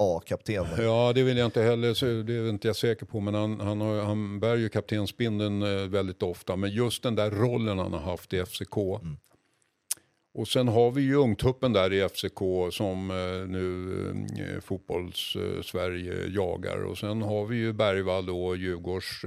A-kapten. 0.00 0.66
Ja, 0.78 1.12
det 1.14 1.22
vill 1.22 1.36
jag 1.36 1.46
inte 1.46 1.62
heller, 1.62 2.22
det 2.22 2.34
är 2.34 2.48
inte 2.48 2.68
jag 2.68 2.76
säker 2.76 3.06
på. 3.06 3.20
Men 3.20 3.34
han, 3.34 3.60
han, 3.60 3.80
har, 3.80 4.02
han 4.02 4.40
bär 4.40 4.56
ju 4.56 4.68
kaptensbindeln 4.68 5.62
eh, 5.62 5.88
väldigt 5.88 6.22
ofta. 6.22 6.56
Men 6.56 6.70
just 6.70 7.02
den 7.02 7.14
där 7.14 7.30
rollen 7.30 7.78
han 7.78 7.92
har 7.92 8.00
haft 8.00 8.32
i 8.32 8.44
FCK. 8.44 8.76
Mm. 8.76 9.16
Och 10.34 10.48
sen 10.48 10.68
har 10.68 10.90
vi 10.90 11.02
ju 11.02 11.14
ungtuppen 11.14 11.72
där 11.72 11.92
i 11.92 12.08
FCK 12.08 12.38
som 12.70 13.10
eh, 13.10 13.48
nu 13.48 13.92
eh, 14.38 14.60
fotbolls-Sverige 14.60 16.26
jagar. 16.26 16.84
Och 16.84 16.98
sen 16.98 17.22
har 17.22 17.46
vi 17.46 17.56
ju 17.56 17.72
Bergvall 17.72 18.30
och 18.30 18.56
Djurgårds 18.56 19.24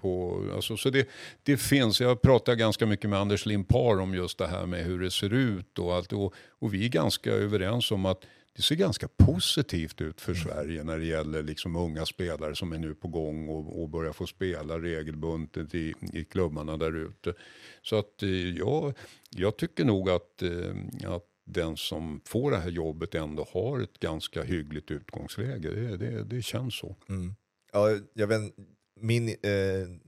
på... 0.00 0.44
Alltså, 0.54 0.76
så 0.76 0.90
det, 0.90 1.08
det 1.42 1.56
finns, 1.56 2.00
jag 2.00 2.22
pratar 2.22 2.54
ganska 2.54 2.86
mycket 2.86 3.10
med 3.10 3.18
Anders 3.18 3.46
Limpar 3.46 4.00
om 4.00 4.14
just 4.14 4.38
det 4.38 4.46
här 4.46 4.66
med 4.66 4.84
hur 4.84 5.00
det 5.00 5.10
ser 5.10 5.32
ut 5.32 5.78
och 5.78 5.94
allt. 5.94 6.12
Och, 6.12 6.34
och 6.48 6.74
vi 6.74 6.84
är 6.84 6.88
ganska 6.88 7.30
överens 7.30 7.90
om 7.90 8.06
att 8.06 8.24
det 8.60 8.64
ser 8.64 8.74
ganska 8.74 9.08
positivt 9.08 10.00
ut 10.00 10.20
för 10.20 10.32
mm. 10.32 10.44
Sverige 10.44 10.84
när 10.84 10.98
det 10.98 11.04
gäller 11.04 11.42
liksom 11.42 11.76
unga 11.76 12.06
spelare 12.06 12.56
som 12.56 12.72
är 12.72 12.78
nu 12.78 12.94
på 12.94 13.08
gång 13.08 13.48
och, 13.48 13.82
och 13.82 13.88
börjar 13.88 14.12
få 14.12 14.26
spela 14.26 14.78
regelbundet 14.78 15.74
i, 15.74 15.94
i 16.12 16.24
klubbarna 16.24 16.76
där 16.76 16.96
ute. 16.96 17.34
Så 17.82 17.98
att 17.98 18.22
eh, 18.22 18.28
jag, 18.30 18.94
jag 19.30 19.56
tycker 19.56 19.84
nog 19.84 20.10
att, 20.10 20.42
eh, 20.42 21.12
att 21.14 21.26
den 21.44 21.76
som 21.76 22.20
får 22.24 22.50
det 22.50 22.56
här 22.56 22.70
jobbet 22.70 23.14
ändå 23.14 23.46
har 23.52 23.80
ett 23.80 23.98
ganska 24.00 24.42
hyggligt 24.42 24.90
utgångsläge. 24.90 25.70
Det, 25.70 25.96
det, 25.96 26.24
det 26.24 26.42
känns 26.42 26.74
så. 26.74 26.96
Mm. 27.08 27.34
Ja, 27.72 27.98
jag 28.14 28.26
vet, 28.26 28.40
min 29.00 29.28
eh, 29.28 29.34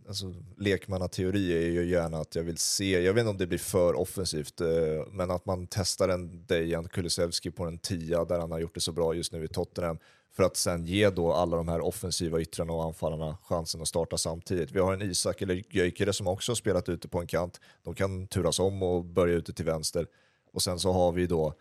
alltså, 0.08 0.34
lekmannateori 0.58 1.52
är 1.52 1.70
ju 1.70 1.90
gärna 1.90 2.18
att 2.18 2.34
jag 2.34 2.42
vill 2.42 2.58
se, 2.58 3.00
jag 3.00 3.14
vet 3.14 3.20
inte 3.20 3.30
om 3.30 3.38
det 3.38 3.46
blir 3.46 3.58
för 3.58 3.94
offensivt, 3.94 4.60
eh, 4.60 4.68
men 5.10 5.30
att 5.30 5.46
man 5.46 5.66
testar 5.70 6.08
en 6.08 6.46
Dejan 6.46 6.88
Kulusevski 6.88 7.50
på 7.50 7.64
en 7.64 7.78
tia 7.78 8.24
där 8.24 8.38
han 8.38 8.52
har 8.52 8.58
gjort 8.58 8.74
det 8.74 8.80
så 8.80 8.92
bra 8.92 9.14
just 9.14 9.32
nu 9.32 9.44
i 9.44 9.48
Tottenham 9.48 9.98
för 10.36 10.42
att 10.42 10.56
sen 10.56 10.84
ge 10.84 11.10
då 11.10 11.32
alla 11.32 11.56
de 11.56 11.68
här 11.68 11.80
offensiva 11.80 12.40
yttrarna 12.40 12.72
och 12.72 12.84
anfallarna 12.84 13.38
chansen 13.42 13.82
att 13.82 13.88
starta 13.88 14.18
samtidigt. 14.18 14.70
Vi 14.70 14.80
har 14.80 14.92
en 14.92 15.02
Isak 15.02 15.42
eller 15.42 15.62
Gyökere 15.70 16.12
som 16.12 16.26
också 16.26 16.52
har 16.52 16.56
spelat 16.56 16.88
ute 16.88 17.08
på 17.08 17.20
en 17.20 17.26
kant. 17.26 17.60
De 17.82 17.94
kan 17.94 18.26
turas 18.26 18.58
om 18.58 18.82
och 18.82 19.04
börja 19.04 19.34
ute 19.34 19.52
till 19.52 19.64
vänster. 19.64 20.06
Och 20.52 20.62
sen 20.62 20.78
så 20.78 20.92
har 20.92 21.12
vi 21.12 21.26
då 21.26 21.54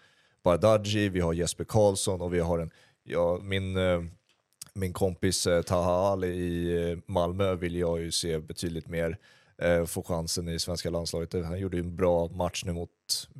Bardghji, 0.43 1.09
vi 1.09 1.19
har 1.19 1.33
Jesper 1.33 1.63
Karlsson 1.63 2.21
och 2.21 2.33
vi 2.33 2.39
har 2.39 2.59
en, 2.59 2.71
ja, 3.03 3.39
min 3.41 3.77
eh, 3.77 4.01
min 4.73 4.93
kompis 4.93 5.47
eh, 5.47 5.61
Taha 5.61 6.11
Ali 6.11 6.27
i 6.27 6.91
eh, 6.91 6.97
Malmö 7.05 7.55
vill 7.55 7.75
jag 7.75 8.01
ju 8.01 8.11
se 8.11 8.39
betydligt 8.39 8.87
mer 8.87 9.17
eh, 9.61 9.85
få 9.85 10.03
chansen 10.03 10.49
i 10.49 10.59
svenska 10.59 10.89
landslaget. 10.89 11.45
Han 11.45 11.59
gjorde 11.59 11.77
ju 11.77 11.83
en 11.83 11.95
bra 11.95 12.27
match 12.27 12.63
nu 12.65 12.73
mot, 12.73 12.89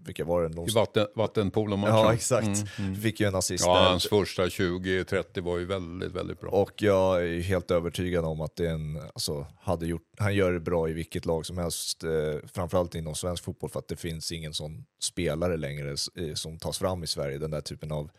vilka 0.06 0.26
var 0.26 0.44
det? 0.44 0.72
I 0.72 0.74
vatten, 0.74 1.08
vattenpolo-matchen. 1.16 1.96
Ja, 1.96 2.14
exakt. 2.14 2.48
Mm, 2.48 2.68
mm. 2.78 3.02
Fick 3.02 3.20
ju 3.20 3.28
en 3.28 3.36
assist 3.36 3.66
Ja, 3.66 3.90
hans 3.90 4.08
första 4.08 4.46
20-30 4.46 5.42
var 5.42 5.58
ju 5.58 5.66
väldigt, 5.66 6.12
väldigt 6.12 6.40
bra. 6.40 6.50
Och 6.50 6.82
jag 6.82 7.28
är 7.28 7.42
helt 7.42 7.72
övertygad 7.72 8.26
om 8.26 8.42
att 8.42 8.56
det 8.56 8.68
är 8.68 8.74
en, 8.74 9.02
alltså, 9.14 9.48
hade 9.62 9.86
gjort, 9.86 10.08
han 10.18 10.36
gör 10.36 10.52
det 10.52 10.60
bra 10.60 10.90
i 10.90 10.94
vilket 10.94 11.26
lag 11.26 11.46
som 11.46 11.58
helst, 11.58 12.04
eh, 12.04 12.50
framförallt 12.54 12.96
inom 12.96 13.16
svensk 13.16 13.44
fotboll, 13.44 13.70
för 13.70 13.80
att 13.80 13.88
det 13.88 13.96
finns 13.96 14.32
ingen 14.32 14.54
sån 14.54 14.86
spelare 15.02 15.58
längre 15.58 15.96
som 16.36 16.60
tas 16.60 16.78
fram 16.78 17.04
i 17.04 17.08
Sverige, 17.08 17.38
den 17.38 17.52
där 17.52 17.62
typen 17.62 17.92
av 17.92 18.10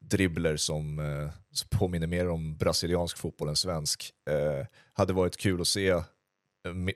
dribbler 0.00 0.56
som 0.56 0.98
eh, 0.98 1.30
påminner 1.78 2.06
mer 2.06 2.28
om 2.28 2.56
brasiliansk 2.56 3.18
fotboll 3.18 3.48
än 3.48 3.56
svensk. 3.56 4.12
Eh, 4.30 4.66
hade 4.92 5.12
varit 5.12 5.36
kul 5.36 5.60
att 5.60 5.68
se 5.68 5.88
eh, 5.88 6.02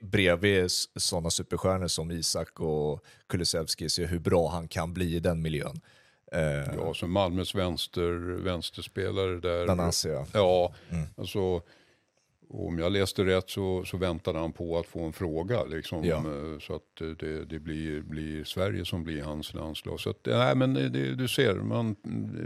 bredvid 0.01 0.71
sådana 0.95 1.29
superstjärnor 1.29 1.87
som 1.87 2.11
Isak 2.11 2.59
och 2.59 3.03
Kulusevski, 3.29 3.89
se 3.89 4.05
hur 4.05 4.19
bra 4.19 4.49
han 4.49 4.67
kan 4.67 4.93
bli 4.93 5.15
i 5.15 5.19
den 5.19 5.41
miljön. 5.41 5.81
Eh, 6.31 6.75
ja, 6.77 6.93
som 6.93 7.11
Malmös 7.11 7.55
vänster, 7.55 8.11
vänsterspelare 8.43 9.39
där. 9.39 9.65
Nanasi, 9.65 10.09
ja. 10.33 10.73
Mm. 10.89 11.07
Alltså, 11.17 11.61
och 12.49 12.67
om 12.67 12.79
jag 12.79 12.91
läste 12.91 13.25
rätt 13.25 13.49
så, 13.49 13.85
så 13.85 13.97
väntade 13.97 14.39
han 14.39 14.53
på 14.53 14.79
att 14.79 14.85
få 14.85 15.03
en 15.03 15.13
fråga. 15.13 15.63
Liksom, 15.63 16.03
ja. 16.05 16.17
Eh, 16.17 16.59
så 16.59 16.75
att 16.75 17.19
det, 17.19 17.45
det 17.45 17.59
blir, 17.59 18.01
blir, 18.01 18.43
Sverige 18.43 18.85
som 18.85 19.03
blir 19.03 19.23
hans 19.23 19.53
landslag. 19.53 19.99
Så 19.99 20.09
att, 20.09 20.25
nej, 20.25 20.55
men 20.55 20.73
det, 20.73 21.15
du 21.15 21.27
ser, 21.27 21.55
man, 21.55 21.95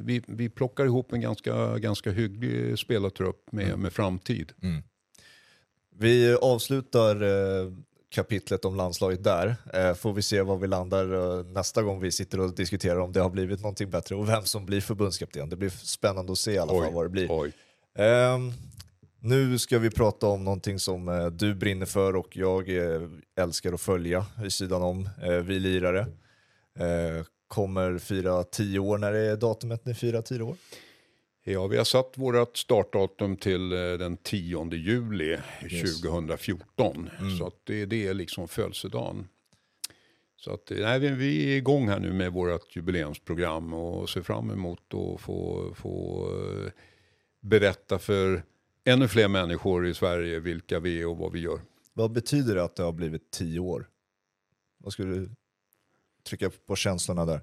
vi, 0.03 0.21
vi 0.27 0.49
plockar 0.49 0.85
ihop 0.85 1.13
en 1.13 1.21
ganska, 1.21 1.77
ganska 1.77 2.11
hygglig 2.11 2.79
spelartrupp 2.79 3.51
med, 3.51 3.67
mm. 3.67 3.79
med 3.79 3.93
framtid. 3.93 4.53
Mm. 4.61 4.83
Vi 5.99 6.33
avslutar 6.33 7.21
eh, 7.21 7.73
kapitlet 8.09 8.65
om 8.65 8.75
landslaget 8.75 9.23
där. 9.23 9.55
Eh, 9.73 9.93
får 9.93 10.13
vi 10.13 10.21
se 10.21 10.41
var 10.41 10.57
vi 10.57 10.67
landar 10.67 11.43
nästa 11.43 11.83
gång 11.83 11.99
vi 11.99 12.11
sitter 12.11 12.39
och 12.39 12.55
diskuterar 12.55 12.99
om 12.99 13.11
det 13.11 13.19
har 13.19 13.29
blivit 13.29 13.61
någonting 13.61 13.89
bättre 13.89 14.15
och 14.15 14.29
vem 14.29 14.43
som 14.43 14.65
blir 14.65 14.81
förbundskapten. 14.81 15.49
Det 15.49 15.55
blir 15.55 15.69
spännande 15.69 16.31
att 16.31 16.37
se 16.37 16.51
i 16.51 16.57
alla 16.57 16.83
fall 16.83 16.93
vad 16.93 17.05
det 17.05 17.09
blir. 17.09 17.27
Oj. 17.29 17.53
Um, 17.97 18.53
nu 19.20 19.59
ska 19.59 19.80
vi 19.80 19.89
prata 19.89 20.28
om 20.28 20.43
någonting 20.43 20.80
som 20.80 21.09
eh, 21.09 21.26
du 21.26 21.55
brinner 21.55 21.86
för 21.86 22.15
och 22.15 22.38
jag 22.38 22.70
eh, 22.70 23.01
älskar 23.36 23.74
att 23.74 23.82
följa 23.82 24.26
i 24.45 24.51
sidan 24.51 24.82
om. 24.82 25.09
Eh, 25.24 25.32
vi 25.32 25.59
lirare 25.59 26.07
kommer 27.47 27.97
fira 27.97 28.43
tio 28.43 28.80
år. 28.80 28.97
När 28.97 29.13
är 29.13 29.36
datumet 29.36 29.86
ni 29.86 29.93
firar 29.93 30.22
tio 30.22 30.41
år? 30.41 30.55
Ja, 31.43 31.68
vi 31.68 31.78
har 31.78 31.84
satt 31.84 32.11
vårt 32.15 32.57
startdatum 32.57 33.38
till 33.38 33.70
den 33.70 34.18
10 34.18 34.70
juli 34.74 35.38
yes. 35.72 36.01
2014. 36.01 37.09
Mm. 37.20 37.38
Så 37.38 37.47
att 37.47 37.55
det, 37.63 37.86
det 37.86 38.07
är 38.07 38.13
liksom 38.13 38.47
födelsedagen. 38.47 39.28
Så 40.36 40.53
att, 40.53 40.70
nej, 40.70 40.99
vi 40.99 41.53
är 41.53 41.57
igång 41.57 41.89
här 41.89 41.99
nu 41.99 42.13
med 42.13 42.34
vårt 42.34 42.76
jubileumsprogram 42.76 43.74
och 43.74 44.09
ser 44.09 44.22
fram 44.22 44.51
emot 44.51 44.93
att 44.93 45.22
få, 45.22 45.72
få 45.76 46.26
berätta 47.41 47.99
för 47.99 48.43
ännu 48.88 49.07
fler 49.07 49.27
människor 49.27 49.88
i 49.88 49.93
Sverige 49.93 50.39
vilka 50.39 50.79
vi 50.79 51.01
är 51.01 51.07
och 51.07 51.17
vad 51.17 51.31
vi 51.31 51.39
gör. 51.39 51.59
Vad 51.93 52.11
betyder 52.11 52.55
det 52.55 52.63
att 52.63 52.75
det 52.75 52.83
har 52.83 52.91
blivit 52.91 53.31
tio 53.31 53.59
år? 53.59 53.89
Vad 54.77 54.93
skulle 54.93 55.15
du 55.15 55.29
trycka 56.23 56.51
på 56.65 56.75
känslorna 56.75 57.25
där? 57.25 57.41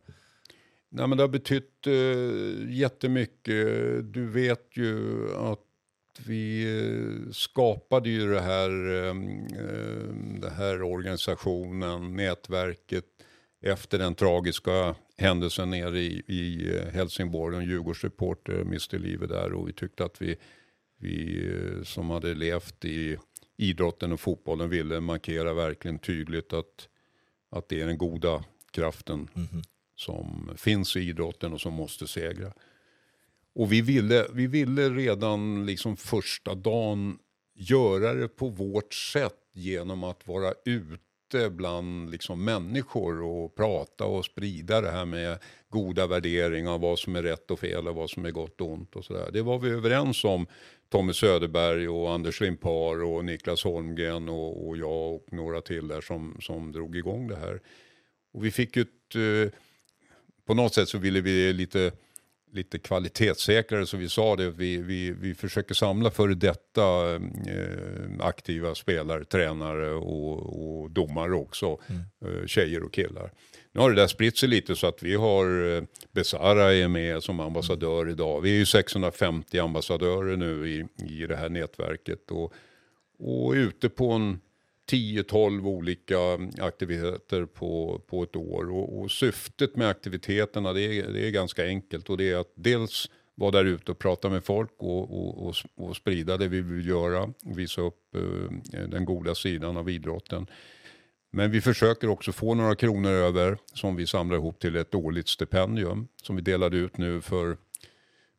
Nej, 0.89 1.09
men 1.09 1.19
det 1.19 1.25
har 1.25 1.29
betytt 1.29 1.87
uh, 1.87 2.73
jättemycket. 2.73 3.67
Du 4.13 4.27
vet 4.27 4.77
ju 4.77 5.27
att 5.35 5.61
vi 6.27 6.67
uh, 6.67 7.31
skapade 7.31 8.11
ju 8.11 8.31
det 8.31 8.41
här, 8.41 8.71
um, 8.89 9.29
uh, 9.61 10.41
det 10.41 10.51
här 10.51 10.83
organisationen, 10.83 12.17
nätverket 12.17 13.05
efter 13.63 13.99
den 13.99 14.15
tragiska 14.15 14.95
händelsen 15.17 15.71
nere 15.71 16.01
i, 16.01 16.23
i 16.27 16.73
Helsingborg. 16.93 17.57
En 17.57 17.65
Djurgårdsreporter 17.65 18.65
miste 18.65 18.99
livet 18.99 19.29
där 19.29 19.53
och 19.53 19.69
vi 19.69 19.73
tyckte 19.73 20.05
att 20.05 20.23
vi 20.23 20.37
vi 21.05 21.49
eh, 21.49 21.83
som 21.83 22.11
hade 22.11 22.35
levt 22.35 22.85
i 22.85 23.17
idrotten 23.57 24.13
och 24.13 24.21
fotbollen 24.21 24.71
ville 24.71 25.01
markera 25.01 25.55
verkligen 25.55 25.99
tydligt 25.99 26.53
att, 26.53 26.89
att 27.51 27.69
det 27.69 27.81
är 27.81 27.87
den 27.87 27.99
goda 27.99 28.45
kraften 28.71 29.29
mm 29.35 29.63
som 29.97 30.51
finns 30.57 30.97
i 30.97 31.01
idrotten 31.01 31.53
och 31.53 31.61
som 31.61 31.75
måste 31.75 32.07
segra. 32.07 32.53
Och 33.55 33.73
vi 33.73 33.83
ville, 33.83 34.27
vi 34.33 34.47
ville 34.47 34.91
redan 34.91 35.67
liksom 35.67 35.97
första 35.97 36.55
dagen 36.55 37.19
göra 37.55 38.15
det 38.15 38.29
på 38.29 38.49
vårt 38.49 38.95
sätt 38.95 39.39
genom 39.53 40.05
att 40.05 40.27
vara 40.27 40.55
ute 40.65 41.51
bland 41.51 42.11
liksom 42.11 42.45
människor 42.45 43.23
och 43.23 43.55
prata 43.55 44.05
och 44.05 44.25
sprida 44.25 44.81
det 44.81 44.91
här 44.91 45.05
med 45.05 45.39
goda 45.69 46.07
värderingar 46.07 46.71
av 46.71 46.81
vad 46.81 46.99
som 46.99 47.17
är 47.17 47.23
rätt 47.23 47.51
och 47.51 47.59
fel 47.59 47.89
och 47.89 47.95
vad 47.95 48.11
som 48.11 48.25
är 48.25 48.31
gott 48.31 48.61
och 48.61 48.73
ont 48.73 48.97
och 48.97 49.05
sådär. 49.05 49.31
Det 49.33 49.43
var 49.43 49.59
vi 49.59 49.71
överens 49.71 50.25
om 50.25 50.47
Tommy 50.95 51.13
Söderberg 51.13 51.89
och 51.89 52.13
Anders 52.13 52.41
Limpar 52.41 53.03
och 53.03 53.25
Niklas 53.25 53.65
Holmgren 53.65 54.29
och, 54.29 54.69
och, 54.69 54.77
jag 54.77 55.15
och 55.15 55.33
några 55.33 55.61
till 55.61 55.89
där 55.89 56.01
som, 56.01 56.37
som 56.41 56.73
drog 56.73 56.97
igång 56.97 57.29
det 57.29 57.37
här. 57.37 57.61
Och 58.33 58.45
vi 58.45 58.51
fick 58.51 58.77
ett, 58.77 59.15
eh, 59.15 59.53
på 60.47 60.55
något 60.55 60.75
sätt 60.75 60.89
så 60.89 60.99
ville 60.99 61.21
vi 61.21 61.53
lite, 61.53 61.93
lite 62.53 62.79
kvalitetssäkrare, 62.79 63.87
så 63.87 63.97
vi 63.97 64.09
sa 64.09 64.37
det, 64.37 64.51
vi, 64.51 64.77
vi, 64.77 65.11
vi 65.11 65.35
försöker 65.35 65.75
samla 65.75 66.11
före 66.11 66.35
detta 66.35 67.15
eh, 67.15 67.21
aktiva 68.21 68.75
spelare, 68.75 69.25
tränare 69.25 69.91
och, 69.91 70.83
och 70.83 70.91
domare 70.91 71.35
också, 71.35 71.79
mm. 71.87 72.03
eh, 72.41 72.47
tjejer 72.47 72.83
och 72.83 72.93
killar. 72.93 73.31
Nu 73.75 73.81
har 73.81 73.91
det 73.91 73.97
där 73.97 74.07
spritt 74.07 74.37
sig 74.37 74.49
lite 74.49 74.77
så 74.77 74.87
att 74.87 75.03
vi 75.03 75.15
har 75.15 75.77
eh, 75.77 75.83
Besara 76.13 76.75
är 76.75 76.89
med 76.89 77.23
som 77.23 77.41
ambassadör 77.41 78.09
idag. 78.09 78.41
Vi 78.41 78.51
är 78.51 78.59
ju 78.59 78.67
650 78.67 79.59
ambassadörer 79.59 80.37
nu 80.37 80.69
i, 80.69 80.87
i 81.15 81.27
det 81.27 81.37
här 81.37 81.49
nätverket 81.49 82.31
och, 82.31 82.53
och 83.19 83.53
ute 83.53 83.89
på 83.89 84.11
en 84.11 84.41
10-12 84.91 85.67
olika 85.67 86.19
aktiviteter 86.61 87.45
på, 87.47 88.01
på 88.07 88.23
ett 88.23 88.37
år. 88.37 88.71
Och, 88.71 89.01
och 89.01 89.11
syftet 89.11 89.77
med 89.77 89.89
aktiviteterna 89.89 90.73
det 90.73 90.83
är, 90.83 91.13
det 91.13 91.27
är 91.27 91.31
ganska 91.31 91.65
enkelt 91.67 92.11
och 92.11 92.17
det 92.17 92.31
är 92.31 92.37
att 92.37 92.53
dels 92.55 93.11
vara 93.35 93.51
där 93.51 93.65
ute 93.65 93.91
och 93.91 93.99
prata 93.99 94.29
med 94.29 94.45
folk 94.45 94.73
och, 94.77 95.03
och, 95.03 95.47
och, 95.47 95.55
och 95.75 95.97
sprida 95.97 96.37
det 96.37 96.49
vi 96.49 96.61
vill 96.61 96.89
göra. 96.89 97.23
och 97.23 97.59
Visa 97.59 97.81
upp 97.81 98.15
eh, 98.15 98.83
den 98.89 99.05
goda 99.05 99.35
sidan 99.35 99.77
av 99.77 99.91
idrotten. 99.91 100.47
Men 101.37 101.51
vi 101.51 101.61
försöker 101.61 102.09
också 102.09 102.33
få 102.33 102.55
några 102.55 102.75
kronor 102.75 103.11
över 103.11 103.59
som 103.73 103.97
vi 103.97 104.07
samlar 104.07 104.37
ihop 104.37 104.59
till 104.59 104.77
ett 104.77 104.95
årligt 104.95 105.29
stipendium 105.29 106.09
som 106.23 106.37
vi 106.37 106.43
delade 106.43 106.77
ut 106.77 106.99
nu 106.99 107.21
för, 107.21 107.57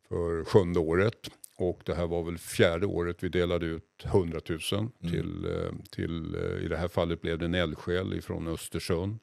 för 0.09 0.43
sjunde 0.43 0.79
året. 0.79 1.31
Och 1.57 1.81
det 1.85 1.95
här 1.95 2.07
var 2.07 2.23
väl 2.23 2.37
fjärde 2.37 2.85
året 2.85 3.23
vi 3.23 3.29
delade 3.29 3.65
ut 3.65 4.05
100 4.05 4.39
000 4.49 4.59
mm. 4.71 4.91
till, 5.11 5.45
eh, 5.45 5.71
till, 5.91 6.35
eh, 6.35 6.65
i 6.65 6.67
det 6.67 6.77
här 6.77 6.87
fallet 6.87 7.21
blev 7.21 7.39
det 7.39 7.45
en 7.45 7.55
eldsjäl 7.55 8.21
från 8.21 8.47
Östersund. 8.47 9.19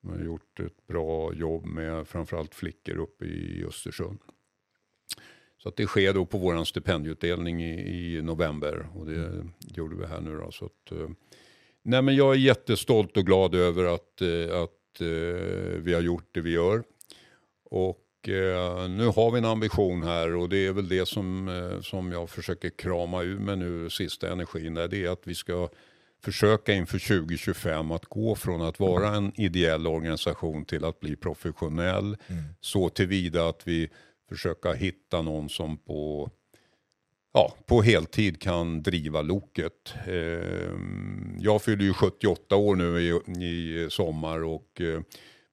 Man 0.00 0.18
har 0.18 0.24
gjort 0.24 0.60
ett 0.60 0.86
bra 0.86 1.34
jobb 1.34 1.66
med 1.66 2.08
framförallt 2.08 2.54
flickor 2.54 2.96
uppe 2.96 3.24
i 3.24 3.64
Östersund. 3.68 4.18
Så 5.62 5.68
att 5.68 5.76
det 5.76 5.86
sker 5.86 6.14
då 6.14 6.26
på 6.26 6.38
vår 6.38 6.64
stipendieutdelning 6.64 7.62
i, 7.62 8.16
i 8.16 8.22
november 8.22 8.88
och 8.94 9.06
det 9.06 9.26
mm. 9.26 9.52
gjorde 9.60 9.96
vi 9.96 10.06
här 10.06 10.20
nu 10.20 10.36
då. 10.36 10.50
Så 10.50 10.64
att, 10.64 10.92
eh, 10.92 11.08
nej 11.82 12.02
men 12.02 12.16
jag 12.16 12.34
är 12.34 12.38
jättestolt 12.38 13.16
och 13.16 13.26
glad 13.26 13.54
över 13.54 13.84
att, 13.84 14.22
att 14.64 15.00
vi 15.76 15.94
har 15.94 16.00
gjort 16.00 16.28
det 16.32 16.40
vi 16.40 16.50
gör. 16.50 16.82
Och 17.70 18.28
eh, 18.28 18.88
nu 18.88 19.06
har 19.06 19.30
vi 19.30 19.38
en 19.38 19.44
ambition 19.44 20.02
här 20.02 20.34
och 20.34 20.48
det 20.48 20.66
är 20.66 20.72
väl 20.72 20.88
det 20.88 21.06
som, 21.06 21.48
eh, 21.48 21.80
som 21.80 22.12
jag 22.12 22.30
försöker 22.30 22.70
krama 22.70 23.22
ur 23.22 23.38
med 23.38 23.58
nu 23.58 23.90
sista 23.90 24.32
energin. 24.32 24.74
Där, 24.74 24.88
det 24.88 25.04
är 25.04 25.10
att 25.10 25.26
vi 25.26 25.34
ska 25.34 25.68
försöka 26.24 26.72
inför 26.72 26.98
2025 26.98 27.90
att 27.90 28.04
gå 28.04 28.34
från 28.34 28.62
att 28.62 28.80
vara 28.80 29.16
en 29.16 29.40
ideell 29.40 29.86
organisation 29.86 30.64
till 30.64 30.84
att 30.84 31.00
bli 31.00 31.16
professionell. 31.16 32.16
Mm. 32.26 32.42
Så 32.60 32.88
tillvida 32.88 33.48
att 33.48 33.62
vi 33.64 33.90
försöker 34.28 34.74
hitta 34.74 35.22
någon 35.22 35.48
som 35.48 35.76
på 35.76 36.30
ja, 37.32 37.54
på 37.66 37.82
heltid 37.82 38.40
kan 38.40 38.82
driva 38.82 39.22
loket. 39.22 39.94
Eh, 40.06 40.72
jag 41.38 41.62
fyller 41.62 41.84
ju 41.84 41.92
78 41.92 42.56
år 42.56 42.76
nu 42.76 43.00
i, 43.00 43.08
i 43.46 43.90
sommar 43.90 44.44
och 44.44 44.80
eh, 44.80 45.00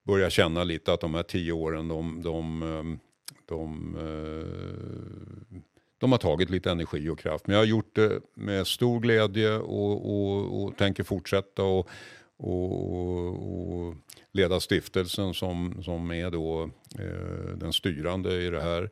börjar 0.07 0.29
känna 0.29 0.63
lite 0.63 0.93
att 0.93 1.01
de 1.01 1.13
här 1.13 1.23
tio 1.23 1.51
åren, 1.51 1.87
de, 1.87 2.21
de, 2.21 2.63
ehm, 2.63 2.99
de, 3.45 3.95
eh, 3.95 5.57
de 5.97 6.11
har 6.11 6.19
tagit 6.19 6.49
lite 6.49 6.71
energi 6.71 7.09
och 7.09 7.19
kraft. 7.19 7.47
Men 7.47 7.53
jag 7.53 7.61
har 7.61 7.67
gjort 7.67 7.95
det 7.95 8.21
med 8.33 8.67
stor 8.67 8.99
glädje 8.99 9.57
och, 9.57 10.09
och, 10.09 10.63
och 10.63 10.77
tänker 10.77 11.03
fortsätta 11.03 11.63
och, 11.63 11.89
och, 12.37 13.95
leda 14.31 14.59
stiftelsen 14.59 15.33
som, 15.33 15.83
som 15.83 16.11
är 16.11 16.31
då 16.31 16.69
eh, 16.99 17.57
den 17.57 17.73
styrande 17.73 18.41
i 18.41 18.49
det 18.49 18.61
här. 18.61 18.89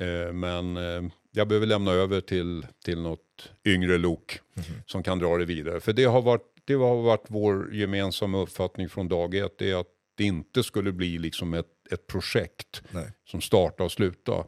Eh, 0.00 0.32
men 0.32 0.76
eh, 0.76 1.02
jag 1.30 1.48
behöver 1.48 1.66
lämna 1.66 1.90
över 1.92 2.20
till, 2.20 2.66
till 2.84 3.00
något 3.00 3.52
yngre 3.64 3.98
lok 3.98 4.40
mm 4.56 4.68
-hmm. 4.68 4.82
som 4.86 5.02
kan 5.02 5.18
dra 5.18 5.36
det 5.36 5.44
vidare. 5.44 5.80
För 5.80 5.92
det 5.92 6.04
har 6.04 6.22
varit, 6.22 6.46
det 6.64 6.74
har 6.74 7.02
varit 7.02 7.24
vår 7.28 7.74
gemensamma 7.74 8.38
uppfattning 8.38 8.88
från 8.88 9.08
dag 9.08 9.34
ett. 9.34 9.58
Det 9.58 9.70
är 9.70 9.76
att 9.76 9.86
det 10.14 10.24
inte 10.24 10.62
skulle 10.62 10.92
bli 10.92 11.18
liksom 11.18 11.54
ett, 11.54 11.66
ett 11.90 12.06
projekt 12.06 12.82
Nej. 12.90 13.12
som 13.26 13.40
startar 13.40 13.84
och 13.84 13.92
slutar. 13.92 14.44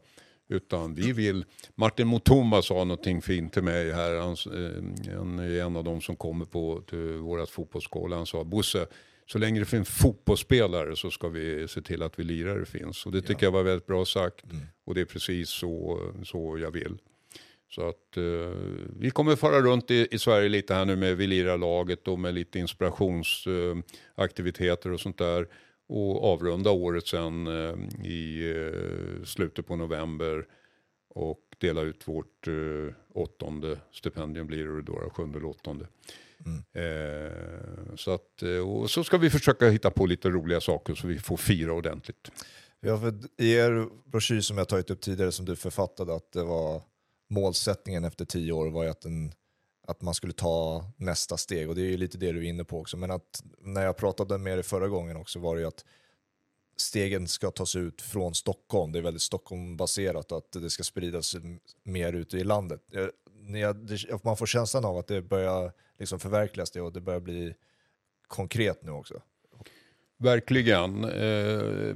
Utan 0.49 0.95
vi 0.95 1.13
vill, 1.13 1.45
Martin 1.75 2.09
Mutumba 2.09 2.63
sa 2.63 2.75
någonting 2.75 3.23
fint 3.23 3.53
till 3.53 3.63
mig 3.63 3.93
här, 3.93 4.15
han, 4.17 4.33
eh, 4.33 5.17
han 5.19 5.39
är 5.39 5.61
en 5.61 5.77
av 5.77 5.85
de 5.85 6.01
som 6.01 6.17
kommer 6.17 6.45
på 6.45 6.83
till 6.89 6.99
vårat 6.99 7.51
fotbollsskola. 7.51 8.17
Han 8.17 8.27
sa, 8.27 8.45
Bosse, 8.45 8.87
så 9.33 9.39
länge 9.39 9.61
det 9.61 9.67
finns 9.67 9.89
fotbollsspelare 9.89 10.97
så 10.97 11.11
ska 11.11 11.29
vi 11.29 11.69
se 11.69 11.83
till 11.83 12.03
att 12.03 12.19
vi 12.19 12.25
lirare 12.25 12.65
finns. 12.65 13.07
Och 13.07 13.13
det 13.13 13.23
tycker 13.23 13.43
ja. 13.43 13.47
jag 13.47 13.53
var 13.53 13.63
väldigt 13.63 13.87
bra 13.87 14.05
sagt. 14.05 14.45
Mm. 14.45 14.57
Och 14.85 14.95
det 14.95 15.01
är 15.01 15.05
precis 15.05 15.49
så, 15.49 16.01
så 16.25 16.59
jag 16.59 16.71
vill. 16.71 16.99
Så 17.71 17.89
att 17.89 18.17
eh, 18.17 18.23
vi 18.99 19.11
kommer 19.11 19.37
fara 19.37 19.61
runt 19.61 19.91
i, 19.91 20.09
i, 20.11 20.19
Sverige 20.19 20.49
lite 20.49 20.75
här 20.75 20.85
nu 20.85 20.97
med 20.97 21.17
Vi 21.17 21.27
lirar-laget 21.27 22.09
och 22.09 22.19
med 22.19 22.35
lite 22.35 22.59
inspirationsaktiviteter 22.59 24.89
eh, 24.89 24.95
och 24.95 25.01
sånt 25.01 25.19
där. 25.19 25.49
Och 25.89 26.33
avrunda 26.33 26.71
året 26.71 27.07
sen 27.07 27.47
eh, 27.47 27.75
i 28.05 28.51
eh, 28.51 29.25
slutet 29.25 29.67
på 29.67 29.77
november 29.77 30.47
och 31.09 31.41
dela 31.59 31.81
ut 31.81 32.09
vårt 32.09 32.49
eh, 32.49 32.89
åttonde 33.15 33.79
stipendium 33.93 34.47
blir 34.47 34.67
det 34.67 34.83
då, 34.83 35.11
sjunde 35.15 35.39
eller 35.39 35.49
åttonde. 35.49 35.87
Mm. 36.47 36.63
Eh, 36.73 37.97
så, 37.97 38.11
att, 38.11 38.43
eh, 38.43 38.71
och 38.71 38.91
så 38.91 39.05
ska 39.05 39.19
vi 39.19 39.31
försöka 39.31 39.69
hitta 39.69 39.91
på 39.91 40.07
lite 40.07 40.31
roliga 40.31 40.61
saker 40.61 40.95
så 40.95 41.07
vi 41.07 41.19
får 41.19 41.37
fira 41.37 41.73
ordentligt. 41.73 42.31
Ja, 42.81 42.99
för 42.99 43.15
I 43.39 43.53
er 43.53 43.89
broschyr 44.11 44.41
som 44.41 44.59
jag 44.59 44.69
tagit 44.69 44.91
upp 44.91 45.01
tidigare 45.01 45.33
som 45.33 45.45
du 45.45 45.57
författade 45.57 46.15
att 46.15 46.33
det 46.33 46.45
var 46.45 46.83
målsättningen 47.31 48.05
efter 48.05 48.25
tio 48.25 48.53
år 48.53 48.71
var 48.71 48.85
ju 48.85 48.91
att, 48.91 49.01
den, 49.01 49.33
att 49.87 50.03
man 50.03 50.15
skulle 50.15 50.33
ta 50.33 50.85
nästa 50.97 51.37
steg 51.37 51.69
och 51.69 51.75
det 51.75 51.83
är 51.83 51.91
ju 51.91 51.97
lite 51.97 52.19
det 52.19 52.33
du 52.33 52.39
är 52.39 52.49
inne 52.49 52.65
på 52.65 52.81
också. 52.81 52.97
Men 52.97 53.11
att 53.11 53.43
när 53.61 53.83
jag 53.83 53.97
pratade 53.97 54.39
med 54.39 54.57
dig 54.57 54.63
förra 54.63 54.89
gången 54.89 55.17
också 55.17 55.39
var 55.39 55.55
det 55.55 55.61
ju 55.61 55.69
att 55.69 55.85
stegen 56.77 57.29
ska 57.29 57.51
tas 57.51 57.77
ut 57.77 58.03
från 58.03 58.35
Stockholm. 58.35 58.93
Det 58.93 58.99
är 58.99 59.03
väldigt 59.03 59.23
Stockholmbaserat 59.23 60.33
och 60.33 60.39
att 60.39 60.53
det 60.53 60.71
ska 60.71 60.83
spridas 60.83 61.37
mer 61.83 62.13
ute 62.13 62.39
i 62.39 62.45
landet. 62.45 62.81
Man 64.25 64.37
får 64.37 64.47
känslan 64.47 64.85
av 64.85 64.99
att 64.99 65.07
det 65.07 65.23
börjar 65.23 65.73
liksom 65.99 66.21
förverkligas 66.21 66.71
det 66.71 66.81
och 66.81 66.93
det 66.93 67.01
börjar 67.01 67.21
bli 67.21 67.55
konkret 68.27 68.83
nu 68.83 68.91
också. 68.91 69.23
Verkligen. 70.19 71.05
Eh, 71.05 71.95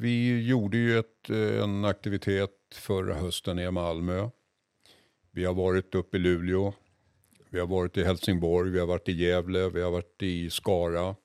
vi 0.00 0.46
gjorde 0.46 0.76
ju 0.76 0.98
ett, 0.98 1.30
eh, 1.30 1.62
en 1.62 1.84
aktivitet 1.84 2.50
förra 2.74 3.14
hösten 3.14 3.58
i 3.58 3.70
Malmö. 3.70 4.28
Vi 5.30 5.44
har 5.44 5.54
varit 5.54 5.94
uppe 5.94 6.16
i 6.16 6.20
Luleå. 6.20 6.74
Vi 7.50 7.60
har 7.60 7.66
varit 7.66 7.96
i 7.96 8.04
Helsingborg, 8.04 8.70
vi 8.70 8.78
har 8.78 8.86
varit 8.86 9.08
i 9.08 9.12
Gävle, 9.12 9.68
vi 9.68 9.82
har 9.82 9.90
varit 9.90 10.22
i 10.22 10.50
Skara. 10.50 11.16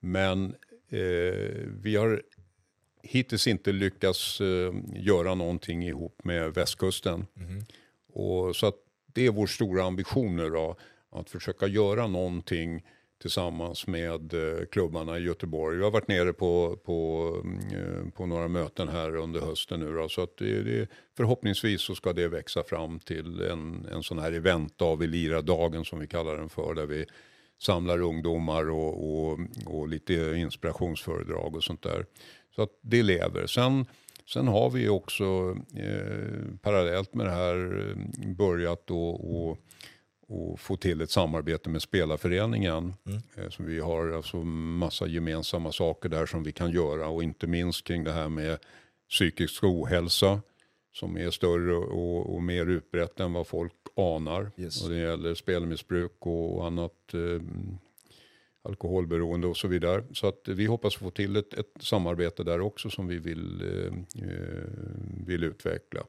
Men 0.00 0.54
eh, 0.88 1.00
vi 1.66 1.96
har 1.96 2.22
hittills 3.02 3.46
inte 3.46 3.72
lyckats 3.72 4.40
eh, 4.40 4.74
göra 4.94 5.34
någonting 5.34 5.82
ihop 5.82 6.24
med 6.24 6.54
västkusten. 6.54 7.26
Mm. 7.36 7.64
Och, 8.16 8.56
så 8.56 8.66
att 8.66 8.74
det 9.06 9.26
är 9.26 9.30
vår 9.30 9.46
stora 9.46 9.84
ambition 9.84 10.36
nu 10.36 10.50
då, 10.50 10.76
att 11.10 11.30
försöka 11.30 11.66
göra 11.66 12.06
någonting 12.06 12.82
tillsammans 13.20 13.86
med 13.86 14.34
eh, 14.34 14.64
klubbarna 14.66 15.18
i 15.18 15.22
Göteborg. 15.22 15.76
Vi 15.76 15.84
har 15.84 15.90
varit 15.90 16.08
nere 16.08 16.32
på, 16.32 16.76
på, 16.84 17.28
mm, 17.44 17.58
eh, 17.58 18.10
på 18.10 18.26
några 18.26 18.48
möten 18.48 18.88
här 18.88 19.16
under 19.16 19.40
hösten 19.40 19.80
nu. 19.80 19.92
Då, 19.92 20.08
så 20.08 20.22
att 20.22 20.36
det, 20.36 20.62
det, 20.62 20.88
förhoppningsvis 21.16 21.80
så 21.80 21.94
ska 21.94 22.12
det 22.12 22.28
växa 22.28 22.62
fram 22.62 22.98
till 22.98 23.40
en, 23.40 23.86
en 23.92 24.02
sån 24.02 24.18
här 24.18 24.32
eventdag, 24.32 24.96
vi 24.96 25.06
lirar 25.06 25.42
dagen 25.42 25.84
som 25.84 25.98
vi 25.98 26.06
kallar 26.06 26.36
den 26.36 26.48
för, 26.48 26.74
där 26.74 26.86
vi 26.86 27.06
samlar 27.58 28.00
ungdomar 28.00 28.70
och, 28.70 29.10
och, 29.10 29.38
och 29.66 29.88
lite 29.88 30.14
inspirationsföredrag 30.14 31.56
och 31.56 31.64
sånt 31.64 31.82
där. 31.82 32.06
Så 32.54 32.62
att 32.62 32.78
det 32.80 33.02
lever. 33.02 33.46
Sen, 33.46 33.86
sen 34.28 34.48
har 34.48 34.70
vi 34.70 34.88
också 34.88 35.56
eh, 35.74 36.58
parallellt 36.62 37.14
med 37.14 37.26
det 37.26 37.32
här 37.32 37.88
eh, 37.90 38.34
börjat 38.34 38.90
och, 38.90 39.48
och 39.48 39.58
och 40.28 40.60
få 40.60 40.76
till 40.76 41.00
ett 41.00 41.10
samarbete 41.10 41.68
med 41.68 41.82
spelarföreningen. 41.82 42.94
Mm. 43.06 43.22
Eh, 43.36 43.48
så 43.48 43.62
vi 43.62 43.80
har 43.80 44.10
alltså 44.10 44.36
massa 44.36 45.06
gemensamma 45.06 45.72
saker 45.72 46.08
där 46.08 46.26
som 46.26 46.42
vi 46.42 46.52
kan 46.52 46.70
göra 46.70 47.08
och 47.08 47.22
inte 47.22 47.46
minst 47.46 47.86
kring 47.86 48.04
det 48.04 48.12
här 48.12 48.28
med 48.28 48.58
psykisk 49.10 49.64
ohälsa 49.64 50.40
som 50.92 51.16
är 51.16 51.30
större 51.30 51.76
och, 51.76 52.34
och 52.34 52.42
mer 52.42 52.66
utbrett 52.66 53.20
än 53.20 53.32
vad 53.32 53.46
folk 53.46 53.72
anar. 53.96 54.50
Yes. 54.56 54.84
Och 54.84 54.90
det 54.90 54.96
gäller 54.96 55.34
spelmissbruk 55.34 56.16
och 56.18 56.66
annat 56.66 57.14
eh, 57.14 57.42
alkoholberoende 58.66 59.46
och 59.46 59.56
så 59.56 59.68
vidare. 59.68 60.04
Så 60.12 60.26
att 60.28 60.48
vi 60.48 60.66
hoppas 60.66 60.94
få 60.94 61.10
till 61.10 61.36
ett, 61.36 61.54
ett 61.54 61.72
samarbete 61.80 62.44
där 62.44 62.60
också 62.60 62.90
som 62.90 63.06
vi 63.06 63.18
vill, 63.18 63.62
eh, 63.62 64.22
eh 64.28 64.64
vill 65.26 65.44
utveckla. 65.44 66.00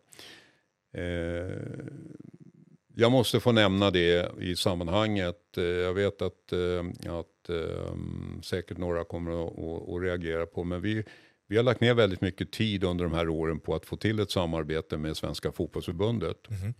Eh, 0.93 1.51
jag 2.99 3.12
måste 3.12 3.39
få 3.39 3.51
nämna 3.51 3.91
det 3.91 4.32
i 4.39 4.55
sammanhanget. 4.55 5.58
Eh, 5.58 5.64
jag 5.64 5.93
vet 5.93 6.22
att, 6.22 6.53
eh, 6.53 7.14
att 7.20 7.49
eh, 7.49 7.95
säkert 8.43 8.78
några 8.78 9.03
kommer 9.03 9.47
att, 9.47 9.53
att, 9.89 10.01
reagera 10.01 10.45
på, 10.45 10.64
men 10.64 10.82
vi, 10.82 11.03
Vi 11.49 11.58
har 11.58 11.64
lagt 11.64 11.82
ner 11.82 11.93
väldigt 11.93 12.22
mycket 12.22 12.51
tid 12.51 12.84
under 12.84 13.05
de 13.05 13.14
här 13.14 13.30
åren 13.30 13.60
på 13.60 13.76
att 13.76 13.86
få 13.86 13.95
till 13.95 14.20
ett 14.20 14.32
samarbete 14.32 14.97
med 14.97 15.18
Svenska 15.18 15.51
fotbollsförbundet. 15.51 16.49
Mhm. 16.49 16.74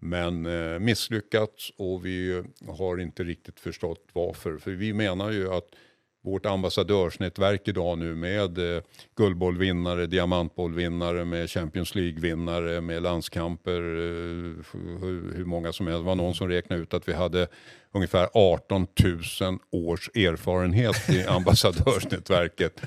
Men 0.00 0.46
eh, 0.46 0.78
misslyckats 0.78 1.72
och 1.76 2.06
vi 2.06 2.42
har 2.68 3.00
inte 3.00 3.24
riktigt 3.24 3.60
förstått 3.60 4.08
varför. 4.12 4.58
För 4.58 4.70
vi 4.70 4.92
menar 4.92 5.30
ju 5.30 5.52
att 5.52 5.66
vårt 6.26 6.46
ambassadörsnätverk 6.46 7.68
idag 7.68 7.98
nu 7.98 8.14
med 8.14 8.76
eh, 8.76 8.82
guldbollvinnare, 9.16 10.06
diamantbollvinnare, 10.06 11.24
med 11.24 11.50
Champions 11.50 11.94
League-vinnare, 11.94 12.80
med 12.80 13.02
landskamper, 13.02 13.80
eh, 13.80 14.64
hur, 15.00 15.32
hur 15.36 15.44
många 15.44 15.72
som 15.72 15.86
helst. 15.86 16.00
Det 16.00 16.06
var 16.06 16.14
någon 16.14 16.34
som 16.34 16.48
räknade 16.48 16.82
ut 16.82 16.94
att 16.94 17.08
vi 17.08 17.12
hade 17.12 17.48
ungefär 17.92 18.28
18 18.34 18.86
000 19.40 19.58
års 19.70 20.08
erfarenhet 20.08 21.10
i 21.10 21.24
ambassadörsnätverket. 21.28 22.80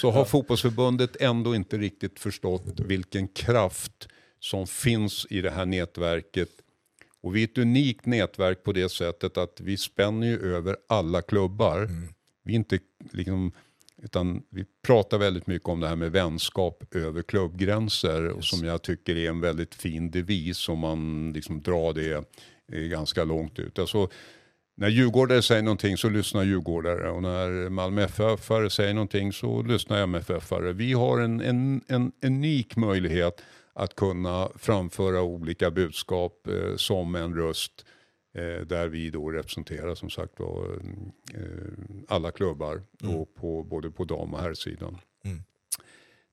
Så 0.00 0.10
har 0.10 0.24
fotbollsförbundet 0.24 1.16
ändå 1.20 1.54
inte 1.54 1.76
riktigt 1.76 2.18
förstått 2.18 2.80
vilken 2.80 3.28
kraft 3.28 4.08
som 4.40 4.66
finns 4.66 5.26
i 5.30 5.40
det 5.40 5.50
här 5.50 5.66
nätverket. 5.66 6.48
Och 7.20 7.36
vi 7.36 7.42
är 7.42 7.44
ett 7.44 7.58
unikt 7.58 8.06
nätverk 8.06 8.64
på 8.64 8.72
det 8.72 8.88
sättet 8.88 9.36
att 9.36 9.60
vi 9.60 9.76
spänner 9.76 10.26
ju 10.26 10.54
över 10.54 10.76
alla 10.88 11.22
klubbar. 11.22 11.88
Vi 12.44 12.52
är 12.52 12.56
inte 12.56 12.78
liksom, 13.12 13.52
utan 14.02 14.42
vi 14.50 14.64
pratar 14.82 15.18
väldigt 15.18 15.46
mycket 15.46 15.68
om 15.68 15.80
det 15.80 15.88
här 15.88 15.96
med 15.96 16.12
vänskap 16.12 16.94
över 16.94 17.22
klubbgränser. 17.22 18.28
Och 18.28 18.44
som 18.44 18.66
jag 18.66 18.82
tycker 18.82 19.16
är 19.16 19.28
en 19.28 19.40
väldigt 19.40 19.74
fin 19.74 20.10
devis 20.10 20.68
om 20.68 20.78
man 20.78 21.32
liksom 21.32 21.62
drar 21.62 21.92
det 21.92 22.24
eh, 22.72 22.80
ganska 22.80 23.24
långt 23.24 23.58
ut. 23.58 23.78
Alltså, 23.78 24.08
när 24.76 24.88
djurgårdare 24.88 25.42
säger 25.42 25.62
någonting 25.62 25.96
så 25.96 26.08
lyssnar 26.08 26.44
djurgårdare 26.44 27.10
och 27.10 27.22
när 27.22 27.68
Malmö 27.68 28.02
FF 28.02 28.50
säger 28.72 28.94
någonting 28.94 29.32
så 29.32 29.62
lyssnar 29.62 30.02
MFF-are. 30.02 30.72
Vi 30.72 30.92
har 30.92 31.20
en, 31.20 31.40
en, 31.40 31.80
en 31.88 32.12
unik 32.22 32.76
möjlighet 32.76 33.40
att 33.78 33.94
kunna 33.94 34.48
framföra 34.56 35.22
olika 35.22 35.70
budskap 35.70 36.46
eh, 36.46 36.76
som 36.76 37.14
en 37.14 37.34
röst 37.34 37.86
eh, 38.32 38.66
där 38.66 38.88
vi 38.88 39.10
då 39.10 39.30
representerar 39.30 39.94
som 39.94 40.10
sagt 40.10 40.40
var 40.40 40.80
eh, 41.34 41.40
alla 42.08 42.30
klubbar 42.30 42.82
och 43.02 43.34
på, 43.34 43.62
både 43.62 43.90
på 43.90 44.04
dam 44.04 44.34
och 44.34 44.40
herrsidan. 44.40 44.98
Mm. 45.24 45.42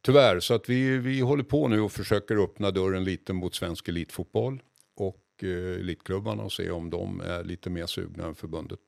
Tyvärr, 0.01 0.39
så 0.39 0.53
att 0.53 0.69
vi, 0.69 0.97
vi 0.97 1.19
håller 1.19 1.43
på 1.43 1.67
nu 1.67 1.81
och 1.81 1.91
försöker 1.91 2.43
öppna 2.43 2.71
dörren 2.71 3.03
lite 3.03 3.33
mot 3.33 3.55
svensk 3.55 3.87
elitfotboll 3.87 4.61
och 4.95 5.43
eh, 5.43 5.79
elitklubbarna 5.79 6.43
och 6.43 6.51
se 6.51 6.71
om 6.71 6.89
de 6.89 7.21
är 7.21 7.43
lite 7.43 7.69
mer 7.69 7.85
sugna 7.85 8.25
än 8.25 8.35
förbundet. 8.35 8.79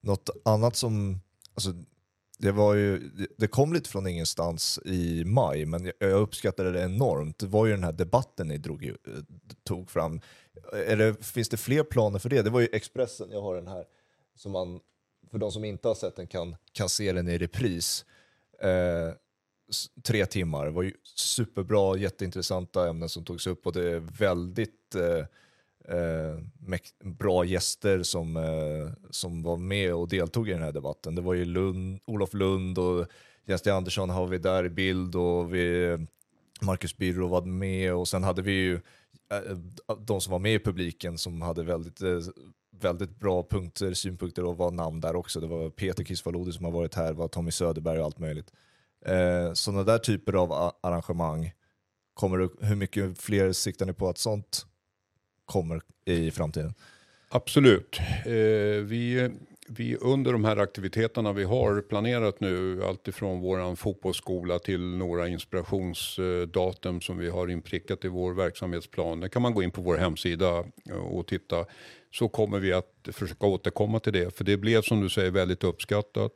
Något 0.00 0.30
annat 0.44 0.76
som, 0.76 1.20
alltså, 1.54 1.74
det, 2.42 2.52
var 2.52 2.74
ju, 2.74 3.10
det- 3.36 3.46
kom 3.46 3.72
lite 3.72 3.90
från 3.90 4.06
ingenstans 4.06 4.78
i 4.84 5.24
maj, 5.24 5.66
men 5.66 5.92
jag, 5.98 6.12
uppskattade 6.12 6.72
det 6.72 6.82
enormt. 6.82 7.38
Det 7.38 7.46
var 7.46 7.66
ju 7.66 7.72
den 7.72 7.84
här 7.84 7.92
debatten 7.92 8.48
ni 8.48 8.58
drog, 8.58 8.84
eh, 8.84 8.94
tog 9.64 9.90
fram. 9.90 10.20
Är 10.72 10.96
det, 10.96 11.24
finns 11.24 11.48
det 11.48 11.56
fler 11.56 11.82
planer 11.82 12.18
för 12.18 12.28
det? 12.28 12.42
Det 12.42 12.50
var 12.50 12.60
ju 12.60 12.68
Expressen, 12.72 13.30
jag 13.30 13.42
har 13.42 13.54
den 13.54 13.66
här, 13.68 13.84
som 14.34 14.52
man, 14.52 14.80
för 15.30 15.38
de 15.38 15.52
som 15.52 15.64
inte 15.64 15.88
har 15.88 15.94
sett 15.94 16.16
den 16.16 16.26
kan, 16.26 16.56
kan 16.72 16.88
se 16.88 17.12
den 17.12 17.28
i 17.28 17.38
repris. 17.38 18.04
Eh, 18.62 19.14
tre 20.02 20.26
timmar, 20.26 20.64
det 20.64 20.70
var 20.70 20.82
ju 20.82 20.92
superbra, 21.14 21.96
jätteintressanta 21.96 22.88
ämnen 22.88 23.08
som 23.08 23.24
togs 23.24 23.46
upp 23.46 23.66
och 23.66 23.72
det 23.72 23.90
är 23.90 23.98
väldigt 24.00 24.94
eh, 24.94 25.24
Eh, 25.88 26.38
bra 27.04 27.44
gäster 27.44 28.02
som, 28.02 28.36
eh, 28.36 28.92
som 29.10 29.42
var 29.42 29.56
med 29.56 29.94
och 29.94 30.08
deltog 30.08 30.48
i 30.48 30.52
den 30.52 30.62
här 30.62 30.72
debatten. 30.72 31.14
Det 31.14 31.22
var 31.22 31.34
ju 31.34 31.44
Lund, 31.44 32.00
Olof 32.06 32.34
Lund 32.34 32.78
och 32.78 33.06
Jens 33.46 33.62
D. 33.62 33.70
Andersson 33.70 34.10
har 34.10 34.26
vi 34.26 34.38
där 34.38 34.64
i 34.64 34.70
bild 34.70 35.16
och 35.16 35.54
vi, 35.54 35.98
Marcus 36.60 36.96
Birro 36.96 37.28
var 37.28 37.42
med 37.42 37.94
och 37.94 38.08
sen 38.08 38.24
hade 38.24 38.42
vi 38.42 38.52
ju 38.52 38.74
eh, 39.30 39.56
de 39.98 40.20
som 40.20 40.30
var 40.30 40.38
med 40.38 40.54
i 40.54 40.58
publiken 40.58 41.18
som 41.18 41.42
hade 41.42 41.62
väldigt, 41.62 42.02
eh, 42.02 42.18
väldigt 42.80 43.16
bra 43.16 43.46
punkter, 43.50 43.94
synpunkter 43.94 44.44
och 44.44 44.56
var 44.56 44.70
namn 44.70 45.00
där 45.00 45.16
också. 45.16 45.40
Det 45.40 45.46
var 45.46 45.70
Peter 45.70 46.04
Kisvalodi 46.04 46.52
som 46.52 46.64
har 46.64 46.72
varit 46.72 46.94
här, 46.94 47.12
var 47.12 47.28
Tommy 47.28 47.50
Söderberg 47.50 47.98
och 47.98 48.04
allt 48.04 48.18
möjligt. 48.18 48.52
Sådana 49.54 49.84
där 49.84 49.98
typer 49.98 50.32
av 50.32 50.72
arrangemang, 50.80 51.52
kommer 52.14 52.38
det, 52.38 52.48
hur 52.60 52.76
mycket 52.76 53.18
fler 53.18 53.52
siktar 53.52 53.86
ni 53.86 53.92
på 53.92 54.08
att 54.08 54.18
sånt 54.18 54.66
kommer 55.44 55.80
i 56.04 56.30
framtiden? 56.30 56.74
Absolut. 57.28 58.00
Eh, 58.26 58.32
vi, 58.82 59.30
vi 59.68 59.96
under 59.96 60.32
de 60.32 60.44
här 60.44 60.56
aktiviteterna 60.56 61.32
vi 61.32 61.44
har 61.44 61.80
planerat 61.80 62.40
nu, 62.40 62.84
alltifrån 62.84 63.40
vår 63.40 63.76
fotbollsskola 63.76 64.58
till 64.58 64.80
några 64.80 65.28
inspirationsdatum 65.28 67.00
som 67.00 67.18
vi 67.18 67.30
har 67.30 67.50
inprickat 67.50 68.04
i 68.04 68.08
vår 68.08 68.34
verksamhetsplan. 68.34 69.20
Där 69.20 69.28
kan 69.28 69.42
man 69.42 69.54
gå 69.54 69.62
in 69.62 69.70
på 69.70 69.82
vår 69.82 69.96
hemsida 69.96 70.64
och 71.10 71.26
titta. 71.26 71.64
Så 72.10 72.28
kommer 72.28 72.58
vi 72.58 72.72
att 72.72 73.08
försöka 73.12 73.46
återkomma 73.46 74.00
till 74.00 74.12
det. 74.12 74.36
För 74.36 74.44
det 74.44 74.56
blev 74.56 74.82
som 74.82 75.00
du 75.00 75.08
säger 75.08 75.30
väldigt 75.30 75.64
uppskattat. 75.64 76.32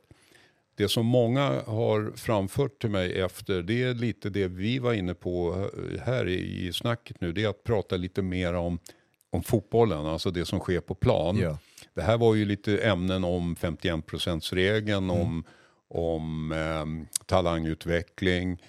Det 0.75 0.87
som 0.87 1.05
många 1.05 1.61
har 1.65 2.11
framfört 2.15 2.81
till 2.81 2.89
mig 2.89 3.21
efter, 3.21 3.61
det 3.61 3.83
är 3.83 3.93
lite 3.93 4.29
det 4.29 4.47
vi 4.47 4.79
var 4.79 4.93
inne 4.93 5.13
på 5.13 5.69
här 6.01 6.27
i 6.27 6.73
snacket 6.73 7.21
nu. 7.21 7.33
Det 7.33 7.43
är 7.43 7.49
att 7.49 7.63
prata 7.63 7.97
lite 7.97 8.21
mer 8.21 8.53
om, 8.53 8.79
om 9.29 9.43
fotbollen, 9.43 10.05
alltså 10.05 10.31
det 10.31 10.45
som 10.45 10.59
sker 10.59 10.79
på 10.79 10.95
plan. 10.95 11.37
Ja. 11.37 11.57
Det 11.93 12.01
här 12.01 12.17
var 12.17 12.35
ju 12.35 12.45
lite 12.45 12.77
ämnen 12.77 13.23
om 13.23 13.55
51%-regeln, 13.55 15.09
om, 15.09 15.43
om 15.87 16.51
ehm, 16.51 17.07
talangutveckling. 17.25 18.61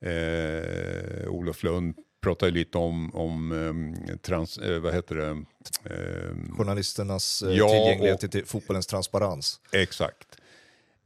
Eh, 0.00 1.28
Olof 1.28 1.62
Lund 1.62 1.94
pratade 2.22 2.52
lite 2.52 2.78
om, 2.78 3.14
om 3.14 3.52
ehm, 3.52 4.18
trans, 4.18 4.58
eh, 4.58 4.78
vad 4.78 4.94
heter 4.94 5.14
det? 5.14 5.26
Ehm, 5.26 6.54
Journalisternas 6.56 7.42
eh, 7.42 7.50
Ja, 7.56 7.68
tillgänglighet 7.68 8.24
och- 8.24 8.30
till 8.30 8.46
fotbollens 8.46 8.86
transparens. 8.86 9.60
Exakt. 9.72 10.35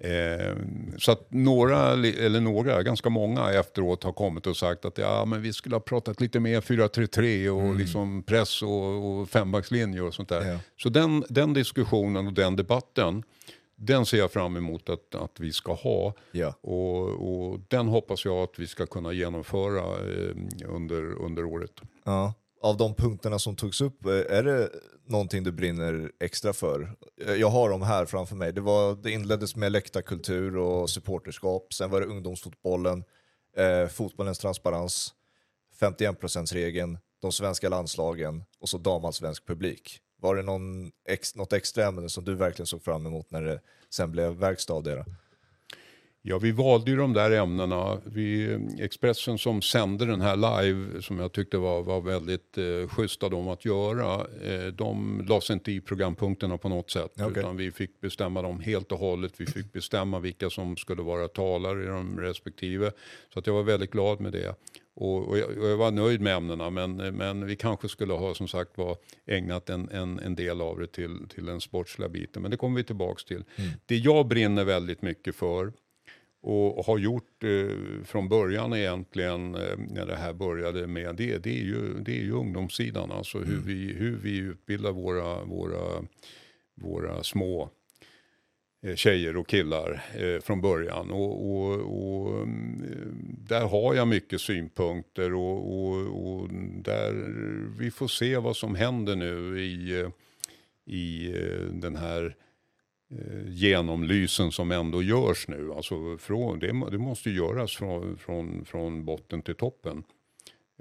Eh, 0.01 0.57
så 0.99 1.13
att 1.13 1.27
några, 1.29 1.93
eller 1.93 2.41
några, 2.41 2.83
ganska 2.83 3.09
många 3.09 3.53
efteråt 3.53 4.05
har 4.05 4.13
kommit 4.13 4.47
och 4.47 4.57
sagt 4.57 4.85
att 4.85 4.99
ja, 4.99 5.25
men 5.25 5.43
vi 5.43 5.53
skulle 5.53 5.75
ha 5.75 5.81
pratat 5.81 6.21
lite 6.21 6.41
mer 6.41 6.61
4-3-3 6.61 7.49
och 7.49 7.77
liksom 7.77 8.23
press 8.23 8.63
och, 8.63 9.21
och 9.21 9.29
fembackslinje 9.29 10.01
och 10.01 10.15
sånt 10.15 10.29
där. 10.29 10.45
Ja. 10.45 10.59
Så 10.83 10.89
den, 10.89 11.25
den 11.29 11.53
diskussionen 11.53 12.27
och 12.27 12.33
den 12.33 12.57
debatten, 12.57 13.23
den 13.77 14.07
ser 14.07 14.19
jag 14.19 14.33
fram 14.33 14.57
emot 14.57 14.89
att, 14.89 15.15
att 15.15 15.41
vi 15.41 15.53
ska 15.53 15.73
ha. 15.73 16.15
Ja. 16.33 16.55
Och, 16.61 17.09
och 17.09 17.61
den 17.69 17.89
hoppas 17.89 18.25
jag 18.25 18.37
att 18.39 18.59
vi 18.59 18.67
ska 18.67 18.87
kunna 18.87 19.13
genomföra 19.13 19.81
eh, 19.81 20.35
under, 20.69 21.23
under 21.23 21.45
året. 21.45 21.81
Ja. 22.05 22.35
Av 22.63 22.77
de 22.77 22.95
punkterna 22.95 23.39
som 23.39 23.57
togs 23.57 23.81
upp, 23.81 24.07
eh, 24.07 24.13
är 24.13 24.43
det 24.43 24.71
någonting 25.07 25.45
du 25.45 25.53
brinner 25.53 26.13
extra 26.21 26.53
för? 26.53 26.97
Eh, 27.27 27.35
jag 27.35 27.51
har 27.51 27.71
dem 27.71 27.83
här 27.83 28.07
framför 28.07 28.37
mig. 28.37 28.53
Det, 28.53 28.61
var, 28.61 28.95
det 28.95 29.11
inleddes 29.11 29.57
med 29.57 29.73
läktarkultur 29.73 30.57
och 30.57 30.91
supporterskap, 30.91 31.75
sen 31.75 31.91
var 31.91 32.01
det 32.01 32.07
ungdomsfotbollen, 32.07 33.05
eh, 33.57 33.87
fotbollens 33.87 34.39
transparens, 34.39 35.15
51%-regeln, 35.81 36.99
de 37.21 37.33
svenska 37.33 37.69
landslagen 37.69 38.45
och 38.61 38.69
så 38.69 38.79
damallsvensk 38.79 39.47
publik. 39.47 40.01
Var 40.23 40.37
det 40.37 40.43
någon 40.43 40.91
ex, 41.09 41.35
något 41.35 41.53
extra 41.53 41.85
ämne 41.85 42.09
som 42.09 42.25
du 42.25 42.35
verkligen 42.35 42.67
såg 42.67 42.83
fram 42.83 43.07
emot 43.07 43.31
när 43.31 43.43
det 43.43 43.61
sen 43.91 44.11
blev 44.11 44.33
verkstad 44.33 44.75
av 44.75 44.83
det? 44.83 44.95
Då? 44.95 45.05
Ja, 46.23 46.39
vi 46.39 46.53
valde 46.53 46.91
ju 46.91 46.97
de 46.97 47.13
där 47.13 47.31
ämnena. 47.31 48.01
Vi, 48.05 48.59
Expressen 48.81 49.39
som 49.39 49.63
sände 49.63 50.07
den 50.07 50.21
här 50.21 50.37
live, 50.37 51.03
som 51.03 51.19
jag 51.19 51.33
tyckte 51.33 51.59
var, 51.59 51.83
var 51.83 52.01
väldigt 52.01 52.59
eh, 52.59 52.89
schysst 52.89 53.23
av 53.23 53.31
dem 53.31 53.49
att 53.49 53.65
göra, 53.65 54.15
eh, 54.43 54.67
de 54.67 55.23
la 55.29 55.41
sig 55.41 55.55
inte 55.55 55.73
i 55.73 55.81
programpunkterna 55.81 56.59
på 56.59 56.69
något 56.69 56.91
sätt. 56.91 57.13
Okej. 57.15 57.31
Utan 57.31 57.57
vi 57.57 57.71
fick 57.71 58.01
bestämma 58.01 58.43
dem 58.43 58.61
helt 58.61 58.93
och 58.93 58.99
hållet. 58.99 59.33
Vi 59.37 59.47
fick 59.47 59.73
bestämma 59.73 60.19
vilka 60.19 60.51
som 60.51 60.77
skulle 60.77 61.03
vara 61.03 61.29
talare 61.29 61.83
i 61.85 61.87
de 61.87 62.21
respektive. 62.21 62.93
Så 63.33 63.39
att 63.39 63.47
jag 63.47 63.55
var 63.55 63.63
väldigt 63.63 63.91
glad 63.91 64.21
med 64.21 64.33
det. 64.33 64.55
Och, 64.95 65.29
och, 65.29 65.39
jag, 65.39 65.59
och 65.59 65.69
jag 65.69 65.77
var 65.77 65.91
nöjd 65.91 66.21
med 66.21 66.37
ämnena, 66.37 66.71
men, 66.71 66.97
men 66.97 67.47
vi 67.47 67.57
kanske 67.57 67.89
skulle 67.89 68.13
ha 68.13 68.35
som 68.35 68.49
sagt 68.49 68.79
var 68.79 68.97
ägnat 69.27 69.71
en, 69.71 69.89
en, 69.89 70.19
en 70.19 70.35
del 70.35 70.61
av 70.61 70.79
det 70.79 70.87
till, 70.87 71.29
till 71.29 71.47
den 71.47 71.61
sportsliga 71.61 72.09
biten. 72.09 72.43
Men 72.43 72.51
det 72.51 72.57
kommer 72.57 72.77
vi 72.77 72.85
tillbaks 72.85 73.25
till. 73.25 73.45
Det 73.87 73.97
jag 73.97 74.27
brinner 74.27 74.65
väldigt 74.65 75.03
mycket 75.03 75.35
för, 75.35 75.73
och 76.43 76.85
har 76.85 76.99
gjort 76.99 77.45
eh, 77.45 78.05
från 78.05 78.29
början 78.29 78.73
egentligen 78.73 79.55
eh, 79.55 79.79
när 79.91 80.07
det 80.07 80.17
här 80.17 80.33
började 80.33 80.87
med 80.87 81.17
det, 81.17 81.39
det 81.39 81.51
är 81.51 81.65
ju, 81.65 81.95
det 82.01 82.13
är 82.13 82.23
ju 82.23 82.33
ungdomssidan. 82.33 83.13
Alltså 83.13 83.39
hur, 83.39 83.61
vi, 83.61 83.93
hur 83.93 84.17
vi 84.17 84.37
utbildar 84.37 84.93
våra, 84.93 85.45
våra, 85.45 86.05
våra 86.75 87.23
små 87.23 87.71
eh, 88.83 88.95
tjejer 88.95 89.37
och 89.37 89.49
killar 89.49 90.03
eh, 90.15 90.41
från 90.41 90.61
början. 90.61 91.11
Och, 91.11 91.51
och, 91.51 91.73
och 91.73 92.43
mm, 92.43 92.83
där 93.49 93.69
har 93.69 93.95
jag 93.95 94.09
mycket 94.09 94.41
synpunkter 94.41 95.35
och, 95.35 95.85
och, 95.85 95.97
och 96.27 96.49
där 96.75 97.13
vi 97.79 97.91
får 97.91 98.09
se 98.09 98.37
vad 98.37 98.57
som 98.57 98.75
händer 98.75 99.17
nu 99.17 99.61
i, 99.61 100.05
i 100.87 101.29
eh, 101.29 101.67
den 101.73 101.97
här 101.97 102.37
genomlysen 103.47 104.53
som 104.53 104.71
ändå 104.71 105.03
görs 105.03 105.49
nu. 105.49 105.73
Alltså 105.73 106.17
från, 106.19 106.59
det, 106.59 106.67
det 106.91 106.99
måste 106.99 107.31
göras 107.31 107.77
från, 107.77 108.19
från, 108.19 108.65
från 108.65 109.05
botten 109.05 109.43
till 109.43 109.55
toppen. 109.55 110.05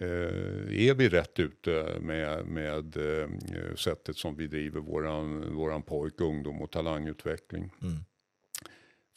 Eh, 0.02 0.88
är 0.88 0.94
vi 0.94 1.10
rätt 1.10 1.40
ute 1.40 1.98
med, 2.02 2.46
med 2.46 2.98
eh, 2.98 3.30
sättet 3.76 4.18
som 4.18 4.36
vi 4.36 4.48
driver 4.48 4.80
våran, 4.80 5.56
våran 5.56 5.82
pojk, 5.82 6.22
ungdom 6.22 6.62
och 6.62 6.72
talangutveckling? 6.72 7.72
Mm. 7.82 7.96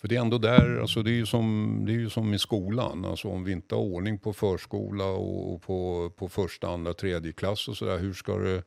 För 0.01 0.09
det 0.09 0.17
är 0.17 0.21
ändå 0.21 0.39
där, 0.39 0.81
alltså 0.81 1.03
det 1.03 1.11
är 1.11 1.15
ju 1.15 1.27
som, 1.27 1.79
det 1.87 1.93
är 1.93 1.97
ju 1.97 2.11
som 2.11 2.35
i 2.35 2.39
skolan. 2.39 3.05
Alltså 3.05 3.29
om 3.29 3.45
vi 3.45 3.53
inte 3.53 3.75
har 3.75 3.83
ordning 3.83 4.19
på 4.19 4.33
förskola 4.33 5.05
och, 5.05 5.55
och 5.55 5.63
på, 5.63 6.11
på 6.17 6.29
första, 6.29 6.69
andra, 6.69 6.95
tredje 6.95 7.33
klass 7.33 7.69
och 7.69 7.77
sådär. 7.77 7.99
Hur 7.99 8.13
ska 8.13 8.39
det, 8.39 8.63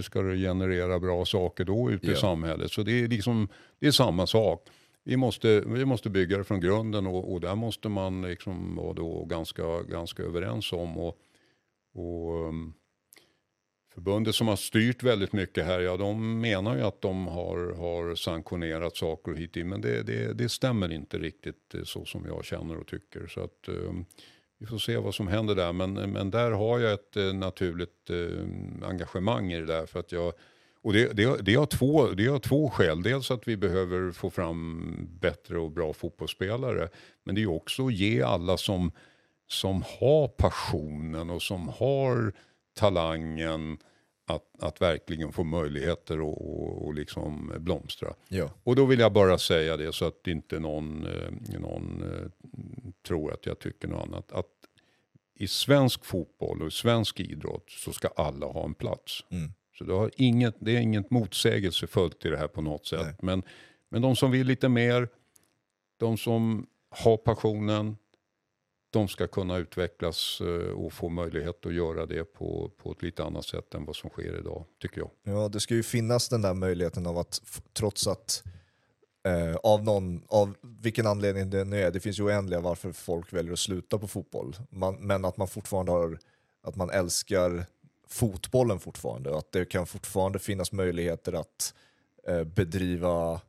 hur 0.00 0.04
ska 0.04 0.22
det 0.22 0.36
generera 0.36 1.00
bra 1.00 1.24
saker 1.24 1.64
då 1.64 1.90
ute 1.90 2.10
i 2.10 2.14
samhället? 2.14 2.72
Så 2.72 2.82
det 2.82 3.00
är 3.00 3.08
liksom, 3.08 3.48
det 3.78 3.86
är 3.86 3.90
samma 3.90 4.26
sak. 4.26 4.68
Vi 5.04 5.16
måste, 5.16 5.60
vi 5.66 5.84
måste 5.84 6.10
bygga 6.10 6.38
det 6.38 6.44
från 6.44 6.60
grunden 6.60 7.06
och, 7.06 7.32
och 7.32 7.40
där 7.40 7.54
måste 7.54 7.88
man 7.88 8.22
liksom 8.22 8.76
vara 8.76 8.92
då 8.92 9.24
ganska, 9.24 9.82
ganska 9.82 10.22
överens 10.22 10.72
om. 10.72 10.98
Och, 10.98 11.18
och 11.94 12.48
um, 12.48 12.74
Förbundet 13.94 14.34
som 14.34 14.48
har 14.48 14.56
styrt 14.56 15.02
väldigt 15.02 15.32
mycket 15.32 15.66
här, 15.66 15.80
ja 15.80 15.96
de 15.96 16.40
menar 16.40 16.76
ju 16.76 16.82
att 16.82 17.00
de 17.00 17.26
har, 17.26 17.72
har 17.72 18.14
sanktionerat 18.14 18.96
saker 18.96 19.32
hit 19.32 19.56
in. 19.56 19.68
Men 19.68 19.80
det, 19.80 20.02
det, 20.02 20.32
det 20.32 20.48
stämmer 20.48 20.92
inte 20.92 21.18
riktigt 21.18 21.74
eh, 21.74 21.82
så 21.82 22.04
som 22.04 22.26
jag 22.26 22.44
känner 22.44 22.76
och 22.76 22.86
tycker. 22.86 23.26
Så 23.26 23.40
att 23.40 23.68
um, 23.68 24.04
vi 24.60 24.66
får 24.66 24.78
se 24.78 24.96
vad 24.96 25.14
som 25.14 25.28
händer 25.28 25.54
där. 25.54 25.72
Men, 25.72 25.92
men 25.92 26.30
där 26.30 26.50
har 26.50 26.78
jag 26.78 26.92
ett 26.92 27.16
eh, 27.16 27.32
naturligt 27.32 28.10
eh, 28.10 28.88
engagemang 28.88 29.52
i 29.52 29.60
det 29.60 29.66
där. 29.66 29.86
För 29.86 30.00
att 30.00 30.12
jag, 30.12 30.32
och 30.82 30.92
det, 30.92 31.12
det, 31.12 31.36
det, 31.42 31.54
har 31.54 31.66
två, 31.66 32.06
det 32.06 32.26
har 32.26 32.38
två 32.38 32.70
skäl. 32.70 33.02
Dels 33.02 33.30
att 33.30 33.48
vi 33.48 33.56
behöver 33.56 34.12
få 34.12 34.30
fram 34.30 34.96
bättre 35.20 35.58
och 35.58 35.70
bra 35.70 35.92
fotbollsspelare. 35.92 36.88
Men 37.24 37.34
det 37.34 37.42
är 37.42 37.50
också 37.50 37.86
att 37.86 37.94
ge 37.94 38.22
alla 38.22 38.56
som, 38.56 38.92
som 39.46 39.84
har 40.00 40.28
passionen 40.28 41.30
och 41.30 41.42
som 41.42 41.68
har 41.68 42.32
talangen 42.74 43.78
att, 44.30 44.62
att 44.62 44.80
verkligen 44.80 45.32
få 45.32 45.44
möjligheter 45.44 46.14
att 46.14 46.38
och, 46.38 46.86
och 46.86 46.94
liksom 46.94 47.52
blomstra. 47.58 48.14
Ja. 48.28 48.50
Och 48.64 48.76
då 48.76 48.84
vill 48.84 49.00
jag 49.00 49.12
bara 49.12 49.38
säga 49.38 49.76
det 49.76 49.92
så 49.92 50.04
att 50.04 50.26
inte 50.26 50.58
någon, 50.58 51.06
eh, 51.06 51.58
någon 51.60 52.02
eh, 52.02 52.50
tror 53.06 53.32
att 53.32 53.46
jag 53.46 53.58
tycker 53.58 53.88
något 53.88 54.08
annat. 54.08 54.32
Att 54.32 54.46
i 55.34 55.48
svensk 55.48 56.04
fotboll 56.04 56.62
och 56.62 56.68
i 56.68 56.70
svensk 56.70 57.20
idrott 57.20 57.70
så 57.70 57.92
ska 57.92 58.08
alla 58.08 58.46
ha 58.46 58.64
en 58.64 58.74
plats. 58.74 59.24
Mm. 59.30 59.52
Så 59.78 59.84
det, 59.84 59.92
har 59.92 60.10
inget, 60.16 60.54
det 60.58 60.76
är 60.76 60.80
inget 60.80 61.10
motsägelsefullt 61.10 62.24
i 62.24 62.28
det 62.28 62.36
här 62.36 62.48
på 62.48 62.62
något 62.62 62.86
sätt. 62.86 63.22
Men, 63.22 63.42
men 63.88 64.02
de 64.02 64.16
som 64.16 64.30
vill 64.30 64.46
lite 64.46 64.68
mer, 64.68 65.08
de 65.96 66.16
som 66.16 66.66
har 66.90 67.16
passionen, 67.16 67.96
de 68.90 69.08
ska 69.08 69.26
kunna 69.26 69.56
utvecklas 69.56 70.40
eh, 70.40 70.72
och 70.72 70.92
få 70.92 71.08
möjlighet 71.08 71.66
att 71.66 71.74
göra 71.74 72.06
det 72.06 72.24
på, 72.24 72.70
på 72.76 72.92
ett 72.92 73.02
lite 73.02 73.24
annat 73.24 73.44
sätt 73.44 73.74
än 73.74 73.84
vad 73.84 73.96
som 73.96 74.10
sker 74.10 74.38
idag, 74.38 74.64
tycker 74.82 75.00
jag. 75.00 75.10
Ja, 75.22 75.48
det 75.48 75.60
ska 75.60 75.74
ju 75.74 75.82
finnas 75.82 76.28
den 76.28 76.42
där 76.42 76.54
möjligheten 76.54 77.06
av 77.06 77.18
att 77.18 77.40
trots 77.72 78.06
att 78.06 78.42
eh, 79.24 79.54
av, 79.54 79.84
någon, 79.84 80.22
av 80.28 80.54
vilken 80.62 81.06
anledning 81.06 81.50
det 81.50 81.64
nu 81.64 81.82
är, 81.82 81.90
det 81.90 82.00
finns 82.00 82.18
ju 82.18 82.24
oändliga 82.24 82.60
varför 82.60 82.92
folk 82.92 83.32
väljer 83.32 83.52
att 83.52 83.58
sluta 83.58 83.98
på 83.98 84.08
fotboll, 84.08 84.56
man, 84.70 84.94
men 84.94 85.24
att 85.24 85.36
man 85.36 85.48
fortfarande 85.48 85.92
har, 85.92 86.18
att 86.62 86.76
man 86.76 86.90
älskar 86.90 87.66
fotbollen 88.08 88.80
fortfarande 88.80 89.30
och 89.30 89.38
att 89.38 89.52
det 89.52 89.64
kan 89.64 89.86
fortfarande 89.86 90.38
finnas 90.38 90.72
möjligheter 90.72 91.32
att 91.32 91.74
eh, 92.26 92.44
bedriva 92.44 93.40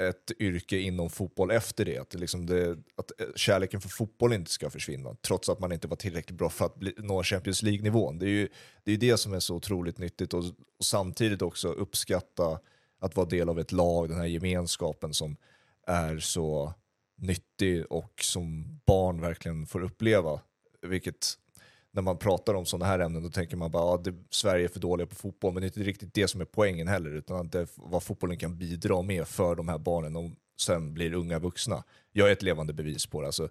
ett 0.00 0.30
yrke 0.38 0.78
inom 0.78 1.10
fotboll 1.10 1.50
efter 1.50 1.84
det. 1.84 1.98
Att, 1.98 2.14
liksom 2.14 2.46
det, 2.46 2.78
att 2.96 3.20
eh, 3.20 3.26
kärleken 3.36 3.80
för 3.80 3.88
fotboll 3.88 4.32
inte 4.32 4.50
ska 4.50 4.70
försvinna, 4.70 5.14
trots 5.14 5.48
att 5.48 5.60
man 5.60 5.72
inte 5.72 5.88
var 5.88 5.96
tillräckligt 5.96 6.38
bra 6.38 6.50
för 6.50 6.64
att 6.64 6.74
bli, 6.74 6.94
nå 6.96 7.22
Champions 7.22 7.62
League-nivån. 7.62 8.18
Det 8.18 8.26
är 8.26 8.30
ju 8.30 8.48
det, 8.84 8.92
är 8.92 8.96
det 8.96 9.16
som 9.16 9.34
är 9.34 9.40
så 9.40 9.54
otroligt 9.54 9.98
nyttigt 9.98 10.34
och, 10.34 10.44
och, 10.78 10.84
samtidigt 10.84 11.42
också 11.42 11.68
uppskatta 11.68 12.60
att 13.00 13.16
vara 13.16 13.26
del 13.26 13.48
av 13.48 13.60
ett 13.60 13.72
lag, 13.72 14.08
den 14.08 14.18
här 14.18 14.26
gemenskapen 14.26 15.14
som 15.14 15.36
är 15.86 16.18
så 16.18 16.74
nyttig 17.16 17.84
och 17.90 18.12
som 18.22 18.80
barn 18.86 19.20
verkligen 19.20 19.66
får 19.66 19.82
uppleva. 19.82 20.40
Vilket 20.82 21.38
när 21.92 22.02
man 22.02 22.18
pratar 22.18 22.54
om 22.54 22.66
sådana 22.66 22.86
här 22.86 22.98
ämnen 22.98 23.22
då 23.22 23.30
tänker 23.30 23.56
man 23.56 23.70
bara 23.70 23.94
att 23.94 24.06
ja, 24.06 24.12
Sverige 24.30 24.64
är 24.64 24.68
för 24.68 24.80
dåliga 24.80 25.06
på 25.06 25.14
fotboll, 25.14 25.54
men 25.54 25.60
det 25.60 25.64
är 25.64 25.68
inte 25.68 25.80
riktigt 25.80 26.14
det 26.14 26.28
som 26.28 26.40
är 26.40 26.44
poängen 26.44 26.88
heller, 26.88 27.10
utan 27.10 27.36
att 27.46 27.52
det, 27.52 27.66
vad 27.74 28.02
fotbollen 28.02 28.36
kan 28.36 28.58
bidra 28.58 29.02
med 29.02 29.28
för 29.28 29.54
de 29.54 29.68
här 29.68 29.78
barnen 29.78 30.16
om 30.16 30.36
sen 30.60 30.94
blir 30.94 31.14
unga 31.14 31.38
vuxna. 31.38 31.84
Jag 32.12 32.28
är 32.28 32.32
ett 32.32 32.42
levande 32.42 32.72
bevis 32.72 33.06
på 33.06 33.20
det. 33.20 33.26
Alltså, 33.26 33.48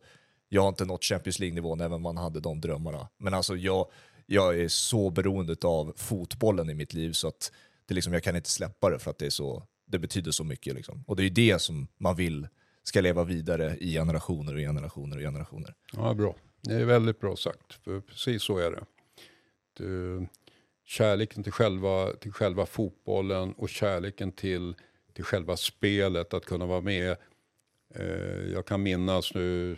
jag 0.49 0.61
har 0.61 0.69
inte 0.69 0.85
nått 0.85 1.03
Champions 1.03 1.39
League-nivån 1.39 1.81
även 1.81 1.93
om 1.93 2.01
man 2.01 2.17
hade 2.17 2.39
de 2.39 2.61
drömmarna. 2.61 3.09
Men 3.17 3.33
alltså 3.33 3.55
jag, 3.55 3.85
jag 4.25 4.59
är 4.59 4.67
så 4.67 5.09
beroende 5.09 5.55
av 5.63 5.93
fotbollen 5.97 6.69
i 6.69 6.73
mitt 6.73 6.93
liv 6.93 7.11
så 7.11 7.27
att 7.27 7.51
det 7.85 7.93
liksom, 7.93 8.13
jag 8.13 8.23
kan 8.23 8.35
inte 8.35 8.49
släppa 8.49 8.89
det 8.89 8.99
för 8.99 9.11
att 9.11 9.17
det, 9.17 9.25
är 9.25 9.29
så, 9.29 9.63
det 9.87 9.99
betyder 9.99 10.31
så 10.31 10.43
mycket. 10.43 10.75
Liksom. 10.75 11.03
Och 11.07 11.15
det 11.15 11.23
är 11.23 11.29
det 11.29 11.61
som 11.61 11.87
man 11.97 12.15
vill 12.15 12.47
ska 12.83 13.01
leva 13.01 13.23
vidare 13.23 13.77
i 13.79 13.93
generationer 13.93 14.53
och 14.53 14.59
generationer 14.59 15.17
och 15.17 15.23
generationer. 15.23 15.73
Ja, 15.93 16.13
bra. 16.13 16.35
Det 16.61 16.73
är 16.73 16.85
väldigt 16.85 17.19
bra 17.19 17.35
sagt, 17.35 17.73
för 17.83 17.99
precis 17.99 18.43
så 18.43 18.57
är 18.57 18.71
det. 18.71 18.85
Du, 19.73 20.27
kärleken 20.85 21.43
till 21.43 21.51
själva, 21.51 22.13
till 22.13 22.31
själva 22.31 22.65
fotbollen 22.65 23.53
och 23.53 23.69
kärleken 23.69 24.31
till, 24.31 24.75
till 25.13 25.23
själva 25.23 25.57
spelet, 25.57 26.33
att 26.33 26.45
kunna 26.45 26.65
vara 26.65 26.81
med. 26.81 27.17
Eh, 27.95 28.53
jag 28.53 28.65
kan 28.65 28.83
minnas 28.83 29.33
nu, 29.33 29.77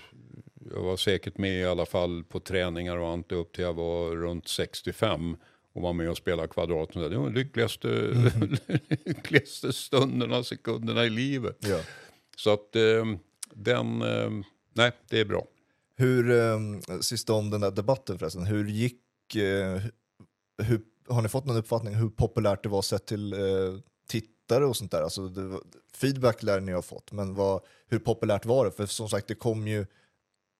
jag 0.71 0.81
var 0.81 0.97
säkert 0.97 1.37
med 1.37 1.61
i 1.61 1.65
alla 1.65 1.85
fall 1.85 2.23
på 2.23 2.39
träningar 2.39 2.97
och 2.97 3.09
annat 3.09 3.31
upp 3.31 3.53
till 3.53 3.63
jag 3.63 3.73
var 3.73 4.15
runt 4.15 4.47
65 4.47 5.37
och 5.73 5.81
var 5.81 5.93
med 5.93 6.09
och 6.09 6.17
spelade 6.17 6.47
kvadrat. 6.47 6.93
Det 6.93 6.99
var 6.99 7.09
de 7.09 7.33
lyckligaste, 7.33 7.89
mm. 7.89 8.57
lyckligaste 9.05 9.73
stunderna, 9.73 10.43
sekunderna 10.43 11.05
i 11.05 11.09
livet. 11.09 11.57
Ja. 11.59 11.79
Så 12.37 12.53
att 12.53 12.75
eh, 12.75 13.05
den, 13.53 14.01
eh, 14.01 14.31
nej 14.73 14.91
det 15.09 15.19
är 15.19 15.25
bra. 15.25 15.47
Hur, 16.01 16.31
eh, 16.31 16.59
sista 17.01 17.33
om 17.33 17.49
den 17.49 17.61
där 17.61 17.71
debatten 17.71 18.19
förresten, 18.19 18.45
hur 18.45 18.67
gick, 18.67 19.35
eh, 19.35 19.81
hur, 20.63 20.81
har 21.07 21.21
ni 21.21 21.29
fått 21.29 21.45
någon 21.45 21.57
uppfattning 21.57 21.95
hur 21.95 22.09
populärt 22.09 22.63
det 22.63 22.69
var 22.69 22.81
sett 22.81 23.05
till 23.05 23.33
eh, 23.33 23.39
tittare 24.07 24.65
och 24.65 24.77
sånt 24.77 24.91
där? 24.91 25.01
Alltså, 25.01 25.27
det, 25.27 25.59
feedback 25.93 26.43
lär 26.43 26.59
ni 26.59 26.71
ha 26.71 26.81
fått, 26.81 27.11
men 27.11 27.33
vad, 27.33 27.61
hur 27.87 27.99
populärt 27.99 28.45
var 28.45 28.65
det? 28.65 28.71
För 28.71 28.85
som 28.85 29.09
sagt, 29.09 29.27
det 29.27 29.35
kom 29.35 29.67
ju, 29.67 29.85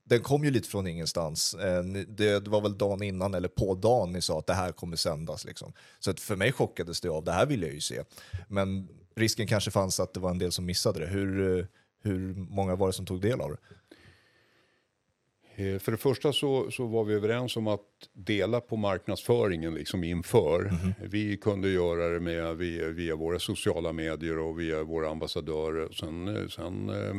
den 0.06 0.22
kom 0.22 0.44
ju 0.44 0.52
lite 0.52 0.70
från 0.70 0.88
ingenstans. 0.88 1.54
Eh, 1.54 1.84
det, 1.84 2.40
det, 2.40 2.48
var 2.48 2.62
väl 2.62 2.78
dagen 2.78 3.04
innan, 3.04 3.34
eller 3.34 3.50
på 3.50 3.76
dagen, 3.76 4.12
ni 4.12 4.22
sa 4.22 4.40
att 4.40 4.48
det 4.48 4.54
här 4.54 4.72
kommer 4.72 4.96
sändas. 4.96 5.46
Liksom. 5.46 5.74
Så 6.00 6.12
att 6.12 6.20
för 6.20 6.36
mig 6.36 6.52
chockades 6.52 7.02
det 7.02 7.10
av, 7.10 7.24
det 7.24 7.32
här 7.32 7.46
vill 7.46 7.62
jag 7.62 7.74
ju 7.74 7.82
se. 7.82 8.04
Men 8.48 8.88
risken 9.16 9.48
kanske 9.48 9.72
fanns 9.72 10.00
att 10.00 10.14
det 10.14 10.20
var 10.20 10.32
en 10.32 10.40
del 10.40 10.52
som 10.52 10.66
missade 10.66 11.00
det. 11.00 11.08
Hur, 11.08 11.60
eh, 11.60 11.66
hur 12.04 12.36
många 12.36 12.76
var 12.76 12.88
det 12.88 12.94
som 12.94 13.06
tog 13.06 13.22
del 13.22 13.42
av 13.42 13.50
det? 13.50 13.58
Eh, 15.56 15.80
för 15.80 15.92
det 15.92 15.98
första 15.98 16.34
så, 16.34 16.72
så 16.72 16.86
var 16.86 17.04
vi 17.04 17.14
överens 17.14 17.58
om 17.58 17.68
att 17.68 18.10
dela 18.14 18.62
på 18.62 18.76
marknadsföringen 18.76 19.74
liksom 19.74 20.04
inför. 20.04 20.60
Mm. 20.62 20.94
Vi 21.10 21.38
kunde 21.38 21.70
göra 21.70 22.10
det 22.10 22.20
med, 22.20 22.58
via, 22.58 22.90
via, 22.90 23.16
våra 23.16 23.40
sociala 23.40 23.94
medier 23.94 24.40
och 24.40 24.60
via 24.60 24.84
våra 24.84 25.10
ambassadörer. 25.10 25.92
Sen, 25.92 26.28
eh, 26.28 26.48
sen 26.48 26.90
eh, 26.90 27.16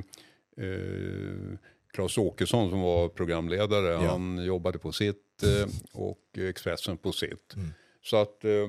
eh, 0.66 1.58
Claes 1.92 2.18
Åkesson 2.18 2.70
som 2.70 2.80
var 2.80 3.08
programledare, 3.08 3.92
ja. 3.92 4.10
han 4.10 4.44
jobbade 4.44 4.78
på 4.78 4.92
sitt 4.92 5.42
eh, 5.42 5.68
och 5.92 6.38
Expressen 6.38 6.96
på 6.96 7.12
sitt. 7.12 7.54
Mm. 7.54 7.68
Så 8.02 8.16
att 8.16 8.44
eh, 8.44 8.68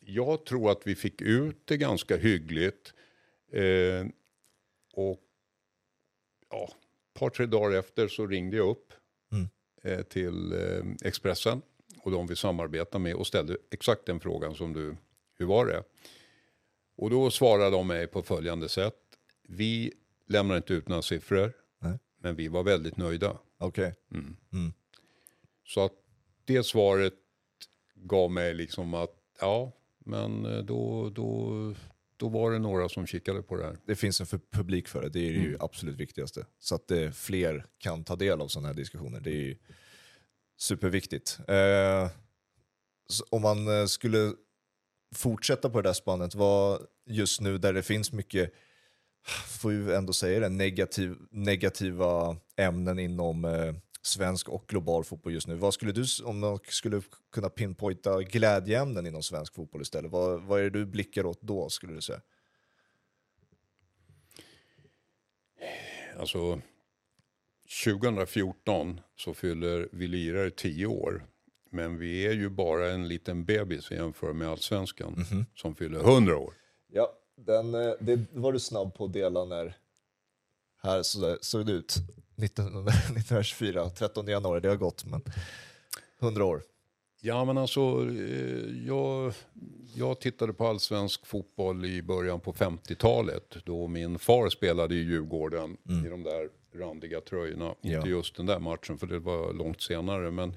jag 0.00 0.46
tror 0.46 0.70
att 0.70 0.86
vi 0.86 0.94
fick 0.94 1.20
ut 1.20 1.62
det 1.64 1.76
ganska 1.76 2.16
hyggligt. 2.16 2.94
och 4.94 5.20
ja, 6.50 6.64
ett 6.64 7.20
par, 7.20 7.30
tre 7.30 7.46
dagar 7.46 7.78
efter 7.78 8.08
så 8.08 8.26
ringde 8.26 8.56
jag 8.56 8.68
upp 8.68 8.92
till 10.08 10.52
eh, 10.52 11.08
Expressen 11.08 11.62
och 12.02 12.10
de 12.10 12.26
vi 12.26 12.36
samarbetar 12.36 12.98
med 12.98 13.14
och 13.14 13.26
ställde 13.26 13.56
exakt 13.70 14.06
den 14.06 14.20
frågan 14.20 14.54
som 14.54 14.72
du, 14.72 14.96
hur 15.38 15.46
var 15.46 15.66
det? 15.66 15.82
Och 16.96 17.10
då 17.10 17.30
svarade 17.30 17.70
de 17.70 17.86
mig 17.86 18.06
på 18.06 18.22
följande 18.22 18.68
sätt. 18.68 18.96
Vi 19.42 19.92
lämnar 20.26 20.56
inte 20.56 20.74
ut 20.74 20.88
några 20.88 21.02
siffror, 21.02 21.52
Nej. 21.78 21.98
men 22.18 22.36
vi 22.36 22.48
var 22.48 22.62
väldigt 22.62 22.96
nöjda. 22.96 23.38
Okay. 23.58 23.92
Mm. 24.10 24.36
Mm. 24.52 24.72
Så 25.64 25.84
att 25.84 25.92
det 26.44 26.62
svaret 26.62 27.14
gav 27.94 28.30
mig 28.30 28.54
liksom 28.54 28.94
att 28.94 29.14
ja, 29.40 29.72
men 29.98 30.46
eh, 30.46 30.58
då, 30.58 31.10
då, 31.10 31.74
då 32.22 32.28
var 32.28 32.50
det 32.50 32.58
några 32.58 32.88
som 32.88 33.06
kikade 33.06 33.42
på 33.42 33.56
det 33.56 33.64
här. 33.64 33.78
Det 33.86 33.96
finns 33.96 34.20
en 34.20 34.26
för 34.26 34.40
publik 34.52 34.88
för 34.88 35.02
det, 35.02 35.08
det 35.08 35.28
är 35.28 35.30
mm. 35.30 35.42
ju 35.42 35.56
absolut 35.60 35.96
viktigaste. 35.96 36.46
Så 36.58 36.74
att 36.74 36.88
det, 36.88 37.16
fler 37.16 37.66
kan 37.78 38.04
ta 38.04 38.16
del 38.16 38.40
av 38.40 38.48
sådana 38.48 38.68
här 38.68 38.74
diskussioner, 38.74 39.20
det 39.20 39.30
är 39.30 39.42
ju 39.42 39.56
superviktigt. 40.58 41.38
Eh, 41.48 42.10
om 43.30 43.42
man 43.42 43.80
eh, 43.80 43.86
skulle 43.86 44.32
fortsätta 45.14 45.70
på 45.70 45.82
det 45.82 45.88
där 45.88 45.94
spannet, 45.94 46.34
vad 46.34 46.80
just 47.06 47.40
nu 47.40 47.58
där 47.58 47.72
det 47.72 47.82
finns 47.82 48.12
mycket 48.12 48.52
får 49.60 49.72
ju 49.72 49.94
ändå 49.94 50.12
säga 50.12 50.40
det, 50.40 50.48
negativ, 50.48 51.16
negativa 51.30 52.36
ämnen 52.56 52.98
inom 52.98 53.44
eh, 53.44 53.74
svensk 54.02 54.48
och 54.48 54.66
global 54.66 55.04
fotboll 55.04 55.32
just 55.32 55.46
nu. 55.46 55.54
Vad 55.54 55.74
skulle 55.74 55.92
du, 55.92 56.04
om 56.24 56.40
man 56.40 56.58
skulle 56.68 57.02
kunna 57.32 57.48
pinpointa 57.48 58.22
glädjeämnen 58.22 59.06
inom 59.06 59.22
svensk 59.22 59.54
fotboll 59.54 59.82
istället, 59.82 60.10
vad, 60.10 60.42
vad 60.42 60.60
är 60.60 60.64
det 60.64 60.70
du 60.70 60.86
blickar 60.86 61.26
åt 61.26 61.42
då 61.42 61.68
skulle 61.68 61.92
du 61.92 62.00
säga? 62.00 62.20
Alltså, 66.18 66.60
2014 67.84 69.00
så 69.16 69.34
fyller 69.34 69.88
vi 69.92 70.08
lirare 70.08 70.50
10 70.50 70.86
år. 70.86 71.26
Men 71.70 71.98
vi 71.98 72.26
är 72.26 72.32
ju 72.32 72.48
bara 72.48 72.90
en 72.90 73.08
liten 73.08 73.44
bebis 73.44 73.90
jämfört 73.90 74.36
med 74.36 74.48
allsvenskan 74.48 75.14
mm 75.14 75.24
-hmm. 75.24 75.44
som 75.54 75.74
fyller 75.74 76.00
100 76.00 76.38
år. 76.38 76.54
Ja, 76.88 77.12
den, 77.36 77.74
eh, 77.74 77.92
det 78.00 78.26
var 78.32 78.52
du 78.52 78.60
snabb 78.60 78.94
på 78.94 79.04
att 79.04 79.12
dela 79.12 79.44
när 79.44 79.76
här 80.82 81.02
såg 81.42 81.66
det 81.66 81.72
ut. 81.72 81.96
1924, 82.36 83.90
13 83.90 84.26
januari, 84.28 84.60
det 84.60 84.68
har 84.68 84.76
gått 84.76 85.04
men 85.04 85.22
100 86.20 86.44
år. 86.44 86.62
Ja 87.24 87.44
men 87.44 87.58
alltså, 87.58 87.80
eh, 87.80 88.86
jag, 88.86 89.34
jag 89.94 90.20
tittade 90.20 90.52
på 90.52 90.66
allsvensk 90.66 91.26
fotboll 91.26 91.84
i 91.84 92.02
början 92.02 92.40
på 92.40 92.52
50-talet 92.52 93.56
då 93.64 93.86
min 93.88 94.18
far 94.18 94.48
spelade 94.48 94.94
i 94.94 94.98
Djurgården 94.98 95.76
mm. 95.88 96.06
i 96.06 96.08
de 96.08 96.22
där 96.22 96.48
randiga 96.74 97.20
tröjorna. 97.20 97.74
Ja. 97.80 97.96
Inte 97.96 98.08
just 98.08 98.36
den 98.36 98.46
där 98.46 98.58
matchen 98.58 98.98
för 98.98 99.06
det 99.06 99.18
var 99.18 99.52
långt 99.52 99.82
senare 99.82 100.30
men, 100.30 100.56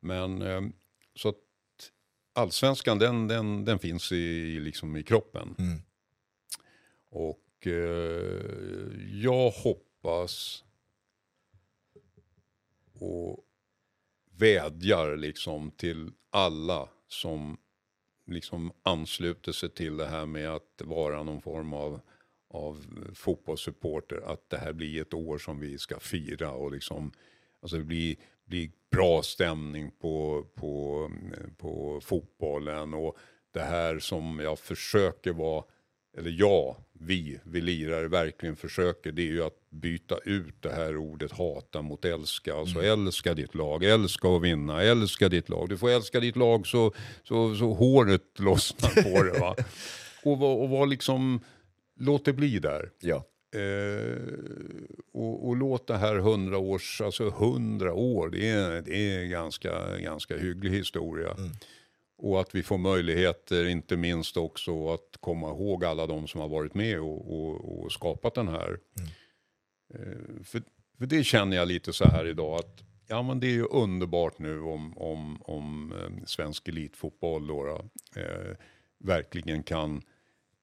men 0.00 0.42
eh, 0.42 0.60
så 1.14 1.28
att 1.28 1.36
allsvenskan 2.32 2.98
den, 2.98 3.28
den, 3.28 3.64
den 3.64 3.78
finns 3.78 4.12
i, 4.12 4.60
liksom 4.60 4.96
i 4.96 5.02
kroppen. 5.02 5.54
Mm. 5.58 5.82
Och 7.10 7.66
eh, 7.66 8.92
jag 9.12 9.50
hoppas 9.50 10.64
och 13.00 13.44
vädjar 14.38 15.16
liksom 15.16 15.70
till 15.70 16.12
alla 16.30 16.88
som 17.08 17.58
liksom 18.26 18.72
ansluter 18.82 19.52
sig 19.52 19.70
till 19.70 19.96
det 19.96 20.06
här 20.06 20.26
med 20.26 20.48
att 20.48 20.82
vara 20.84 21.22
någon 21.22 21.42
form 21.42 21.72
av, 21.72 22.00
av 22.48 22.86
fotbollssupporter. 23.14 24.32
Att 24.32 24.50
det 24.50 24.58
här 24.58 24.72
blir 24.72 25.02
ett 25.02 25.14
år 25.14 25.38
som 25.38 25.60
vi 25.60 25.78
ska 25.78 26.00
fira 26.00 26.52
och 26.52 26.72
liksom, 26.72 27.12
alltså 27.62 27.76
det 27.76 27.84
blir, 27.84 28.16
blir 28.44 28.70
bra 28.90 29.22
stämning 29.22 29.90
på, 29.90 30.46
på, 30.54 31.10
på 31.56 32.00
fotbollen. 32.02 32.94
Och 32.94 33.16
det 33.50 33.62
här 33.62 33.98
som 33.98 34.38
jag 34.38 34.58
försöker 34.58 35.32
vara 35.32 35.64
eller 36.18 36.30
jag, 36.30 36.76
vi, 36.92 37.40
vi 37.44 37.60
lirare 37.60 38.08
verkligen 38.08 38.56
försöker, 38.56 39.12
det 39.12 39.22
är 39.22 39.32
ju 39.32 39.42
att 39.42 39.70
byta 39.70 40.18
ut 40.24 40.54
det 40.60 40.72
här 40.72 40.96
ordet 40.96 41.32
hata 41.32 41.82
mot 41.82 42.04
älska. 42.04 42.54
Alltså 42.54 42.78
mm. 42.78 43.06
älska 43.06 43.34
ditt 43.34 43.54
lag, 43.54 43.84
älska 43.84 44.28
att 44.28 44.42
vinna, 44.42 44.82
älska 44.82 45.28
ditt 45.28 45.48
lag. 45.48 45.68
Du 45.68 45.78
får 45.78 45.90
älska 45.90 46.20
ditt 46.20 46.36
lag 46.36 46.66
så, 46.66 46.92
så, 47.24 47.56
så 47.56 47.72
håret 47.72 48.22
lossnar 48.38 49.02
på 49.02 49.22
det. 49.22 49.40
Va? 49.40 49.56
och, 50.24 50.38
var, 50.38 50.54
och 50.54 50.68
var 50.68 50.86
liksom, 50.86 51.40
låt 51.96 52.24
det 52.24 52.32
bli 52.32 52.58
där. 52.58 52.90
Ja. 53.00 53.24
Eh, 53.54 54.16
och, 55.12 55.48
och, 55.48 55.56
låt 55.56 55.86
det 55.86 55.96
här 55.96 56.14
hundra 56.14 56.58
års, 56.58 57.00
alltså 57.00 57.30
hundra 57.30 57.92
år, 57.94 58.28
det 58.28 58.48
är, 58.48 58.82
det 58.82 58.96
är 58.96 59.22
en 59.22 59.30
ganska, 59.30 59.98
ganska 59.98 60.36
hygglig 60.36 60.70
historia. 60.70 61.30
Mm. 61.38 61.50
Och 62.22 62.40
att 62.40 62.54
vi 62.54 62.62
får 62.62 62.78
möjligheter, 62.78 63.64
inte 63.64 63.96
minst 63.96 64.36
också 64.36 64.88
att 64.88 65.16
komma 65.20 65.48
ihåg 65.48 65.84
alla 65.84 66.06
de 66.06 66.28
som 66.28 66.40
har 66.40 66.48
varit 66.48 66.74
med 66.74 67.00
och, 67.00 67.34
och, 67.34 67.84
och 67.84 67.92
skapat 67.92 68.34
den 68.34 68.48
här. 68.48 68.78
Mm. 68.98 70.44
För, 70.44 70.62
för 70.98 71.06
det 71.06 71.24
känner 71.24 71.56
jag 71.56 71.68
lite 71.68 71.92
så 71.92 72.04
här 72.04 72.26
idag 72.26 72.58
att 72.58 72.82
ja, 73.10 73.22
men 73.22 73.40
det 73.40 73.46
är 73.46 73.52
ju 73.52 73.64
underbart 73.64 74.38
nu 74.38 74.60
om, 74.60 74.98
om, 74.98 75.42
om 75.42 75.92
eh, 75.92 76.24
svensk 76.26 76.68
elitfotboll 76.68 77.46
då, 77.46 77.64
då 77.64 77.84
eh, 78.20 78.56
verkligen 78.98 79.62
kan, 79.62 80.02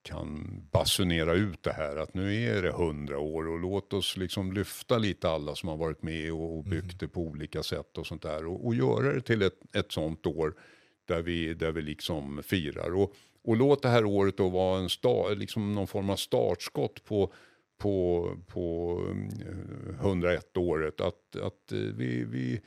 kan 0.02 0.60
basunera 0.70 1.34
ut 1.34 1.62
det 1.62 1.72
här 1.72 1.96
att 1.96 2.14
nu 2.14 2.44
är 2.44 2.62
det 2.62 2.72
hundra 2.72 3.18
år 3.18 3.48
och 3.48 3.58
låt 3.58 3.92
oss 3.92 4.16
liksom 4.16 4.52
lyfta 4.52 4.98
lite 4.98 5.30
alla 5.30 5.54
som 5.54 5.68
har 5.68 5.76
varit 5.76 6.02
med 6.02 6.32
och, 6.32 6.56
och 6.56 6.64
byggt 6.64 6.84
mm. 6.84 6.98
det 6.98 7.08
på 7.08 7.20
olika 7.20 7.62
sätt 7.62 7.98
och 7.98 8.06
sånt 8.06 8.22
där 8.22 8.46
och, 8.46 8.66
och 8.66 8.74
göra 8.74 9.12
det 9.12 9.20
till 9.20 9.42
ett, 9.42 9.76
ett 9.76 9.92
sånt 9.92 10.26
år 10.26 10.54
där 11.08 11.22
vi, 11.22 11.54
där 11.54 11.72
vi 11.72 11.82
liksom 11.82 12.42
firar. 12.42 12.94
Och, 12.94 13.14
och 13.44 13.56
låt 13.56 13.82
det 13.82 13.88
här 13.88 14.04
året 14.04 14.36
då 14.36 14.48
vara 14.48 14.78
en 14.78 14.88
sta, 14.88 15.28
liksom 15.28 15.74
någon 15.74 15.86
form 15.86 16.10
av 16.10 16.16
startskott 16.16 17.04
på, 17.04 17.32
på, 17.78 18.28
på 18.46 19.00
101 20.00 20.56
eh, 20.56 20.62
året. 20.62 21.00
Att, 21.00 21.36
att 21.42 21.72
eh, 21.72 21.78
vi, 21.78 22.24
vi, 22.24 22.60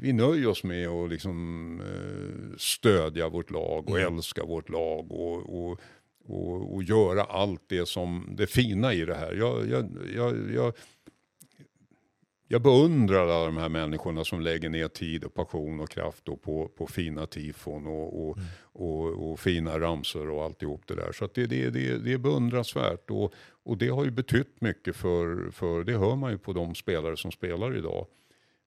vi 0.00 0.12
nöjer 0.12 0.48
oss 0.48 0.64
med 0.64 0.88
att 0.88 1.10
liksom 1.10 1.80
eh, 1.80 2.56
stödja 2.58 3.28
vårt 3.28 3.50
lag 3.50 3.90
och 3.90 3.98
mm. 3.98 4.14
älska 4.14 4.44
vårt 4.44 4.68
lag 4.68 5.12
och, 5.12 5.36
och, 5.58 5.80
och, 6.26 6.74
och, 6.74 6.82
göra 6.82 7.24
allt 7.24 7.62
det 7.68 7.88
som 7.88 8.34
det 8.36 8.46
fina 8.46 8.94
i 8.94 9.04
det 9.04 9.14
här. 9.14 9.34
Jag, 9.34 9.68
jag, 9.68 9.90
jag, 10.14 10.52
jag 10.54 10.72
jag 12.48 12.62
beundrar 12.62 13.28
alla 13.28 13.46
de 13.46 13.56
här 13.56 13.68
människorna 13.68 14.24
som 14.24 14.40
lägger 14.40 14.68
ner 14.68 14.88
tid 14.88 15.24
och 15.24 15.34
passion 15.34 15.80
och 15.80 15.90
kraft 15.90 16.24
på, 16.24 16.68
på 16.76 16.86
fina 16.86 17.26
tifon 17.26 17.86
och, 17.86 18.28
och, 18.28 18.36
mm. 18.36 18.48
och, 18.62 19.30
och, 19.30 19.40
fina 19.40 19.80
ramsor 19.80 20.30
och 20.30 20.44
alltihop 20.44 20.82
det 20.86 20.94
där. 20.94 21.12
Så 21.12 21.28
det, 21.34 21.46
det, 21.46 21.70
det, 21.70 21.98
det 21.98 22.12
är 22.12 22.18
beundransvärt 22.18 23.10
och, 23.10 23.32
och 23.62 23.78
det 23.78 23.88
har 23.88 24.04
ju 24.04 24.10
betytt 24.10 24.60
mycket 24.60 24.96
för, 24.96 25.50
för, 25.50 25.84
det 25.84 25.98
hör 25.98 26.16
man 26.16 26.30
ju 26.30 26.38
på 26.38 26.52
de 26.52 26.74
spelare 26.74 27.16
som 27.16 27.32
spelar 27.32 27.76
idag, 27.76 28.06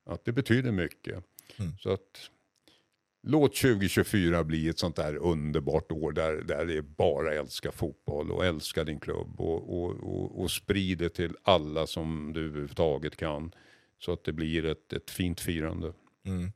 att 0.05 0.25
det 0.25 0.32
betyder 0.32 0.71
mycket. 0.71 1.23
Mm. 1.59 1.71
Så 1.80 1.91
att 1.91 2.30
Låt 3.30 3.55
2024 3.55 4.43
bli 4.43 4.69
ett 4.69 4.80
sånt 4.80 4.95
där 4.95 5.15
underbart 5.15 5.91
år 5.91 6.11
där, 6.11 6.34
där 6.34 6.65
det 6.65 6.82
bara 6.82 7.34
älskar 7.34 7.71
fotboll 7.71 8.32
och 8.32 8.45
älskar 8.45 8.86
din 8.86 8.99
klubb 8.99 9.41
och, 9.41 9.84
och, 9.84 9.91
och, 9.91 10.41
och 10.41 10.51
sprid 10.51 10.97
det 10.97 11.09
till 11.09 11.36
alla 11.43 11.88
som 11.88 12.34
du 12.34 12.45
överhuvudtaget 12.45 13.15
kan. 13.15 13.51
Så 14.00 14.14
att 14.14 14.24
det 14.24 14.34
blir 14.34 14.66
ett, 14.66 14.93
ett 14.93 15.10
fint 15.12 15.39
firande. 15.39 15.93
Mm. 16.26 16.52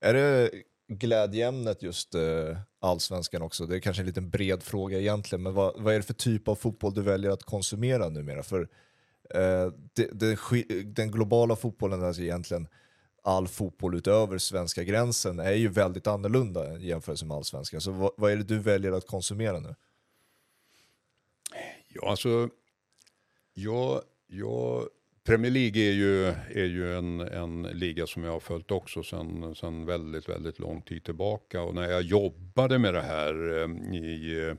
Är 0.00 0.14
det 0.14 0.50
glädjeämnet 0.88 1.82
just 1.82 2.14
uh, 2.14 2.58
allsvenskan 2.80 3.42
också? 3.42 3.66
Det 3.66 3.76
är 3.76 3.80
kanske 3.80 4.02
en 4.02 4.06
liten 4.06 4.30
bred 4.30 4.62
fråga 4.62 4.98
egentligen, 4.98 5.42
men 5.42 5.54
vad, 5.54 5.82
vad 5.82 5.94
är 5.94 5.98
det 5.98 6.02
för 6.02 6.14
typ 6.14 6.48
av 6.48 6.54
fotboll 6.54 6.94
du 6.94 7.02
väljer 7.02 7.30
att 7.30 7.42
konsumera 7.42 8.08
numera? 8.08 8.42
För 8.42 8.60
uh, 8.60 9.72
det, 9.92 10.10
det, 10.12 10.38
den 10.84 11.10
globala 11.10 11.56
fotbollen, 11.56 12.04
alltså 12.04 12.22
egentligen 12.22 12.68
all 13.22 13.48
fotboll 13.48 13.94
utöver 13.94 14.38
svenska 14.38 14.84
gränsen, 14.84 15.38
är 15.38 15.52
ju 15.52 15.68
väldigt 15.68 16.06
annorlunda 16.06 16.78
jämfört 16.78 17.22
med 17.22 17.36
allsvenskan. 17.36 17.80
Så 17.80 17.90
vad, 17.90 18.10
vad 18.16 18.32
är 18.32 18.36
det 18.36 18.44
du 18.44 18.58
väljer 18.58 18.92
att 18.92 19.06
konsumera 19.06 19.60
nu? 19.60 19.74
Ja, 21.88 22.10
alltså, 22.10 22.48
jag, 23.54 24.02
jag 24.26 24.88
Premier 25.30 25.50
League 25.50 25.82
är 25.82 25.92
ju, 25.92 26.26
är 26.62 26.66
ju 26.66 26.96
en, 26.96 27.20
en 27.20 27.62
liga 27.62 28.06
som 28.06 28.24
jag 28.24 28.32
har 28.32 28.40
följt 28.40 28.70
också 28.70 29.02
sedan 29.02 29.54
sen 29.54 29.86
väldigt, 29.86 30.28
väldigt 30.28 30.58
lång 30.58 30.82
tid 30.82 31.04
tillbaka. 31.04 31.62
Och 31.62 31.74
när 31.74 31.90
jag 31.90 32.02
jobbade 32.02 32.78
med 32.78 32.94
det 32.94 33.02
här 33.02 33.34
eh, 33.34 33.96
i, 33.96 34.46
eh, 34.48 34.54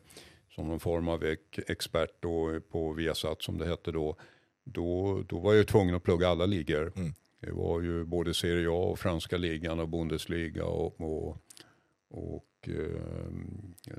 som 0.55 0.67
någon 0.67 0.79
form 0.79 1.07
av 1.07 1.23
expert 1.67 2.15
då, 2.19 2.59
på 2.71 2.93
Viasat 2.93 3.41
som 3.41 3.57
det 3.57 3.65
hette 3.65 3.91
då, 3.91 4.15
då, 4.63 5.21
då 5.27 5.39
var 5.39 5.53
jag 5.53 5.67
tvungen 5.67 5.95
att 5.95 6.03
plugga 6.03 6.29
alla 6.29 6.45
ligor. 6.45 6.93
Mm. 6.95 7.13
Det 7.39 7.51
var 7.51 7.81
ju 7.81 8.03
både 8.03 8.33
Serie 8.33 8.69
A 8.69 8.89
och 8.91 8.99
franska 8.99 9.37
ligan 9.37 9.79
och 9.79 9.89
Bundesliga 9.89 10.65
och, 10.65 11.01
och, 11.01 11.37
och 12.09 12.69
eh, 12.69 13.31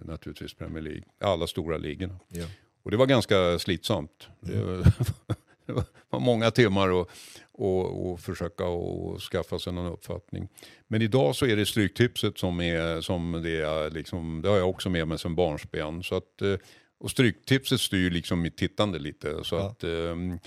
naturligtvis 0.04 0.54
Premier 0.54 0.82
League. 0.82 1.02
Alla 1.20 1.46
stora 1.46 1.76
ligorna. 1.76 2.18
Ja. 2.28 2.46
Och 2.82 2.90
det 2.90 2.96
var 2.96 3.06
ganska 3.06 3.58
slitsamt. 3.58 4.28
Mm. 4.48 4.82
Var 6.10 6.20
många 6.20 6.50
timmar 6.50 6.88
och, 6.88 7.10
och, 7.52 8.10
och 8.10 8.20
försöka 8.20 8.66
och 8.66 9.20
skaffa 9.20 9.58
sig 9.58 9.72
någon 9.72 9.92
uppfattning. 9.92 10.48
Men 10.88 11.02
idag 11.02 11.36
så 11.36 11.46
är 11.46 11.56
det 11.56 11.66
Stryktipset 11.66 12.38
som 12.38 12.60
är, 12.60 13.00
som 13.00 13.40
det 13.42 13.60
är 13.60 13.90
liksom, 13.90 14.42
det 14.42 14.48
har 14.48 14.56
jag 14.56 14.70
också 14.70 14.90
med 14.90 15.08
mig 15.08 15.18
sedan 15.18 15.34
barnsben. 15.34 16.02
Så 16.02 16.14
att, 16.14 16.42
eh, 16.42 16.54
och 16.98 17.10
Stryktipset 17.10 17.80
styr 17.80 18.10
liksom 18.10 18.42
mitt 18.42 18.56
tittande 18.56 18.98
lite. 18.98 19.44
Så 19.44 19.54
ja. 19.54 19.66
att, 19.70 19.84
um, 19.84 20.38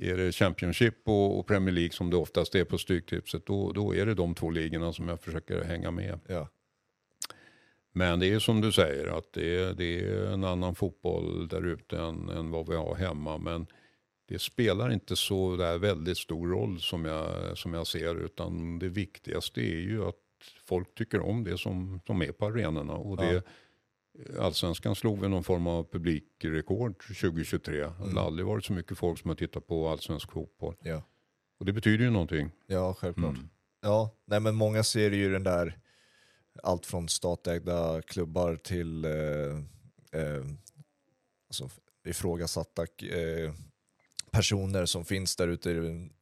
är 0.00 0.16
det 0.16 0.32
Championship 0.32 0.94
och, 1.04 1.38
och, 1.38 1.46
Premier 1.46 1.74
League 1.74 1.92
som 1.92 2.10
det 2.10 2.16
oftast 2.16 2.54
är 2.54 2.64
på 2.64 2.78
Stryktipset, 2.78 3.46
då, 3.46 3.72
då 3.72 3.94
är 3.94 4.06
det 4.06 4.14
de 4.14 4.34
två 4.34 4.50
ligorna 4.50 4.92
som 4.92 5.08
jag 5.08 5.20
försöker 5.20 5.64
hänga 5.64 5.90
med. 5.90 6.20
Ja. 6.26 6.48
Men 7.92 8.20
det 8.20 8.26
är 8.26 8.38
som 8.38 8.60
du 8.60 8.72
säger, 8.72 9.18
att 9.18 9.32
det 9.32 9.56
är, 9.56 9.74
det 9.74 10.00
är 10.00 10.26
en 10.26 10.44
annan 10.44 10.74
fotboll 10.74 11.48
där 11.48 11.66
ute 11.66 11.98
än, 11.98 12.28
än 12.28 12.50
vad 12.50 12.68
vi 12.68 12.76
har 12.76 12.94
hemma. 12.94 13.38
Men 13.38 13.66
det 14.26 14.38
spelar 14.38 14.92
inte 14.92 15.16
så 15.16 15.56
där 15.56 15.78
väldigt 15.78 16.18
stor 16.18 16.48
roll 16.48 16.80
som 16.80 17.04
jag, 17.04 17.58
som 17.58 17.74
jag 17.74 17.86
ser, 17.86 18.14
utan 18.14 18.78
det 18.78 18.88
viktigaste 18.88 19.60
är 19.60 19.80
ju 19.80 20.04
att 20.04 20.14
folk 20.64 20.94
tycker 20.94 21.20
om 21.20 21.44
det 21.44 21.58
som, 21.58 22.00
som 22.06 22.22
är 22.22 22.32
på 22.32 22.46
arenorna. 22.46 22.92
Och 22.92 23.16
det, 23.16 23.34
ja. 23.34 23.42
Allsvenskan 24.40 24.94
slog 24.94 25.20
väl 25.20 25.30
någon 25.30 25.44
form 25.44 25.66
av 25.66 25.84
publikrekord 25.84 26.98
2023. 27.02 27.82
Mm. 27.82 28.14
Det 28.14 28.20
har 28.20 28.26
aldrig 28.26 28.46
varit 28.46 28.64
så 28.64 28.72
mycket 28.72 28.98
folk 28.98 29.18
som 29.18 29.28
har 29.28 29.36
tittat 29.36 29.66
på 29.66 29.88
allsvensk 29.88 30.32
fotboll. 30.32 30.76
Ja. 30.80 31.02
Och 31.58 31.66
det 31.66 31.72
betyder 31.72 32.04
ju 32.04 32.10
någonting. 32.10 32.50
Ja, 32.66 32.94
självklart. 32.94 33.36
Mm. 33.36 33.48
Ja, 33.80 34.10
nej 34.24 34.40
men 34.40 34.54
många 34.54 34.82
ser 34.82 35.10
ju 35.10 35.32
den 35.32 35.42
där, 35.42 35.78
allt 36.62 36.86
från 36.86 37.08
statsägda 37.08 38.02
klubbar 38.02 38.56
till 38.56 39.04
eh, 39.04 39.10
eh, 40.20 40.44
alltså 41.48 41.70
ifrågasatta 42.04 42.82
eh, 42.82 43.52
personer 44.34 44.86
som 44.86 45.04
finns 45.04 45.36
där 45.36 45.48
ute, 45.48 45.70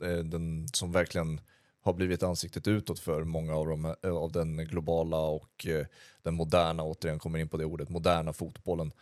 eh, 0.03 0.19
den, 0.19 0.69
som 0.73 0.93
verkligen 0.93 1.41
har 1.81 1.93
blivit 1.93 2.23
ansiktet 2.23 2.69
utåt 2.69 3.01
för 3.01 3.25
många 3.25 3.55
av, 3.55 3.67
de, 3.67 3.95
eh, 4.03 4.17
av 4.17 4.33
den 4.33 4.57
globala 4.57 5.17
och 5.17 5.67
eh, 5.67 5.87
den 6.23 6.35
moderna, 6.35 6.83
återigen 6.83 7.19
kommer 7.19 7.39
in 7.39 7.49
på 7.49 7.57
det 7.57 7.65
ordet, 7.65 7.89
moderna 7.89 8.33
fotbollen. 8.33 8.93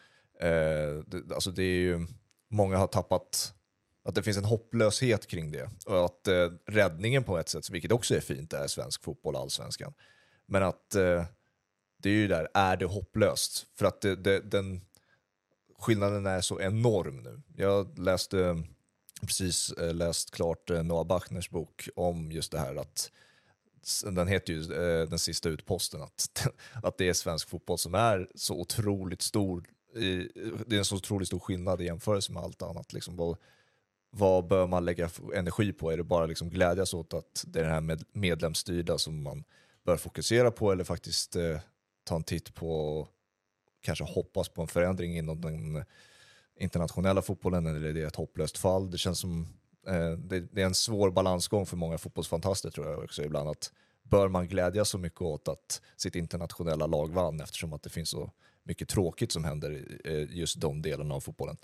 Det, 1.07 1.33
alltså 1.35 1.51
det 1.51 1.63
är 1.63 1.81
ju, 1.81 2.07
många 2.49 2.77
har 2.77 2.87
tappat, 2.87 3.55
att 4.05 4.15
det 4.15 4.23
finns 4.23 4.37
en 4.37 4.45
hopplöshet 4.45 5.27
kring 5.27 5.51
det. 5.51 5.71
Och 5.87 6.05
att 6.05 6.29
eh, 6.29 6.49
räddningen 6.67 7.25
på 7.25 7.39
ett 7.39 7.49
sätt, 7.49 7.71
vilket 7.71 7.93
också 7.93 8.15
är 8.15 8.21
fint, 8.21 8.53
är 8.53 8.67
svensk 8.67 9.05
fotboll, 9.05 9.37
allsvenskan. 9.37 9.95
Men 10.47 10.63
att 10.63 10.91
det 12.03 12.11
är 12.11 12.15
ju 12.15 12.29
där, 12.29 12.49
är 12.55 12.77
det 12.77 12.87
hopplöst? 12.87 13.67
För 13.79 13.87
att 13.87 14.01
det, 14.01 14.17
det, 14.17 14.41
den 14.41 14.81
skillnaden 15.79 16.27
är 16.27 16.41
så 16.41 16.61
enorm 16.61 17.23
nu. 17.23 17.43
Jag 17.57 17.99
läste 17.99 18.63
precis 19.27 19.73
eh, 19.73 19.95
läst 19.95 20.31
klart 20.31 20.71
eh, 20.71 20.83
Noah 20.83 21.07
Bachners 21.07 21.51
bok 21.51 21.89
om 21.97 22.33
just 22.33 22.53
det 22.53 22.59
här 22.59 22.77
att 22.77 23.11
den 24.05 24.29
heter 24.29 24.53
ju 24.53 24.61
eh, 24.61 25.09
Den 25.09 25.19
sista 25.19 25.49
utposten, 25.49 26.03
att, 26.03 26.47
att 26.83 26.99
det 26.99 27.09
är 27.09 27.13
svensk 27.13 27.49
fotboll 27.49 27.79
som 27.79 27.95
är 27.95 28.29
så 28.35 28.61
otroligt 28.61 29.23
stor. 29.23 29.65
det 30.67 30.77
är 30.77 30.79
en 30.79 30.85
så 30.85 30.97
otroligt 30.97 31.29
stor 31.29 31.39
skillnad 31.39 31.81
i 31.81 31.85
jämförelse 31.85 32.33
med 32.33 32.43
allt 32.43 32.63
annat. 32.63 32.93
Liksom, 32.93 33.17
vad, 33.17 33.37
vad 34.11 34.49
bör 34.49 34.67
man 34.67 34.85
lägga 34.85 35.11
energi 35.35 35.73
på? 35.73 35.91
Är 35.91 35.97
det 35.97 36.05
bara 36.05 36.27
liksom 36.27 36.51
glädjas 36.51 36.95
åt 36.95 37.15
att 37.15 37.45
det 37.47 37.61
är 37.61 37.65
det 37.65 37.71
här 37.71 37.81
med 37.81 38.05
medlemsstyrda 38.13 38.99
som 38.99 39.23
man 39.23 39.45
bör 39.85 39.97
fokusera 39.97 40.51
på 40.51 40.73
eller 40.73 40.85
faktiskt 40.85 41.37
eh, 41.37 41.59
ta 42.05 42.17
en 42.17 42.23
titt 42.23 42.55
på 42.55 42.99
och 43.01 43.09
kanske 43.81 44.05
hoppas 44.05 44.49
på 44.49 44.63
en 44.63 44.69
förändring 44.69 45.19
inom 45.19 45.41
den 45.41 45.85
internationella 46.61 47.23
fotbollen 47.23 47.67
eller 47.67 47.89
är 47.89 47.93
det 47.93 48.03
ett 48.03 48.17
hopplöst 48.17 48.59
fall? 48.59 48.91
Det 48.91 48.99
känns 48.99 49.19
som 49.19 49.47
eh, 49.87 50.11
det, 50.11 50.41
det, 50.41 50.63
är 50.63 50.67
en 50.67 50.75
svår 50.75 51.11
balansgång 51.11 51.67
för 51.67 51.77
många 51.77 51.99
fotbollsfantaster 51.99 52.71
tror 52.71 52.87
jag 52.87 53.05
också 53.05 53.23
ibland. 53.23 53.49
Att 53.49 53.73
bör 54.03 54.29
man 54.29 54.49
glädjas 54.49 54.89
så 54.89 54.99
mycket 54.99 55.23
åt 55.23 55.49
att 55.49 55.83
sitt 55.97 56.15
internationella 56.15 56.87
lag 56.87 57.13
vann 57.13 57.41
eftersom 57.41 57.73
att 57.73 57.83
det 57.83 57.91
finns 57.91 58.11
så 58.11 58.31
mycket 58.63 58.89
tråkigt 58.89 59.33
som 59.33 59.45
händer 59.45 59.73
i 59.73 60.01
eh, 60.05 60.39
just 60.39 60.61
de 60.61 60.83
delarna 60.83 61.15
av 61.15 61.21
fotbollen? 61.21 61.57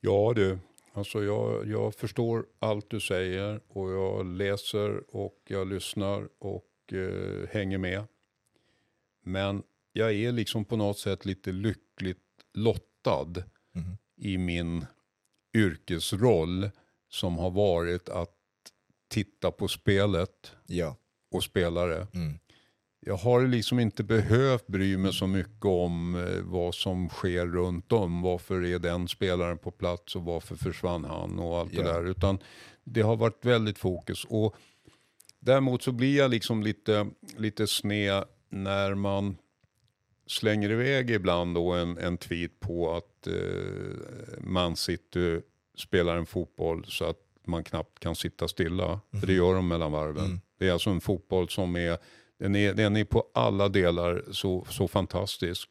Ja 0.00 0.32
du, 0.36 0.58
alltså 0.92 1.24
jag, 1.24 1.66
jag 1.68 1.94
förstår 1.94 2.46
allt 2.58 2.90
du 2.90 3.00
säger 3.00 3.60
och 3.68 3.90
jag 3.90 4.26
läser 4.26 5.16
och 5.16 5.38
jag 5.46 5.66
lyssnar 5.66 6.28
och 6.38 6.92
eh, 6.92 7.48
hänger 7.50 7.78
med. 7.78 8.04
Men 9.24 9.62
jag 9.92 10.12
är 10.12 10.32
liksom 10.32 10.64
på 10.64 10.76
något 10.76 10.98
sätt 10.98 11.24
lite 11.24 11.52
lyckligt 11.52 12.18
lottad 12.54 13.42
mm. 13.74 13.96
i 14.16 14.38
min 14.38 14.86
yrkesroll 15.54 16.70
som 17.08 17.38
har 17.38 17.50
varit 17.50 18.08
att 18.08 18.36
titta 19.08 19.50
på 19.50 19.68
spelet 19.68 20.52
ja. 20.66 20.96
och 21.30 21.44
spelare. 21.44 22.06
Mm. 22.14 22.38
Jag 23.06 23.16
har 23.16 23.46
liksom 23.46 23.78
inte 23.78 24.02
behövt 24.04 24.66
bry 24.66 24.96
mig 24.96 25.12
så 25.12 25.26
mycket 25.26 25.64
om 25.64 26.14
eh, 26.14 26.42
vad 26.42 26.74
som 26.74 27.08
sker 27.08 27.46
runt 27.46 27.92
om. 27.92 28.22
Varför 28.22 28.64
är 28.64 28.78
den 28.78 29.08
spelaren 29.08 29.58
på 29.58 29.70
plats 29.70 30.16
och 30.16 30.24
varför 30.24 30.56
försvann 30.56 31.04
han 31.04 31.38
och 31.38 31.58
allt 31.58 31.72
ja. 31.72 31.82
det 31.82 31.88
där. 31.88 32.06
Utan 32.06 32.38
det 32.84 33.00
har 33.00 33.16
varit 33.16 33.44
väldigt 33.44 33.78
fokus. 33.78 34.24
Och 34.24 34.56
däremot 35.40 35.82
så 35.82 35.92
blir 35.92 36.18
jag 36.18 36.30
liksom 36.30 36.62
lite, 36.62 37.10
lite 37.36 37.66
sned 37.66 38.24
när 38.48 38.94
man 38.94 39.36
slänger 40.26 40.70
iväg 40.70 41.10
ibland 41.10 41.54
då 41.54 41.72
en, 41.72 41.98
en 41.98 42.18
tweet 42.18 42.60
på 42.60 42.94
att 42.94 43.26
eh, 43.26 44.40
Man 44.40 44.76
City 44.76 45.40
spelar 45.74 46.16
en 46.16 46.26
fotboll 46.26 46.84
så 46.88 47.04
att 47.04 47.18
man 47.44 47.64
knappt 47.64 47.98
kan 47.98 48.16
sitta 48.16 48.48
stilla. 48.48 48.86
Mm. 48.86 49.20
För 49.20 49.26
det 49.26 49.32
gör 49.32 49.54
de 49.54 49.68
mellan 49.68 49.92
varven. 49.92 50.24
Mm. 50.24 50.40
Det 50.58 50.68
är 50.68 50.72
alltså 50.72 50.90
en 50.90 51.00
fotboll 51.00 51.48
som 51.48 51.76
är, 51.76 51.98
den 52.38 52.56
är, 52.56 52.74
den 52.74 52.96
är 52.96 53.04
på 53.04 53.30
alla 53.34 53.68
delar 53.68 54.24
så, 54.32 54.66
så 54.70 54.88
fantastisk. 54.88 55.68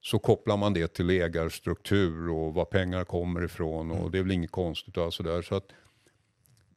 Så 0.00 0.18
kopplar 0.18 0.56
man 0.56 0.74
det 0.74 0.94
till 0.94 1.10
ägarstruktur 1.10 2.30
och 2.30 2.54
var 2.54 2.64
pengar 2.64 3.04
kommer 3.04 3.44
ifrån 3.44 3.90
och 3.90 3.98
mm. 3.98 4.10
det 4.10 4.18
är 4.18 4.22
väl 4.22 4.32
inget 4.32 4.50
konstigt 4.50 4.96
och 4.96 5.14
sådär. 5.14 5.42
Så 5.42 5.54
att, 5.54 5.72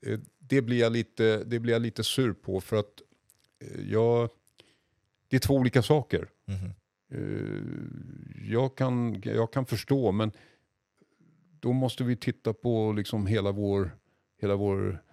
eh, 0.06 0.20
det, 0.40 0.62
blir 0.62 0.80
jag 0.80 0.92
lite, 0.92 1.44
det 1.44 1.60
blir 1.60 1.74
jag 1.74 1.82
lite 1.82 2.04
sur 2.04 2.34
på 2.34 2.62
för 2.62 2.76
att 2.78 3.02
eh, 3.60 3.92
jag 3.92 4.30
det 5.30 5.36
är 5.36 5.40
två 5.40 5.54
olika 5.54 5.84
saker. 5.84 6.30
Mm. 6.48 6.72
jag, 8.46 8.76
kan, 8.76 9.22
jag 9.26 9.54
kan 9.54 9.66
förstå, 9.66 10.12
men 10.12 10.32
då 11.60 11.74
måste 11.74 12.04
vi 12.04 12.16
titta 12.16 12.54
på 12.54 12.92
liksom 12.92 13.28
hela, 13.28 13.52
vår, 13.52 13.92
hela 14.42 14.56
vår 14.56 15.04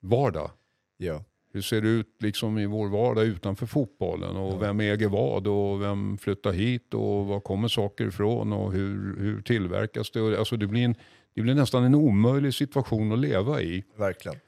vardag. 0.00 0.50
Ja. 0.96 1.24
Hur 1.52 1.62
ser 1.62 1.80
det 1.80 1.88
ut 1.88 2.22
liksom 2.22 2.58
i 2.58 2.66
vår 2.66 2.88
vardag 2.88 3.24
utanför 3.24 3.66
fotbollen? 3.66 4.36
Och 4.36 4.52
ja. 4.52 4.58
Vem 4.58 4.80
äger 4.80 5.08
vad? 5.08 5.46
Och 5.46 5.82
vem 5.82 6.18
flyttar 6.18 6.52
hit? 6.52 6.94
Och 6.94 7.26
var 7.26 7.40
kommer 7.40 7.68
saker 7.68 8.06
ifrån? 8.06 8.52
Och 8.52 8.72
hur, 8.72 9.16
hur 9.20 9.42
tillverkas 9.42 10.10
det? 10.10 10.38
Alltså 10.38 10.56
det, 10.56 10.66
blir 10.66 10.84
en, 10.84 10.94
det 11.34 11.42
blir 11.42 11.54
nästan 11.54 11.84
en 11.84 11.94
omöjlig 11.94 12.54
situation 12.54 13.12
att 13.12 13.18
leva 13.18 13.62
i. 13.62 13.84
Verkligen. 13.96 14.38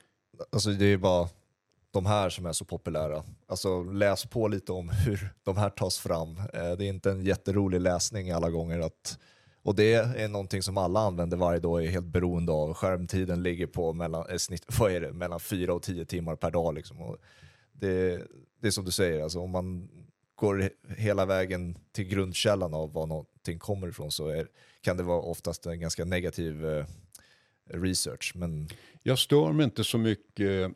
Alltså 0.53 0.71
det 0.71 0.87
är 0.87 0.97
bara 0.97 1.29
de 1.95 2.07
här 2.07 2.31
som 2.31 2.47
är 2.47 2.53
så 2.53 2.65
populära. 2.65 3.25
Alltså 3.47 3.83
läs 3.83 4.27
på 4.27 4.49
lite 4.49 4.73
om 4.73 4.89
hur 5.07 5.29
de 5.43 5.57
här 5.57 5.71
tas 5.71 5.99
fram. 5.99 6.39
Eh, 6.39 6.73
det 6.79 6.85
är 6.85 6.89
inte 6.89 7.11
en 7.11 7.25
jätterolig 7.25 7.81
läsning 7.81 8.31
alla 8.31 8.51
gånger. 8.51 8.81
Att, 8.81 9.19
och 9.63 9.75
det 9.75 9.95
är 9.95 10.29
någonting 10.29 10.63
som 10.63 10.79
alla 10.79 11.01
använder 11.01 11.37
varje 11.37 11.61
dag 11.61 11.85
är 11.85 11.89
helt 11.89 12.07
beroende 12.07 12.53
av. 12.53 12.75
Skärmtiden 12.75 13.43
ligger 13.43 13.67
på 13.67 13.93
mellan, 13.93 14.31
eh, 14.31 14.37
snitt, 14.37 14.65
vad 14.79 14.93
är 14.93 15.01
det, 15.01 15.13
mellan 15.13 15.41
4 15.41 15.75
och 15.75 15.83
10 15.83 16.05
timmar 16.05 16.37
per 16.37 16.51
dag. 16.51 16.75
Liksom. 16.75 17.01
Och 17.01 17.17
det, 17.73 18.23
det 18.61 18.67
är 18.67 18.71
som 18.71 18.85
du 18.85 18.93
säger, 18.93 19.23
alltså, 19.23 19.41
om 19.41 19.51
man 19.51 19.89
går 20.35 20.71
hela 20.97 21.27
vägen 21.27 21.79
till 21.93 22.05
grundkällan 22.05 22.75
av 22.75 22.93
var 22.93 23.07
någonting 23.07 23.59
kommer 23.59 23.89
ifrån 23.89 24.11
så 24.11 24.29
är, 24.29 24.49
kan 24.81 24.97
det 24.97 25.03
vara 25.03 25.21
oftast 25.21 25.67
en 25.67 25.81
ganska 25.81 26.05
negativ 26.05 26.67
eh, 26.67 26.87
research. 27.71 28.33
Men... 28.35 28.69
Jag 29.07 29.19
stör 29.19 29.53
mig 29.53 29.65
inte 29.65 29.85
så 29.85 29.99
mycket 29.99 30.73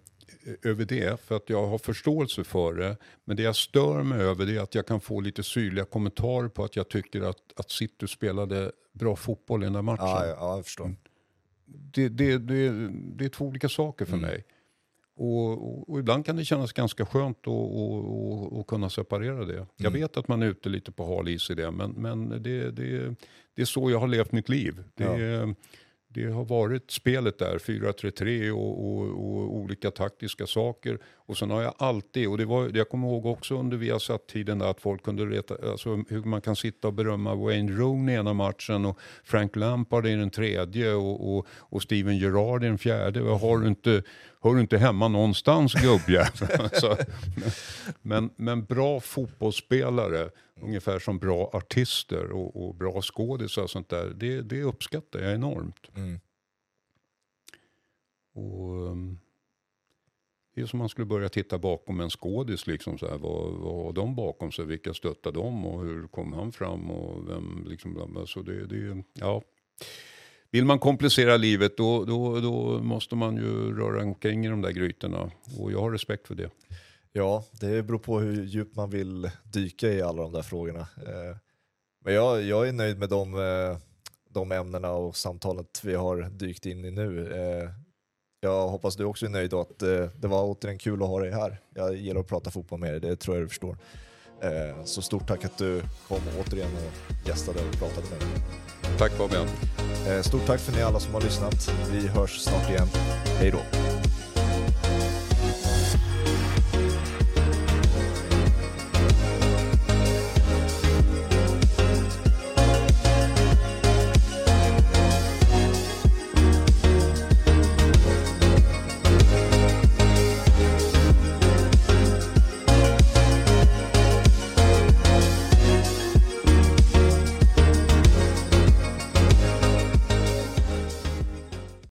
över 0.63 0.85
det 0.85 1.21
för 1.21 1.37
att 1.37 1.51
jag 1.51 1.67
har 1.67 1.79
förståelse 1.79 2.45
för 2.45 2.75
det. 2.75 2.97
Men 3.25 3.37
det 3.37 3.43
jag 3.43 3.57
stör 3.57 4.03
mig 4.03 4.21
över 4.21 4.47
det 4.47 4.57
är 4.57 4.61
att 4.61 4.75
jag 4.75 4.87
kan 4.87 5.01
få 5.01 5.21
lite 5.21 5.43
syrliga 5.43 5.85
kommentarer 5.85 6.49
på 6.49 6.65
att 6.65 6.77
jag 6.77 6.89
tycker 6.89 7.23
att, 7.23 7.53
att 7.57 7.71
City 7.71 8.09
spelade 8.09 8.73
bra 8.93 9.17
fotboll 9.17 9.63
i 9.63 9.67
den 9.67 9.73
där 9.73 9.83
matchen. 9.83 10.05
Ja, 10.05 10.27
ja 10.27 10.57
jag 10.57 10.65
förstår. 10.65 10.95
Det, 11.67 12.09
det, 12.09 12.39
det, 12.39 12.89
det 12.91 13.25
är 13.25 13.29
två 13.29 13.45
olika 13.45 13.69
saker 13.69 14.05
för 14.05 14.17
mm. 14.17 14.31
mig. 14.31 14.45
Och, 15.17 15.51
och, 15.51 15.91
och, 15.91 15.99
ibland 15.99 16.27
kan 16.27 16.37
det 16.37 16.45
kännas 16.45 16.73
ganska 16.73 17.07
skönt 17.07 17.39
att 18.59 18.67
kunna 18.67 18.91
separera 18.91 19.45
det. 19.45 19.55
Mm. 19.55 19.67
Jag 19.77 19.91
vet 19.91 20.17
att 20.17 20.29
man 20.29 20.43
är 20.43 20.47
ute 20.47 20.69
lite 20.69 20.93
på 20.93 21.07
hal 21.07 21.29
is 21.29 21.51
i 21.51 21.55
det, 21.55 21.71
men, 21.71 21.91
men 21.91 22.29
det, 22.29 22.71
det, 22.71 23.15
det 23.55 23.63
är 23.63 23.67
så 23.67 23.91
jag 23.91 23.99
har 23.99 24.09
levt 24.09 24.33
mitt 24.33 24.49
liv. 24.49 24.85
Det, 24.95 25.05
ja 25.05 25.55
det 26.11 26.27
har 26.27 26.45
varit 26.45 26.91
spelet 26.91 27.39
där, 27.39 27.59
4-3-3 27.59 28.51
och, 28.51 28.87
och, 28.87 29.03
och, 29.03 29.57
olika 29.57 29.91
taktiska 29.91 30.47
saker. 30.47 30.99
Och 31.17 31.39
sen 31.39 31.51
har 31.51 31.63
jag 31.63 31.75
alltid, 31.79 32.29
och 32.29 32.39
det 32.39 32.45
var, 32.45 32.71
jag 32.75 32.89
kommer 32.89 33.09
ihåg 33.09 33.27
också 33.27 33.59
under 33.59 33.77
Viasat-tiden 33.77 34.63
att 34.63 34.81
folk 34.81 35.03
kunde 35.03 35.27
reta, 35.27 35.57
alltså 35.71 35.97
hur 36.09 36.25
man 36.25 36.41
kan 36.41 36.57
sitta 36.57 36.89
och 36.89 36.95
berömma 36.95 37.35
Wayne 37.35 37.73
Rooney 37.73 38.15
i 38.15 38.19
ena 38.19 38.33
matchen 38.33 38.85
och 38.87 38.99
Frank 39.25 39.57
Lampard 39.57 40.07
i 40.07 40.15
den 40.15 40.31
tredje 40.31 40.93
och, 40.93 41.37
och, 41.37 41.47
och 41.51 41.83
Steven 41.83 42.19
Gerrard 42.19 42.65
i 42.65 42.67
den 42.67 42.79
fjärde. 42.79 43.21
Har 43.21 43.59
du 43.59 43.69
inte, 43.69 44.03
hör 44.41 44.55
du 44.55 44.61
inte 44.61 44.79
hemma 44.79 45.09
någonstans 45.09 45.75
gubbjävel. 45.75 46.71
men, 48.03 48.31
men 48.37 48.65
bra 48.65 49.01
fotbollsspelare, 49.01 50.31
ungefär 50.61 50.99
som 50.99 51.19
bra 51.19 51.51
artister 51.53 52.33
och, 52.33 52.69
och 52.69 52.75
bra 52.75 53.03
skådisar 53.03 53.63
och 53.63 53.71
sånt 53.71 53.89
där, 53.89 54.13
det, 54.17 54.43
det 54.43 54.63
uppskattar 54.63 55.21
jag 55.21 55.35
enormt. 55.35 55.91
Mm. 55.97 56.21
Och, 58.35 58.87
um, 58.87 59.19
det 60.55 60.63
är 60.63 60.67
som 60.67 60.79
man 60.79 60.89
skulle 60.89 61.05
börja 61.05 61.29
titta 61.29 61.59
bakom 61.59 62.01
en 62.01 62.11
skådis. 62.11 62.67
Liksom 62.67 62.99
så 62.99 63.09
här, 63.09 63.19
vad, 63.19 63.53
vad 63.53 63.85
har 63.85 63.93
de 63.93 64.15
bakom 64.15 64.53
sig? 64.53 64.67
Vilka 64.67 64.95
stöttar 64.95 65.33
de? 65.33 65.67
Och 65.67 65.85
hur 65.85 66.07
kom 66.07 66.33
han 66.33 66.53
fram? 66.53 66.91
Och 66.91 67.29
vem, 67.29 67.65
liksom, 67.69 68.25
så 68.27 68.43
det, 68.43 68.67
det, 68.67 69.03
ja. 69.13 69.43
Vill 70.51 70.65
man 70.65 70.79
komplicera 70.79 71.37
livet 71.37 71.77
då, 71.77 72.05
då, 72.05 72.41
då 72.41 72.83
måste 72.83 73.17
man 73.17 73.37
ju 73.37 73.77
röra 73.79 74.03
omkring 74.03 74.47
i 74.47 74.49
de 74.49 74.63
där 74.63 74.71
grytorna. 74.71 75.31
Och 75.59 75.73
jag 75.73 75.81
har 75.81 75.91
respekt 75.91 76.29
för 76.29 76.35
det. 76.35 76.51
Ja, 77.13 77.45
det 77.61 77.83
beror 77.83 77.99
på 77.99 78.21
hur 78.21 78.45
djupt 78.45 78.77
man 78.77 78.91
vill 78.91 79.31
dyka 79.53 79.89
i 79.89 80.03
alla 80.03 80.23
de 80.23 80.33
där 80.33 80.43
frågorna. 80.43 80.81
Eh, 80.81 81.37
men 82.05 82.15
jag, 82.15 82.43
jag 82.43 82.69
är 82.69 82.73
nöjd 82.73 82.99
med 82.99 83.09
de, 83.09 83.35
eh, 83.35 83.79
de 84.31 84.53
ämnena 84.53 84.91
och 84.91 85.17
samtalet 85.17 85.81
vi 85.85 85.95
har 85.95 86.23
dykt 86.23 86.67
in 86.67 86.85
i 86.85 86.91
nu. 86.91 87.33
Eh, 87.33 87.71
jag 88.41 88.69
hoppas 88.69 88.97
du 88.97 89.05
också 89.05 89.27
är 89.27 89.31
nöjd 89.31 89.53
och 89.53 89.61
att 89.61 89.79
det 90.15 90.29
var 90.29 90.45
återigen 90.45 90.79
kul 90.79 91.03
att 91.03 91.09
ha 91.09 91.21
dig 91.21 91.31
här. 91.31 91.61
Jag 91.75 91.97
gillar 91.97 92.21
att 92.21 92.29
prata 92.29 92.51
fotboll 92.51 92.81
med 92.81 92.93
dig, 92.93 93.01
det 93.01 93.17
tror 93.17 93.37
jag 93.37 93.45
du 93.45 93.49
förstår. 93.49 93.77
Så 94.85 95.03
stort 95.03 95.27
tack 95.27 95.45
att 95.45 95.59
du 95.59 95.83
kom 96.09 96.21
återigen 96.41 96.71
och 96.77 97.29
gästade 97.29 97.59
och 97.59 97.79
pratade 97.79 98.07
med 98.11 98.29
mig. 98.29 98.39
Tack 98.99 99.13
Fabian. 99.13 99.47
Stort 100.23 100.47
tack 100.47 100.61
för 100.61 100.73
ni 100.73 100.83
alla 100.83 101.01
som 101.01 101.15
har 101.15 101.21
lyssnat. 101.21 101.73
Vi 101.93 102.09
hörs 102.09 102.41
snart 102.41 102.71
igen. 102.71 102.89
Hej 103.39 103.51
då. 103.51 103.59